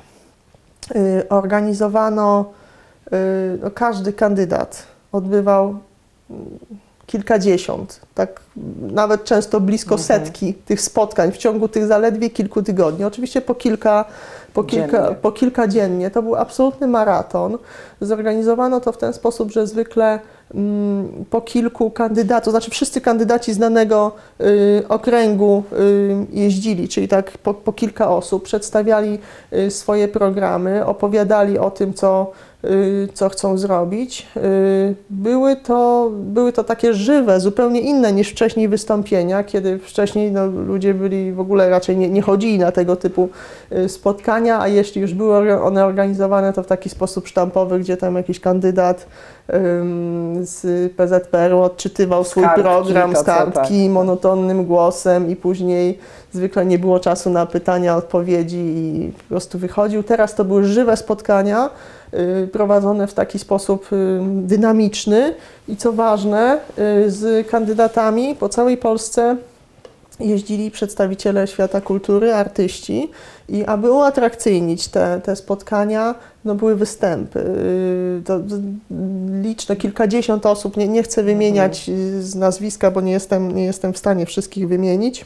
Y, 0.95 1.29
Organizowano, 1.29 2.45
y, 3.07 3.59
no, 3.63 3.71
każdy 3.71 4.13
kandydat 4.13 4.83
odbywał 5.11 5.75
mm, 6.29 6.45
kilkadziesiąt, 7.07 7.99
tak 8.15 8.39
nawet 8.81 9.23
często 9.23 9.59
blisko 9.61 9.95
Mhm. 9.95 10.03
setki 10.07 10.53
tych 10.53 10.81
spotkań 10.81 11.31
w 11.31 11.37
ciągu 11.37 11.67
tych 11.67 11.85
zaledwie 11.87 12.29
kilku 12.29 12.63
tygodni. 12.63 13.05
Oczywiście 13.05 13.41
po 13.41 13.55
kilka, 13.55 14.05
po 14.53 14.63
kilka, 14.63 15.01
Dziennie. 15.01 15.15
po 15.21 15.31
kilka 15.31 15.67
dziennie. 15.67 16.11
To 16.11 16.21
był 16.21 16.35
absolutny 16.35 16.87
maraton. 16.87 17.57
Zorganizowano 18.01 18.79
to 18.81 18.91
w 18.91 18.97
ten 18.97 19.13
sposób, 19.13 19.51
że 19.51 19.67
zwykle 19.67 20.19
po 21.29 21.41
kilku 21.41 21.91
kandydatów, 21.91 22.51
znaczy 22.53 22.71
wszyscy 22.71 23.01
kandydaci 23.01 23.53
z 23.53 23.57
danego 23.57 24.11
y, 24.41 24.83
okręgu 24.89 25.63
y, 25.73 26.15
jeździli, 26.31 26.87
czyli 26.87 27.07
tak 27.07 27.31
po, 27.31 27.53
po 27.53 27.73
kilka 27.73 28.09
osób, 28.09 28.43
przedstawiali 28.43 29.19
y, 29.53 29.71
swoje 29.71 30.07
programy, 30.07 30.85
opowiadali 30.85 31.59
o 31.59 31.71
tym, 31.71 31.93
co, 31.93 32.31
co 33.13 33.29
chcą 33.29 33.57
zrobić. 33.57 34.27
Y, 34.37 34.95
były, 35.09 35.55
to, 35.55 36.11
były 36.13 36.53
to 36.53 36.63
takie 36.63 36.93
żywe, 36.93 37.39
zupełnie 37.39 37.81
inne 37.81 38.13
niż 38.13 38.29
wcześniej 38.29 38.69
wystąpienia, 38.69 39.43
kiedy 39.43 39.79
wcześniej 39.79 40.31
no, 40.31 40.47
ludzie 40.47 40.93
byli 40.93 41.33
w 41.33 41.39
ogóle 41.39 41.69
raczej 41.69 41.97
nie, 41.97 42.09
nie 42.09 42.21
chodzili 42.21 42.59
na 42.59 42.71
tego 42.71 42.95
typu 42.95 43.29
y, 43.71 43.89
spotkania, 43.89 44.59
a 44.59 44.67
jeśli 44.67 45.01
już 45.01 45.13
były 45.13 45.61
one 45.61 45.85
organizowane, 45.85 46.53
to 46.53 46.63
w 46.63 46.67
taki 46.67 46.89
sposób 46.89 47.27
sztampowy, 47.27 47.79
gdzie 47.79 47.97
tam 47.97 48.15
jakiś 48.15 48.39
kandydat 48.39 49.07
z 50.41 50.91
PZPR-u 50.93 51.61
odczytywał 51.61 52.23
swój 52.23 52.43
kartki, 52.43 52.63
program 52.63 53.15
z 53.15 53.19
co, 53.19 53.25
kartki 53.25 53.83
tak. 53.83 53.91
monotonnym 53.91 54.65
głosem 54.65 55.29
i 55.29 55.35
później 55.35 55.99
zwykle 56.33 56.65
nie 56.65 56.79
było 56.79 56.99
czasu 56.99 57.29
na 57.29 57.45
pytania, 57.45 57.95
odpowiedzi 57.95 58.57
i 58.57 59.11
po 59.11 59.23
prostu 59.23 59.59
wychodził. 59.59 60.03
Teraz 60.03 60.35
to 60.35 60.45
były 60.45 60.63
żywe 60.63 60.97
spotkania 60.97 61.65
y, 61.65 62.04
prowadzone 62.51 63.07
w 63.07 63.13
taki 63.13 63.39
sposób 63.39 63.93
y, 63.93 64.19
dynamiczny 64.23 65.35
i 65.67 65.77
co 65.77 65.93
ważne, 65.93 66.59
y, 67.05 67.11
z 67.11 67.47
kandydatami 67.47 68.35
po 68.35 68.49
całej 68.49 68.77
Polsce 68.77 69.35
jeździli 70.19 70.71
przedstawiciele 70.71 71.47
świata 71.47 71.81
kultury, 71.81 72.33
artyści 72.33 73.11
i 73.49 73.65
aby 73.65 73.91
uatrakcyjnić 73.91 74.87
te, 74.87 75.21
te 75.23 75.35
spotkania, 75.35 76.15
no 76.45 76.55
były 76.55 76.75
występy. 76.75 77.55
To, 78.25 78.39
liczne, 79.41 79.75
kilkadziesiąt 79.75 80.45
osób, 80.45 80.77
nie, 80.77 80.87
nie 80.87 81.03
chcę 81.03 81.23
wymieniać 81.23 81.91
z 82.19 82.35
nazwiska, 82.35 82.91
bo 82.91 83.01
nie 83.01 83.11
jestem, 83.11 83.55
nie 83.55 83.65
jestem 83.65 83.93
w 83.93 83.97
stanie 83.97 84.25
wszystkich 84.25 84.67
wymienić. 84.67 85.25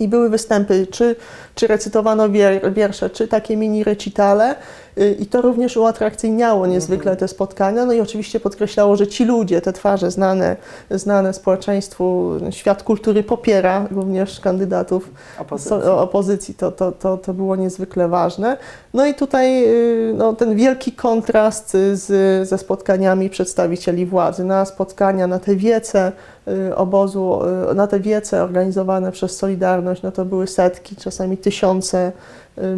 I 0.00 0.08
były 0.08 0.30
występy, 0.30 0.86
czy, 0.86 1.16
czy 1.54 1.66
recytowano 1.66 2.30
wier, 2.30 2.72
wiersze, 2.72 3.10
czy 3.10 3.28
takie 3.28 3.56
mini 3.56 3.84
recitale. 3.84 4.54
Yy, 4.96 5.12
I 5.12 5.26
to 5.26 5.42
również 5.42 5.76
uatrakcyjniało 5.76 6.66
niezwykle 6.66 7.16
te 7.16 7.28
spotkania. 7.28 7.84
No 7.84 7.92
i 7.92 8.00
oczywiście 8.00 8.40
podkreślało, 8.40 8.96
że 8.96 9.06
ci 9.06 9.24
ludzie, 9.24 9.60
te 9.60 9.72
twarze 9.72 10.10
znane, 10.10 10.56
znane 10.90 11.32
społeczeństwu, 11.32 12.30
świat 12.50 12.82
kultury 12.82 13.22
popiera 13.22 13.86
również 13.90 14.40
kandydatów 14.40 15.10
Opozycji. 15.38 15.76
opozycji. 15.90 16.54
To, 16.54 16.72
to, 16.72 16.92
to, 16.92 17.16
to 17.16 17.34
było 17.34 17.56
niezwykle 17.56 18.08
ważne. 18.08 18.56
No 18.94 19.06
i 19.06 19.14
tutaj 19.14 19.64
y, 19.64 20.14
no, 20.16 20.32
ten 20.32 20.56
wielki 20.56 20.92
kontrast 20.92 21.74
y, 21.74 21.96
z, 21.96 22.48
ze 22.48 22.58
spotkaniami 22.58 23.30
przedstawicieli 23.30 24.06
władzy. 24.06 24.44
Na 24.44 24.64
spotkania, 24.64 25.26
na 25.26 25.38
te 25.38 25.56
wiece 25.56 26.12
y, 26.48 26.76
obozu, 26.76 27.40
y, 27.70 27.74
na 27.74 27.86
te 27.86 28.00
wiece 28.00 28.42
organizowane 28.42 29.12
przez 29.12 29.36
Solidarność, 29.36 30.02
no 30.02 30.12
to 30.12 30.24
były 30.24 30.46
setki, 30.46 30.96
czasami 30.96 31.36
tysiące 31.36 32.12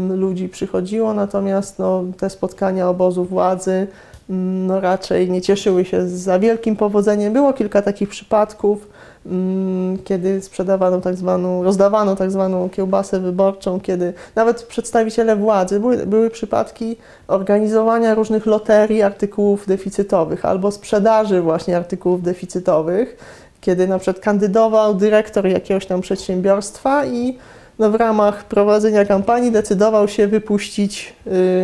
ludzi 0.08 0.48
przychodziło, 0.48 1.14
natomiast 1.14 1.78
no, 1.78 2.04
te 2.18 2.30
spotkania 2.30 2.88
obozu 2.88 3.24
władzy 3.24 3.86
no, 4.28 4.80
raczej 4.80 5.30
nie 5.30 5.42
cieszyły 5.42 5.84
się 5.84 6.08
za 6.08 6.38
wielkim 6.38 6.76
powodzeniem. 6.76 7.32
Było 7.32 7.52
kilka 7.52 7.82
takich 7.82 8.08
przypadków, 8.08 8.88
kiedy 10.04 10.42
sprzedawano 10.42 11.00
tak 11.00 11.16
zwaną, 11.16 11.62
rozdawano 11.62 12.16
tak 12.16 12.30
zwaną 12.30 12.68
kiełbasę 12.68 13.20
wyborczą, 13.20 13.80
kiedy 13.80 14.12
nawet 14.34 14.62
przedstawiciele 14.62 15.36
władzy, 15.36 15.80
były, 15.80 16.06
były 16.06 16.30
przypadki 16.30 16.96
organizowania 17.28 18.14
różnych 18.14 18.46
loterii 18.46 19.02
artykułów 19.02 19.66
deficytowych 19.66 20.44
albo 20.44 20.70
sprzedaży 20.70 21.40
właśnie 21.40 21.76
artykułów 21.76 22.22
deficytowych, 22.22 23.16
kiedy 23.60 23.88
na 23.88 23.98
przykład 23.98 24.24
kandydował 24.24 24.94
dyrektor 24.94 25.46
jakiegoś 25.46 25.86
tam 25.86 26.00
przedsiębiorstwa 26.00 27.06
i 27.06 27.38
no, 27.78 27.90
w 27.90 27.94
ramach 27.94 28.44
prowadzenia 28.44 29.04
kampanii 29.04 29.52
decydował 29.52 30.08
się 30.08 30.26
wypuścić 30.26 31.14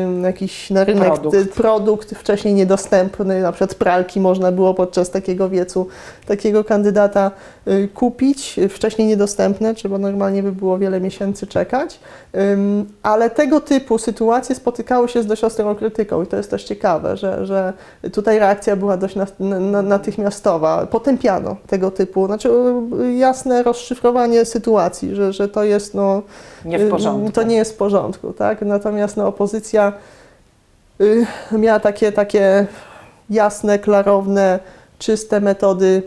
ym, 0.03 0.23
jakiś 0.25 0.71
na 0.71 0.85
rynek 0.85 1.13
Produkt. 1.21 1.51
produkt. 1.55 2.11
wcześniej 2.11 2.55
niedostępny, 2.55 3.43
na 3.43 3.53
przykład 3.53 3.75
pralki 3.75 4.21
można 4.21 4.53
było 4.53 4.75
podczas 4.75 5.11
takiego 5.11 5.49
wiecu 5.49 5.87
takiego 6.27 6.65
kandydata 6.65 7.31
y, 7.69 7.89
kupić, 7.95 8.59
y, 8.59 8.69
wcześniej 8.69 9.09
niedostępne, 9.09 9.75
trzeba 9.75 9.99
normalnie 9.99 10.43
by 10.43 10.53
było 10.53 10.79
wiele 10.79 11.01
miesięcy 11.01 11.47
czekać, 11.47 12.01
Ym, 12.37 12.87
ale 13.03 13.31
tego 13.31 13.61
typu 13.61 13.99
sytuacje 13.99 14.55
spotykały 14.55 15.09
się 15.09 15.23
z 15.23 15.27
dość 15.27 15.45
ostrą 15.45 15.75
krytyką 15.75 16.23
i 16.23 16.27
to 16.27 16.37
jest 16.37 16.51
też 16.51 16.65
ciekawe, 16.65 17.17
że, 17.17 17.47
że 17.47 17.73
tutaj 18.13 18.39
reakcja 18.39 18.77
była 18.77 18.97
dość 18.97 19.17
na, 19.17 19.27
na, 19.39 19.83
natychmiastowa, 19.83 20.87
potępiano 20.87 21.57
tego 21.67 21.91
typu, 21.91 22.27
znaczy 22.27 22.51
y, 23.01 23.15
jasne 23.15 23.63
rozszyfrowanie 23.63 24.45
sytuacji, 24.45 25.15
że, 25.15 25.33
że 25.33 25.49
to 25.49 25.65
jest 25.65 25.95
no, 25.95 26.02
Nie 26.65 26.79
w 26.79 26.91
porządku. 26.91 27.29
Y, 27.29 27.33
To 27.33 27.43
nie 27.43 27.57
jest 27.57 27.73
w 27.73 27.77
porządku, 27.77 28.33
tak? 28.33 28.63
Natomiast 28.63 29.17
no, 29.17 29.27
opozycja 29.27 29.93
y, 31.01 31.27
miała 31.53 31.81
takie, 31.81 32.13
takie 32.13 32.67
jasne, 33.31 33.79
klarowne, 33.79 34.59
czyste 34.99 35.41
metody 35.41 36.03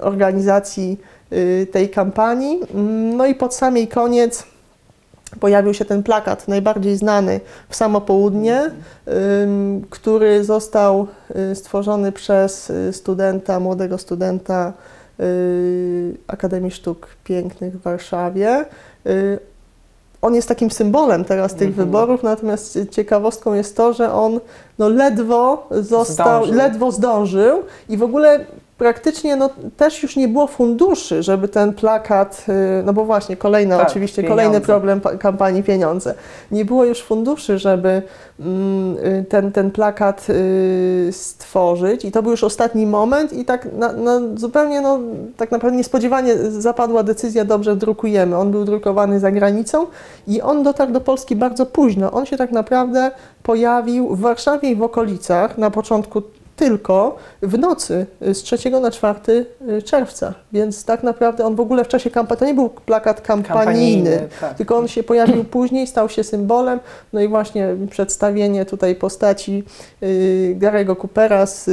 organizacji 0.00 1.00
y, 1.32 1.66
tej 1.72 1.90
kampanii. 1.90 2.60
No 3.16 3.26
i 3.26 3.34
pod 3.34 3.54
samej 3.54 3.88
koniec 3.88 4.44
pojawił 5.40 5.74
się 5.74 5.84
ten 5.84 6.02
plakat, 6.02 6.48
najbardziej 6.48 6.96
znany 6.96 7.40
w 7.68 7.76
samo 7.76 8.00
południe, 8.00 8.70
który 9.90 10.44
został 10.44 11.06
stworzony 11.54 12.12
przez 12.12 12.72
studenta, 12.92 13.60
młodego 13.60 13.98
studenta 13.98 14.72
Akademii 16.26 16.70
Sztuk 16.70 17.08
Pięknych 17.24 17.78
w 17.78 17.82
Warszawie. 17.82 18.64
Y, 19.06 19.38
On 20.22 20.34
jest 20.34 20.48
takim 20.48 20.70
symbolem 20.70 21.24
teraz 21.24 21.54
tych 21.54 21.68
Mhm. 21.68 21.86
wyborów, 21.86 22.22
natomiast 22.22 22.78
ciekawostką 22.90 23.54
jest 23.54 23.76
to, 23.76 23.92
że 23.92 24.12
on 24.12 24.40
no, 24.78 24.88
ledwo 24.88 25.68
został, 25.70 26.26
Zdążył. 26.44 26.54
ledwo 26.56 26.90
zdążył 26.92 27.62
i 27.88 27.96
w 27.96 28.02
ogóle 28.02 28.44
praktycznie 28.78 29.36
no, 29.36 29.50
też 29.76 30.02
już 30.02 30.16
nie 30.16 30.28
było 30.28 30.46
funduszy, 30.46 31.22
żeby 31.22 31.48
ten 31.48 31.72
plakat, 31.72 32.46
y, 32.48 32.82
no 32.84 32.92
bo 32.92 33.04
właśnie 33.04 33.36
kolejny, 33.36 33.76
Tak, 33.76 33.88
oczywiście 33.88 34.22
pieniądze. 34.22 34.42
kolejny 34.42 34.66
problem 34.66 35.00
pa- 35.00 35.16
kampanii 35.16 35.62
pieniądze. 35.62 36.14
Nie 36.50 36.64
było 36.64 36.84
już 36.84 37.02
funduszy, 37.02 37.58
żeby 37.58 38.02
mm, 38.40 38.96
y, 38.98 39.24
ten, 39.28 39.52
ten 39.52 39.70
plakat 39.70 40.26
y, 40.30 41.08
stworzyć 41.12 42.04
i 42.04 42.12
to 42.12 42.22
był 42.22 42.30
już 42.30 42.44
ostatni 42.44 42.86
moment 42.86 43.32
i 43.32 43.44
tak 43.44 43.68
na, 43.72 43.92
na 43.92 44.20
zupełnie 44.34 44.80
no, 44.80 44.98
tak 45.36 45.50
naprawdę 45.50 45.76
niespodziewanie 45.76 46.36
zapadła 46.36 47.02
decyzja, 47.02 47.44
dobrze 47.44 47.76
drukujemy. 47.76 48.36
On 48.36 48.50
był 48.50 48.64
drukowany 48.64 49.20
za 49.20 49.30
granicą 49.30 49.86
i 50.28 50.42
on 50.42 50.62
dotarł 50.62 50.92
do 50.92 51.00
Polski 51.00 51.36
bardzo 51.36 51.66
późno. 51.66 52.10
On 52.12 52.26
się 52.26 52.36
tak 52.36 52.52
naprawdę 52.52 53.10
pojawił 53.42 54.16
w 54.16 54.20
Warszawie 54.20 54.70
i 54.70 54.76
w 54.76 54.82
okolicach 54.82 55.58
na 55.58 55.70
początku 55.70 56.22
tylko 56.56 57.16
w 57.42 57.58
nocy 57.58 58.06
y, 58.22 58.34
z 58.34 58.42
3 58.42 58.70
na 58.70 58.90
4 58.90 59.46
y, 59.68 59.82
czerwca. 59.82 60.34
Więc 60.52 60.84
tak 60.84 61.02
naprawdę 61.02 61.46
on 61.46 61.56
w 61.56 61.60
ogóle 61.60 61.84
w 61.84 61.88
czasie 61.88 62.10
kampanii, 62.10 62.38
to 62.38 62.46
nie 62.46 62.54
był 62.54 62.68
plakat 62.68 63.20
kampanijny, 63.20 64.28
tak. 64.40 64.54
tylko 64.54 64.76
on 64.76 64.88
się 64.88 65.02
pojawił 65.02 65.44
później, 65.56 65.86
stał 65.86 66.08
się 66.08 66.24
symbolem. 66.24 66.80
No 67.12 67.20
i 67.20 67.28
właśnie 67.28 67.76
przedstawienie 67.90 68.64
tutaj 68.64 68.94
postaci 68.94 69.64
y, 70.02 70.56
Gary'ego 70.58 70.96
Coopera 70.96 71.46
z, 71.46 71.64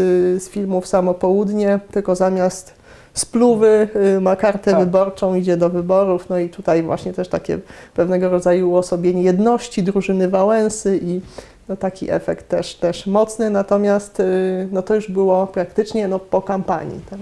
z 0.44 0.50
filmów 0.50 0.88
Samo 0.88 1.14
Południe, 1.14 1.80
tylko 1.92 2.16
zamiast 2.16 2.74
spluwy 3.14 3.88
ma 4.22 4.36
kartę 4.36 4.72
Tak. 4.72 4.80
wyborczą, 4.80 5.36
idzie 5.36 5.58
do 5.58 5.70
wyborów. 5.70 6.30
No 6.30 6.40
i 6.40 6.50
tutaj 6.50 6.84
właśnie 6.84 7.14
też 7.14 7.28
takie 7.28 7.60
pewnego 7.94 8.30
rodzaju 8.30 8.72
uosobienie 8.72 9.24
jedności 9.24 9.84
drużyny 9.84 10.30
Wałęsy 10.30 11.00
i 11.04 11.22
no 11.70 11.76
taki 11.76 12.12
efekt 12.12 12.48
też, 12.48 12.76
też 12.76 13.08
mocny, 13.08 13.50
natomiast 13.50 14.20
y, 14.20 14.68
no 14.72 14.82
to 14.82 14.96
już 14.96 15.12
było 15.12 15.48
praktycznie 15.48 16.08
no, 16.08 16.20
po 16.20 16.42
kampanii. 16.42 17.00
Tak. 17.10 17.20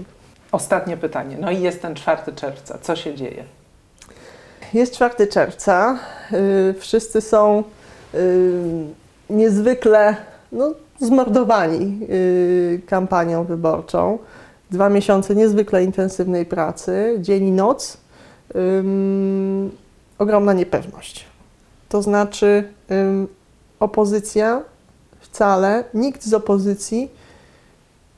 Ostatnie 0.52 0.96
pytanie. 0.96 1.36
No 1.40 1.50
i 1.50 1.60
jest 1.60 1.82
ten 1.82 1.94
4 1.94 2.32
czerwca. 2.32 2.78
Co 2.82 2.96
się 2.96 3.14
dzieje? 3.14 3.44
Jest 4.74 4.94
4 4.94 5.26
czerwca, 5.26 5.98
y, 6.32 6.74
wszyscy 6.78 7.20
są 7.20 7.64
y, 8.14 8.84
niezwykle 9.30 10.16
no, 10.52 10.74
zmordowani 11.00 12.06
kampanią 12.86 13.44
wyborczą. 13.44 14.18
Dwa 14.70 14.88
miesiące 14.88 15.34
niezwykle 15.34 15.84
intensywnej 15.84 16.46
pracy, 16.46 17.16
dzień 17.20 17.46
i 17.46 17.52
noc, 17.52 17.96
ogromna 20.18 20.52
niepewność. 20.52 21.26
To 21.88 22.02
znaczy, 22.02 22.72
opozycja 23.82 24.62
wcale, 25.20 25.84
nikt 25.94 26.24
z 26.26 26.34
opozycji 26.34 27.10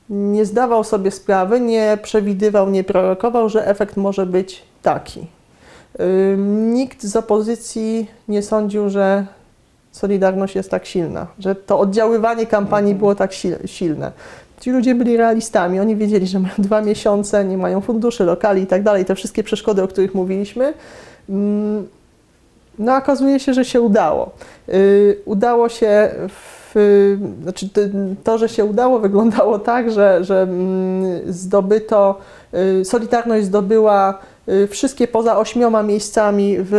nie 0.09 0.45
zdawał 0.45 0.83
sobie 0.83 1.11
sprawy, 1.11 1.59
nie 1.59 1.97
przewidywał, 2.03 2.69
nie 2.69 2.83
prorokował, 2.83 3.49
że 3.49 3.67
efekt 3.67 3.97
może 3.97 4.25
być 4.25 4.63
taki. 4.81 5.27
Nikt 6.73 7.03
z 7.03 7.15
opozycji 7.15 8.07
nie 8.27 8.41
sądził, 8.43 8.89
że 8.89 9.25
Solidarność 9.91 10.55
jest 10.55 10.71
tak 10.71 10.85
silna, 10.85 11.27
że 11.39 11.55
to 11.55 11.79
oddziaływanie 11.79 12.45
kampanii 12.45 12.91
Mhm. 12.91 12.99
było 12.99 13.15
tak 13.15 13.31
sil- 13.39 13.61
silne. 13.67 14.11
Ci 14.61 14.71
ludzie 14.71 14.95
byli 14.95 15.17
realistami, 15.17 15.79
oni 15.79 15.95
wiedzieli, 15.95 16.27
że 16.27 16.39
mają 16.39 16.53
dwa 16.57 16.81
miesiące, 16.81 17.45
nie 17.45 17.57
mają 17.57 17.81
funduszy, 17.81 18.23
lokali 18.23 18.61
i 18.61 18.67
tak 18.67 18.83
dalej, 18.83 19.05
te 19.05 19.15
wszystkie 19.15 19.43
przeszkody, 19.43 19.83
o 19.83 19.87
których 19.87 20.15
mówiliśmy. 20.15 20.73
No, 22.79 22.95
okazuje 22.95 23.39
się, 23.39 23.53
że 23.53 23.65
się 23.65 23.81
udało. 23.81 24.31
Yy, 24.67 25.17
udało 25.25 25.69
się 25.69 26.11
w, 26.29 26.55
znaczy 27.43 27.69
to, 28.23 28.37
że 28.37 28.49
się 28.49 28.65
udało, 28.65 28.99
wyglądało 28.99 29.59
tak, 29.59 29.91
że, 29.91 30.23
że 30.23 30.41
mm, 30.41 31.33
zdobyto, 31.33 32.19
yy, 32.53 32.85
Solidarność 32.85 33.45
zdobyła 33.45 34.19
y, 34.49 34.67
wszystkie 34.67 35.07
poza 35.07 35.37
ośmioma 35.37 35.83
miejscami 35.83 36.57
w 36.59 36.73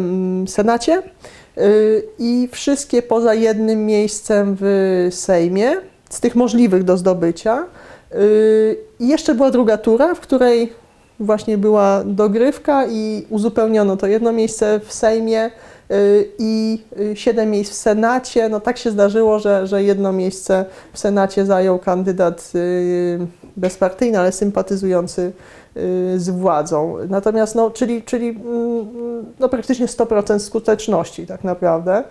mm, 0.00 0.48
Senacie 0.48 1.02
y, 1.58 2.02
i 2.18 2.48
wszystkie 2.52 3.02
poza 3.02 3.34
jednym 3.34 3.86
miejscem 3.86 4.56
w 4.60 5.08
Sejmie, 5.10 5.76
z 6.10 6.20
tych 6.20 6.34
możliwych 6.34 6.84
do 6.84 6.96
zdobycia. 6.96 7.66
Y, 8.14 8.76
I 9.00 9.08
jeszcze 9.08 9.34
była 9.34 9.50
druga 9.50 9.78
tura, 9.78 10.14
w 10.14 10.20
której 10.20 10.72
właśnie 11.20 11.58
była 11.58 12.02
dogrywka 12.04 12.86
i 12.86 13.26
uzupełniono 13.30 13.96
to 13.96 14.06
jedno 14.06 14.32
miejsce 14.32 14.80
w 14.84 14.92
Sejmie 14.92 15.50
y, 15.90 16.28
i 16.38 16.82
y, 17.00 17.16
siedem 17.16 17.50
miejsc 17.50 17.72
w 17.72 17.74
Senacie. 17.74 18.48
No 18.48 18.60
tak 18.60 18.78
się 18.78 18.90
zdarzyło, 18.90 19.38
że, 19.38 19.66
że 19.66 19.82
jedno 19.82 20.12
miejsce 20.12 20.64
w 20.92 20.98
Senacie 20.98 21.46
zajął 21.46 21.78
kandydat 21.78 22.52
y, 22.54 23.26
bezpartyjny, 23.56 24.18
ale 24.18 24.32
sympatyzujący 24.32 25.32
z 26.16 26.30
władzą. 26.30 26.96
Natomiast, 27.08 27.54
no, 27.54 27.70
czyli, 27.70 28.02
czyli 28.02 28.28
mm, 28.28 28.86
no, 29.40 29.48
praktycznie 29.48 29.86
100% 29.86 30.38
skuteczności 30.38 31.26
tak 31.26 31.44
naprawdę. 31.44 32.04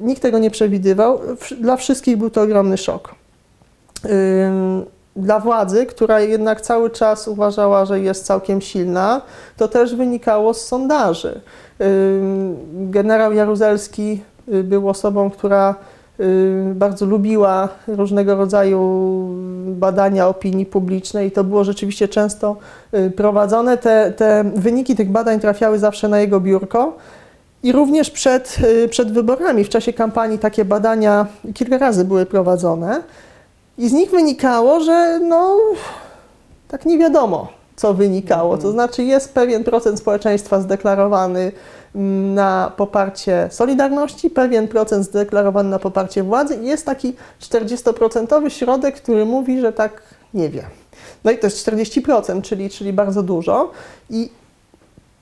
Nikt 0.00 0.22
tego 0.22 0.38
nie 0.38 0.50
przewidywał. 0.50 1.20
Dla 1.60 1.76
wszystkich 1.76 2.16
był 2.16 2.30
to 2.30 2.42
ogromny 2.42 2.76
szok. 2.76 3.14
Dla 5.16 5.40
władzy, 5.40 5.86
która 5.86 6.20
jednak 6.20 6.60
cały 6.60 6.90
czas 6.90 7.28
uważała, 7.28 7.84
że 7.84 8.00
jest 8.00 8.26
całkiem 8.26 8.60
silna, 8.60 9.20
to 9.56 9.68
też 9.68 9.94
wynikało 9.94 10.54
z 10.54 10.66
sondaży. 10.66 11.40
Generał 12.72 13.32
Jaruzelski 13.32 14.22
y, 14.48 14.64
był 14.64 14.88
osobą, 14.88 15.30
która 15.30 15.74
y, 16.20 16.72
bardzo 16.74 17.06
lubiła 17.06 17.68
różnego 17.86 18.36
rodzaju 18.36 18.80
badania 19.66 20.28
opinii 20.28 20.66
publicznej 20.66 21.28
i 21.28 21.30
to 21.30 21.44
było 21.44 21.64
rzeczywiście 21.64 22.08
często 22.08 22.56
y, 22.94 23.10
prowadzone. 23.10 23.78
Te, 23.78 24.12
te 24.16 24.44
wyniki 24.54 24.96
tych 24.96 25.10
badań 25.10 25.40
trafiały 25.40 25.78
zawsze 25.78 26.08
na 26.08 26.18
jego 26.18 26.40
biurko. 26.40 26.96
I 27.62 27.72
również 27.72 28.10
przed, 28.10 28.58
przed 28.90 29.12
wyborami, 29.12 29.64
w 29.64 29.68
czasie 29.68 29.92
kampanii, 29.92 30.38
takie 30.38 30.64
badania 30.64 31.26
kilka 31.54 31.78
razy 31.78 32.04
były 32.04 32.26
prowadzone. 32.26 33.02
I 33.78 33.88
z 33.88 33.92
nich 33.92 34.10
wynikało, 34.10 34.80
że 34.80 35.18
no, 35.18 35.58
tak 36.68 36.86
nie 36.86 36.98
wiadomo, 36.98 37.48
co 37.76 37.94
wynikało. 37.94 38.58
To 38.58 38.72
znaczy, 38.72 39.04
jest 39.04 39.34
pewien 39.34 39.64
procent 39.64 39.98
społeczeństwa 39.98 40.60
zdeklarowany 40.60 41.52
mm, 41.94 42.34
na 42.34 42.72
poparcie 42.76 43.48
Solidarności, 43.50 44.30
pewien 44.30 44.68
procent 44.68 45.04
zdeklarowany 45.04 45.70
na 45.70 45.78
poparcie 45.78 46.22
władzy 46.22 46.56
i 46.56 46.66
jest 46.66 46.86
taki 46.86 47.14
40% 47.40 48.48
środek, 48.48 48.96
który 48.96 49.24
mówi, 49.24 49.60
że 49.60 49.72
tak 49.72 50.02
nie 50.34 50.48
wie. 50.48 50.64
No 51.24 51.30
i 51.30 51.38
to 51.38 51.46
jest 51.46 51.68
40%, 51.68 52.42
czyli, 52.42 52.70
czyli 52.70 52.92
bardzo 52.92 53.22
dużo. 53.22 53.70
I 54.10 54.30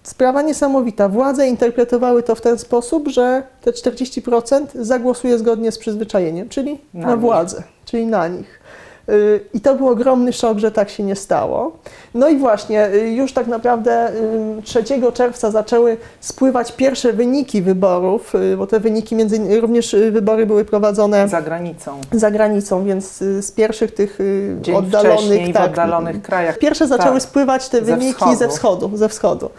Sprawa 0.03 0.43
niesamowita. 0.43 1.09
Władze 1.09 1.49
interpretowały 1.49 2.23
to 2.23 2.35
w 2.35 2.41
ten 2.41 2.59
sposób, 2.59 3.09
że 3.09 3.43
te 3.61 3.71
40% 3.71 4.67
zagłosuje 4.75 5.39
zgodnie 5.39 5.73
z 5.73 5.79
przyzwyczajeniem, 5.79 6.49
czyli 6.49 6.79
Na 6.95 7.07
na, 7.07 7.17
władzę, 7.17 7.63
czyli 7.93 8.07
na 8.07 8.29
nich. 8.29 8.61
Y, 9.09 9.41
I 9.55 9.61
to 9.61 9.75
był 9.75 9.89
ogromny 9.89 10.33
szok, 10.33 10.59
że 10.59 10.71
tak 10.71 10.91
się 10.91 11.03
nie 11.03 11.17
stało. 11.17 11.73
No 12.15 12.29
i 12.29 12.37
właśnie, 12.37 12.87
y, 12.95 13.11
już 13.13 13.33
tak 13.33 13.47
naprawdę 13.47 14.11
y, 14.59 14.63
3 14.63 14.85
czerwca 15.15 15.51
zaczęły 15.51 15.97
spływać 16.21 16.73
pierwsze 16.73 17.13
wyniki 17.13 17.63
wyborów, 17.63 18.35
y, 18.35 18.57
bo 18.57 18.67
te 18.67 18.81
wyniki 18.81 19.15
między 19.17 19.37
innymi, 19.37 19.61
również 19.61 19.95
y, 19.95 20.11
wybory 20.11 20.47
były 20.47 20.65
prowadzone 20.65 21.29
Za 21.29 21.43
granicą. 21.43 22.01
za 22.13 22.31
granicą, 22.31 22.85
więc 22.85 23.23
y, 23.23 23.43
z 23.43 23.51
pierwszych 23.53 23.95
tych 23.95 24.21
y, 24.21 24.57
Dzień 24.61 24.75
oddalonych, 24.75 25.53
tak, 25.55 25.71
oddalonych 25.71 26.23
krajach. 26.23 26.59
Pierwsze 26.59 26.87
zaczęły 26.87 27.15
Tak. 27.15 27.23
spływać 27.23 27.69
te 27.69 27.81
wyniki 27.81 28.15
wschodu. 28.15 28.37
ze 28.37 28.49
wschodu, 28.49 28.91
ze 28.97 29.09
wschodu. 29.09 29.51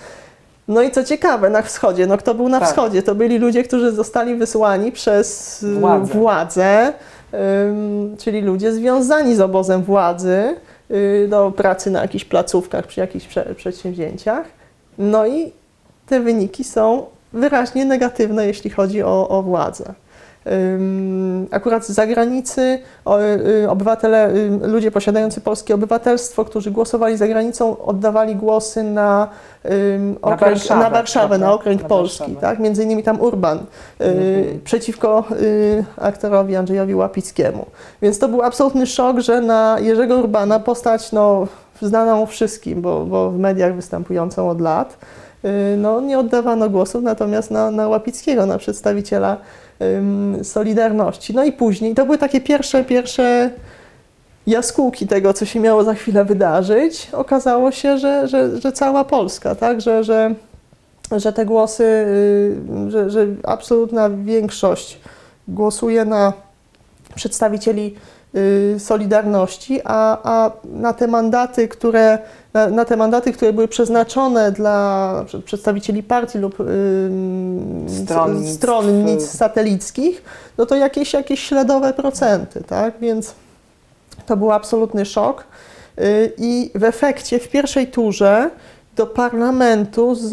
No 0.67 0.81
i 0.81 0.91
co 0.91 1.03
ciekawe, 1.03 1.49
na 1.49 1.61
wschodzie, 1.61 2.07
no 2.07 2.17
kto 2.17 2.33
był 2.33 2.49
na 2.49 2.59
Tak. 2.59 2.69
wschodzie? 2.69 3.03
To 3.03 3.15
byli 3.15 3.37
ludzie, 3.39 3.63
którzy 3.63 3.91
zostali 3.91 4.35
wysłani 4.35 4.91
przez 4.91 5.63
y, 5.63 5.73
Władzę. 5.73 6.13
władzę, 6.13 6.93
czyli 8.17 8.41
ludzie 8.41 8.73
związani 8.73 9.35
z 9.35 9.41
obozem 9.41 9.83
władzy 9.83 10.55
y, 10.91 11.27
do 11.29 11.51
pracy 11.51 11.91
na 11.91 12.01
jakichś 12.01 12.25
placówkach, 12.25 12.87
przy 12.87 12.99
jakichś 12.99 13.27
prze, 13.27 13.55
przedsięwzięciach. 13.55 14.45
No 14.97 15.27
i 15.27 15.51
te 16.05 16.19
wyniki 16.19 16.63
są 16.63 17.05
wyraźnie 17.33 17.85
negatywne, 17.85 18.47
jeśli 18.47 18.69
chodzi 18.69 19.03
o, 19.03 19.29
o 19.29 19.43
władzę. 19.43 19.93
Akurat 21.51 21.85
z 21.85 21.89
zagranicy 21.91 22.79
y, 23.63 23.69
obywatele, 23.69 24.31
ludzie 24.61 24.91
posiadający 24.91 25.41
polskie 25.41 25.75
obywatelstwo, 25.75 26.45
którzy 26.45 26.71
głosowali 26.71 27.17
za 27.17 27.27
granicą, 27.27 27.77
oddawali 27.85 28.35
głosy 28.35 28.83
na, 28.83 29.27
ym, 29.65 30.11
Na 30.13 30.21
okręg, 30.21 30.41
Warszawę, 30.41 30.83
na 30.83 30.89
Warszawę, 30.89 31.37
na 31.37 31.53
okręg 31.53 31.81
Na 31.81 31.87
polski, 31.87 32.19
Warszawę. 32.19 32.41
tak? 32.41 32.59
Między 32.59 32.83
innymi 32.83 33.03
tam 33.03 33.21
Urban 33.21 33.57
y, 33.57 34.03
Mhm. 34.03 34.61
przeciwko 34.63 35.23
y, 35.41 35.83
aktorowi 35.97 36.55
Andrzejowi 36.55 36.95
Łapickiemu. 36.95 37.65
Więc 38.01 38.19
to 38.19 38.27
był 38.27 38.41
absolutny 38.41 38.85
szok, 38.87 39.19
że 39.19 39.41
na 39.41 39.77
Jerzego 39.79 40.15
Urbana 40.15 40.59
postać 40.59 41.11
no, 41.11 41.47
znaną 41.81 42.25
wszystkim, 42.25 42.81
bo, 42.81 43.05
bo 43.05 43.31
w 43.31 43.37
mediach 43.39 43.75
występującą 43.75 44.49
od 44.49 44.61
lat, 44.61 44.97
no, 45.77 46.01
nie 46.01 46.19
oddawano 46.19 46.69
głosów, 46.69 47.03
natomiast 47.03 47.51
na, 47.51 47.71
na 47.71 47.87
Łapickiego, 47.87 48.45
na 48.45 48.57
przedstawiciela 48.57 49.37
Solidarności. 50.43 51.33
No 51.33 51.43
i 51.43 51.51
później, 51.51 51.95
to 51.95 52.05
były 52.05 52.17
takie 52.17 52.41
pierwsze, 52.41 52.83
pierwsze 52.83 53.49
jaskółki 54.47 55.07
tego, 55.07 55.33
co 55.33 55.45
się 55.45 55.59
miało 55.59 55.83
za 55.83 55.93
chwilę 55.93 56.25
wydarzyć, 56.25 57.09
okazało 57.13 57.71
się, 57.71 57.97
że, 57.97 58.27
że, 58.27 58.61
że 58.61 58.71
cała 58.71 59.03
Polska, 59.03 59.55
tak, 59.55 59.81
że, 59.81 60.03
że, 60.03 60.35
że 61.11 61.33
te 61.33 61.45
głosy, 61.45 61.83
y, 61.83 62.91
że, 62.91 63.09
że 63.09 63.27
absolutna 63.43 64.09
większość 64.09 64.99
głosuje 65.47 66.05
na 66.05 66.33
przedstawicieli 67.15 67.95
Solidarności, 68.77 69.81
a, 69.83 70.17
a 70.23 70.51
na 70.65 70.93
te 70.93 71.07
mandaty, 71.07 71.67
które 71.67 72.19
na, 72.53 72.67
na 72.69 72.85
te 72.85 72.97
mandaty, 72.97 73.33
które 73.33 73.53
były 73.53 73.67
przeznaczone 73.67 74.51
dla 74.51 75.25
przedstawicieli 75.45 76.03
partii 76.03 76.37
lub 76.37 76.53
Stronnictw. 78.03 78.55
stronnic 78.55 79.29
satelickich, 79.29 80.23
no 80.57 80.65
to 80.65 80.75
jakieś, 80.75 81.13
jakieś 81.13 81.39
śladowe 81.39 81.93
procenty, 81.93 82.63
tak? 82.67 82.93
Więc 82.99 83.35
to 84.25 84.37
był 84.37 84.51
absolutny 84.51 85.05
szok. 85.05 85.43
Y, 85.99 86.33
I 86.37 86.71
w 86.75 86.83
efekcie 86.83 87.39
w 87.39 87.49
pierwszej 87.49 87.87
turze 87.87 88.49
do 88.95 89.05
parlamentu 89.05 90.15
z, 90.15 90.29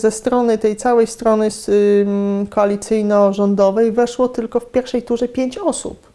ze 0.00 0.10
strony 0.10 0.58
tej 0.58 0.76
całej 0.76 1.06
strony 1.06 1.48
koalicyjno-rządowej 2.50 3.92
weszło 3.92 4.28
tylko 4.28 4.60
w 4.60 4.66
pierwszej 4.66 5.02
turze 5.02 5.28
pięć 5.28 5.58
osób. 5.58 6.13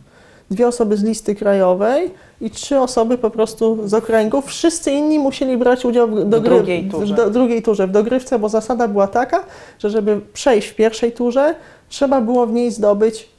Dwie 0.52 0.68
osoby 0.68 0.98
z 0.98 1.04
listy 1.04 1.36
krajowej 1.36 2.12
i 2.42 2.50
trzy 2.52 2.80
osoby 2.80 3.18
po 3.18 3.30
prostu 3.30 3.88
z 3.88 3.94
okręgów. 3.94 4.46
Wszyscy 4.46 4.92
inni 4.92 5.20
musieli 5.20 5.58
brać 5.58 5.86
udział 5.86 6.08
w, 6.08 6.12
W 6.16 6.40
drugiej 6.42 6.90
turze. 6.90 7.14
w 7.14 7.18
do, 7.18 7.30
drugiej 7.30 7.62
turze, 7.62 7.88
w 7.88 7.92
dogrywce, 7.92 8.40
bo 8.40 8.50
zasada 8.50 8.88
była 8.88 9.08
taka, 9.08 9.44
że 9.80 9.90
żeby 9.90 10.22
przejść 10.34 10.68
w 10.68 10.76
pierwszej 10.76 11.12
turze, 11.12 11.56
trzeba 11.90 12.22
było 12.22 12.48
w 12.48 12.54
niej 12.54 12.72
zdobyć 12.72 13.30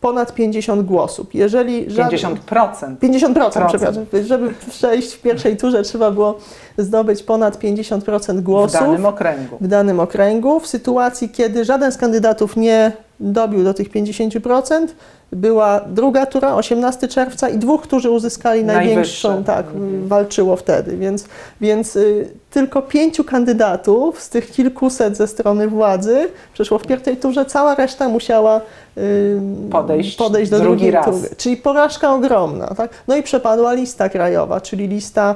ponad 0.00 0.34
50 0.34 0.82
głosów. 0.82 1.26
Jeżeli 1.34 1.90
żaden- 1.90 2.10
50%. 2.18 2.96
50%, 3.00 3.34
Procent. 3.34 3.66
przepraszam. 3.68 4.04
Żeby 4.26 4.54
przejść 4.70 5.12
w 5.14 5.20
pierwszej 5.22 5.56
turze, 5.56 5.82
trzeba 5.82 6.10
było 6.10 6.38
zdobyć 6.78 7.22
ponad 7.22 7.58
50% 7.58 8.36
W 8.40 8.42
głosów 8.42 8.80
danym 8.80 9.06
okręgu. 9.06 9.56
w 9.60 9.66
danym 9.68 10.00
okręgu. 10.00 10.60
W 10.60 10.66
sytuacji, 10.66 11.28
kiedy 11.28 11.64
żaden 11.64 11.92
z 11.92 11.96
kandydatów 11.96 12.56
nie 12.56 12.92
dobił 13.20 13.64
do 13.64 13.74
tych 13.74 13.90
50%, 13.90 14.86
była 15.32 15.80
druga 15.86 16.26
tura, 16.26 16.54
18 16.54 17.08
czerwca 17.08 17.48
i 17.48 17.58
dwóch, 17.58 17.82
którzy 17.82 18.10
uzyskali 18.10 18.64
największą, 18.64 19.28
Najwyższe. 19.28 19.42
tak, 19.46 19.66
Mhm. 19.66 20.08
walczyło 20.08 20.56
wtedy. 20.56 20.96
Więc, 20.96 21.24
więc 21.60 21.96
y, 21.96 22.28
tylko 22.50 22.82
pięciu 22.82 23.24
kandydatów 23.24 24.20
z 24.22 24.28
tych 24.28 24.50
kilkuset 24.50 25.16
ze 25.16 25.26
strony 25.26 25.68
władzy 25.68 26.28
przeszło 26.54 26.78
w 26.78 26.86
pierwszej 26.86 27.16
turze, 27.16 27.44
cała 27.44 27.74
reszta 27.74 28.08
musiała 28.08 28.60
y, 28.98 29.40
Podejść 29.70 30.16
podejść 30.16 30.50
do 30.50 30.58
drugi 30.58 30.76
drugiej 30.76 30.90
raz. 30.90 31.04
tury. 31.06 31.28
Czyli 31.36 31.56
porażka 31.56 32.14
ogromna. 32.14 32.66
Tak? 32.66 32.90
No 33.08 33.16
i 33.16 33.22
przepadła 33.22 33.72
lista 33.72 34.08
krajowa, 34.08 34.60
czyli 34.60 34.88
lista, 34.88 35.34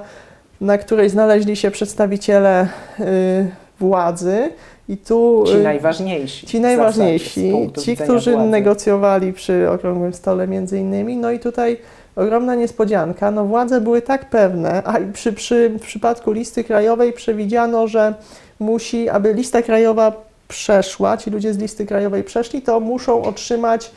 na 0.60 0.78
której 0.78 1.10
znaleźli 1.10 1.56
się 1.56 1.70
przedstawiciele 1.70 2.68
y, 3.00 3.50
władzy. 3.80 4.50
I 4.88 4.96
tu 4.96 5.44
Ci 5.46 5.54
y, 5.56 5.62
najważniejsi. 5.62 6.46
ci 6.46 6.60
najważniejsi, 6.60 7.52
ci, 7.82 7.96
którzy 7.96 8.32
władzy. 8.32 8.48
negocjowali 8.50 9.32
przy 9.32 9.70
okrągłym 9.70 10.14
stole 10.14 10.48
między 10.48 10.78
innymi. 10.78 11.16
No 11.16 11.30
i 11.30 11.38
tutaj 11.38 11.76
ogromna 12.16 12.54
niespodzianka. 12.54 13.30
No 13.30 13.44
władze 13.44 13.80
były 13.80 14.02
tak 14.02 14.30
pewne, 14.30 14.82
a 14.84 14.98
przy, 15.12 15.32
przy, 15.32 15.68
w 15.68 15.80
przypadku 15.80 16.32
listy 16.32 16.64
krajowej 16.64 17.12
przewidziano, 17.12 17.88
że 17.88 18.14
musi, 18.60 19.08
aby 19.08 19.32
lista 19.32 19.62
krajowa 19.62 20.12
przeszła, 20.48 21.16
ci 21.16 21.30
ludzie 21.30 21.54
z 21.54 21.58
listy 21.58 21.86
krajowej 21.86 22.24
przeszli, 22.24 22.62
to 22.62 22.80
muszą 22.80 23.22
otrzymać 23.22 23.90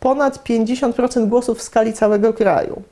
ponad 0.00 0.44
50% 0.44 1.26
głosów 1.26 1.58
w 1.58 1.62
skali 1.62 1.92
całego 1.92 2.32
kraju. 2.32 2.82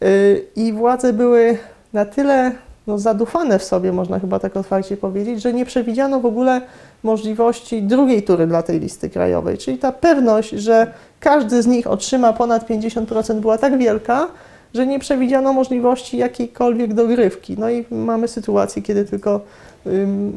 Yy, 0.00 0.44
I 0.56 0.72
władze 0.72 1.12
były 1.12 1.58
na 1.92 2.04
tyle 2.04 2.52
no, 2.88 2.98
zadufane 2.98 3.58
w 3.58 3.64
sobie, 3.64 3.92
można 3.92 4.18
chyba 4.18 4.38
tak 4.38 4.56
otwarcie 4.56 4.96
powiedzieć, 4.96 5.42
że 5.42 5.52
nie 5.52 5.64
przewidziano 5.64 6.20
w 6.20 6.26
ogóle 6.26 6.60
możliwości 7.02 7.82
drugiej 7.82 8.22
tury 8.22 8.46
dla 8.46 8.62
tej 8.62 8.80
listy 8.80 9.10
krajowej. 9.10 9.58
Czyli 9.58 9.78
ta 9.78 9.92
pewność, 9.92 10.50
że 10.50 10.92
każdy 11.20 11.62
z 11.62 11.66
nich 11.66 11.86
otrzyma 11.86 12.32
ponad 12.32 12.68
50% 12.68 13.40
była 13.40 13.58
tak 13.58 13.78
wielka, 13.78 14.28
że 14.74 14.86
nie 14.86 14.98
przewidziano 14.98 15.52
możliwości 15.52 16.18
jakiejkolwiek 16.18 16.94
dogrywki. 16.94 17.56
No 17.58 17.70
i 17.70 17.84
mamy 17.90 18.28
sytuację, 18.28 18.82
kiedy 18.82 19.04
tylko 19.04 19.40
ym, 19.86 20.32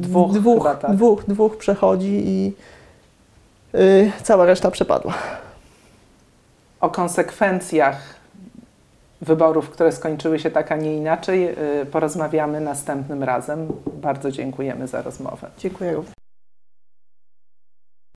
Dwóch 0.00 0.32
dwóch, 0.32 0.62
chyba, 0.62 0.74
tak. 0.74 0.96
dwóch, 0.96 1.24
dwóch 1.28 1.56
przechodzi 1.56 2.22
i 2.26 2.52
y, 3.74 4.12
cała 4.22 4.46
reszta 4.46 4.70
przepadła. 4.70 5.14
O 6.80 6.90
konsekwencjach 6.90 8.21
wyborów, 9.22 9.70
które 9.70 9.92
skończyły 9.92 10.38
się 10.38 10.50
tak, 10.50 10.72
a 10.72 10.76
nie 10.76 10.96
inaczej, 10.96 11.48
y, 11.82 11.86
porozmawiamy 11.86 12.60
następnym 12.60 13.22
razem. 13.22 13.68
Bardzo 13.86 14.30
dziękujemy 14.30 14.86
za 14.86 15.02
rozmowę. 15.02 15.50
Dziękuję. 15.58 16.02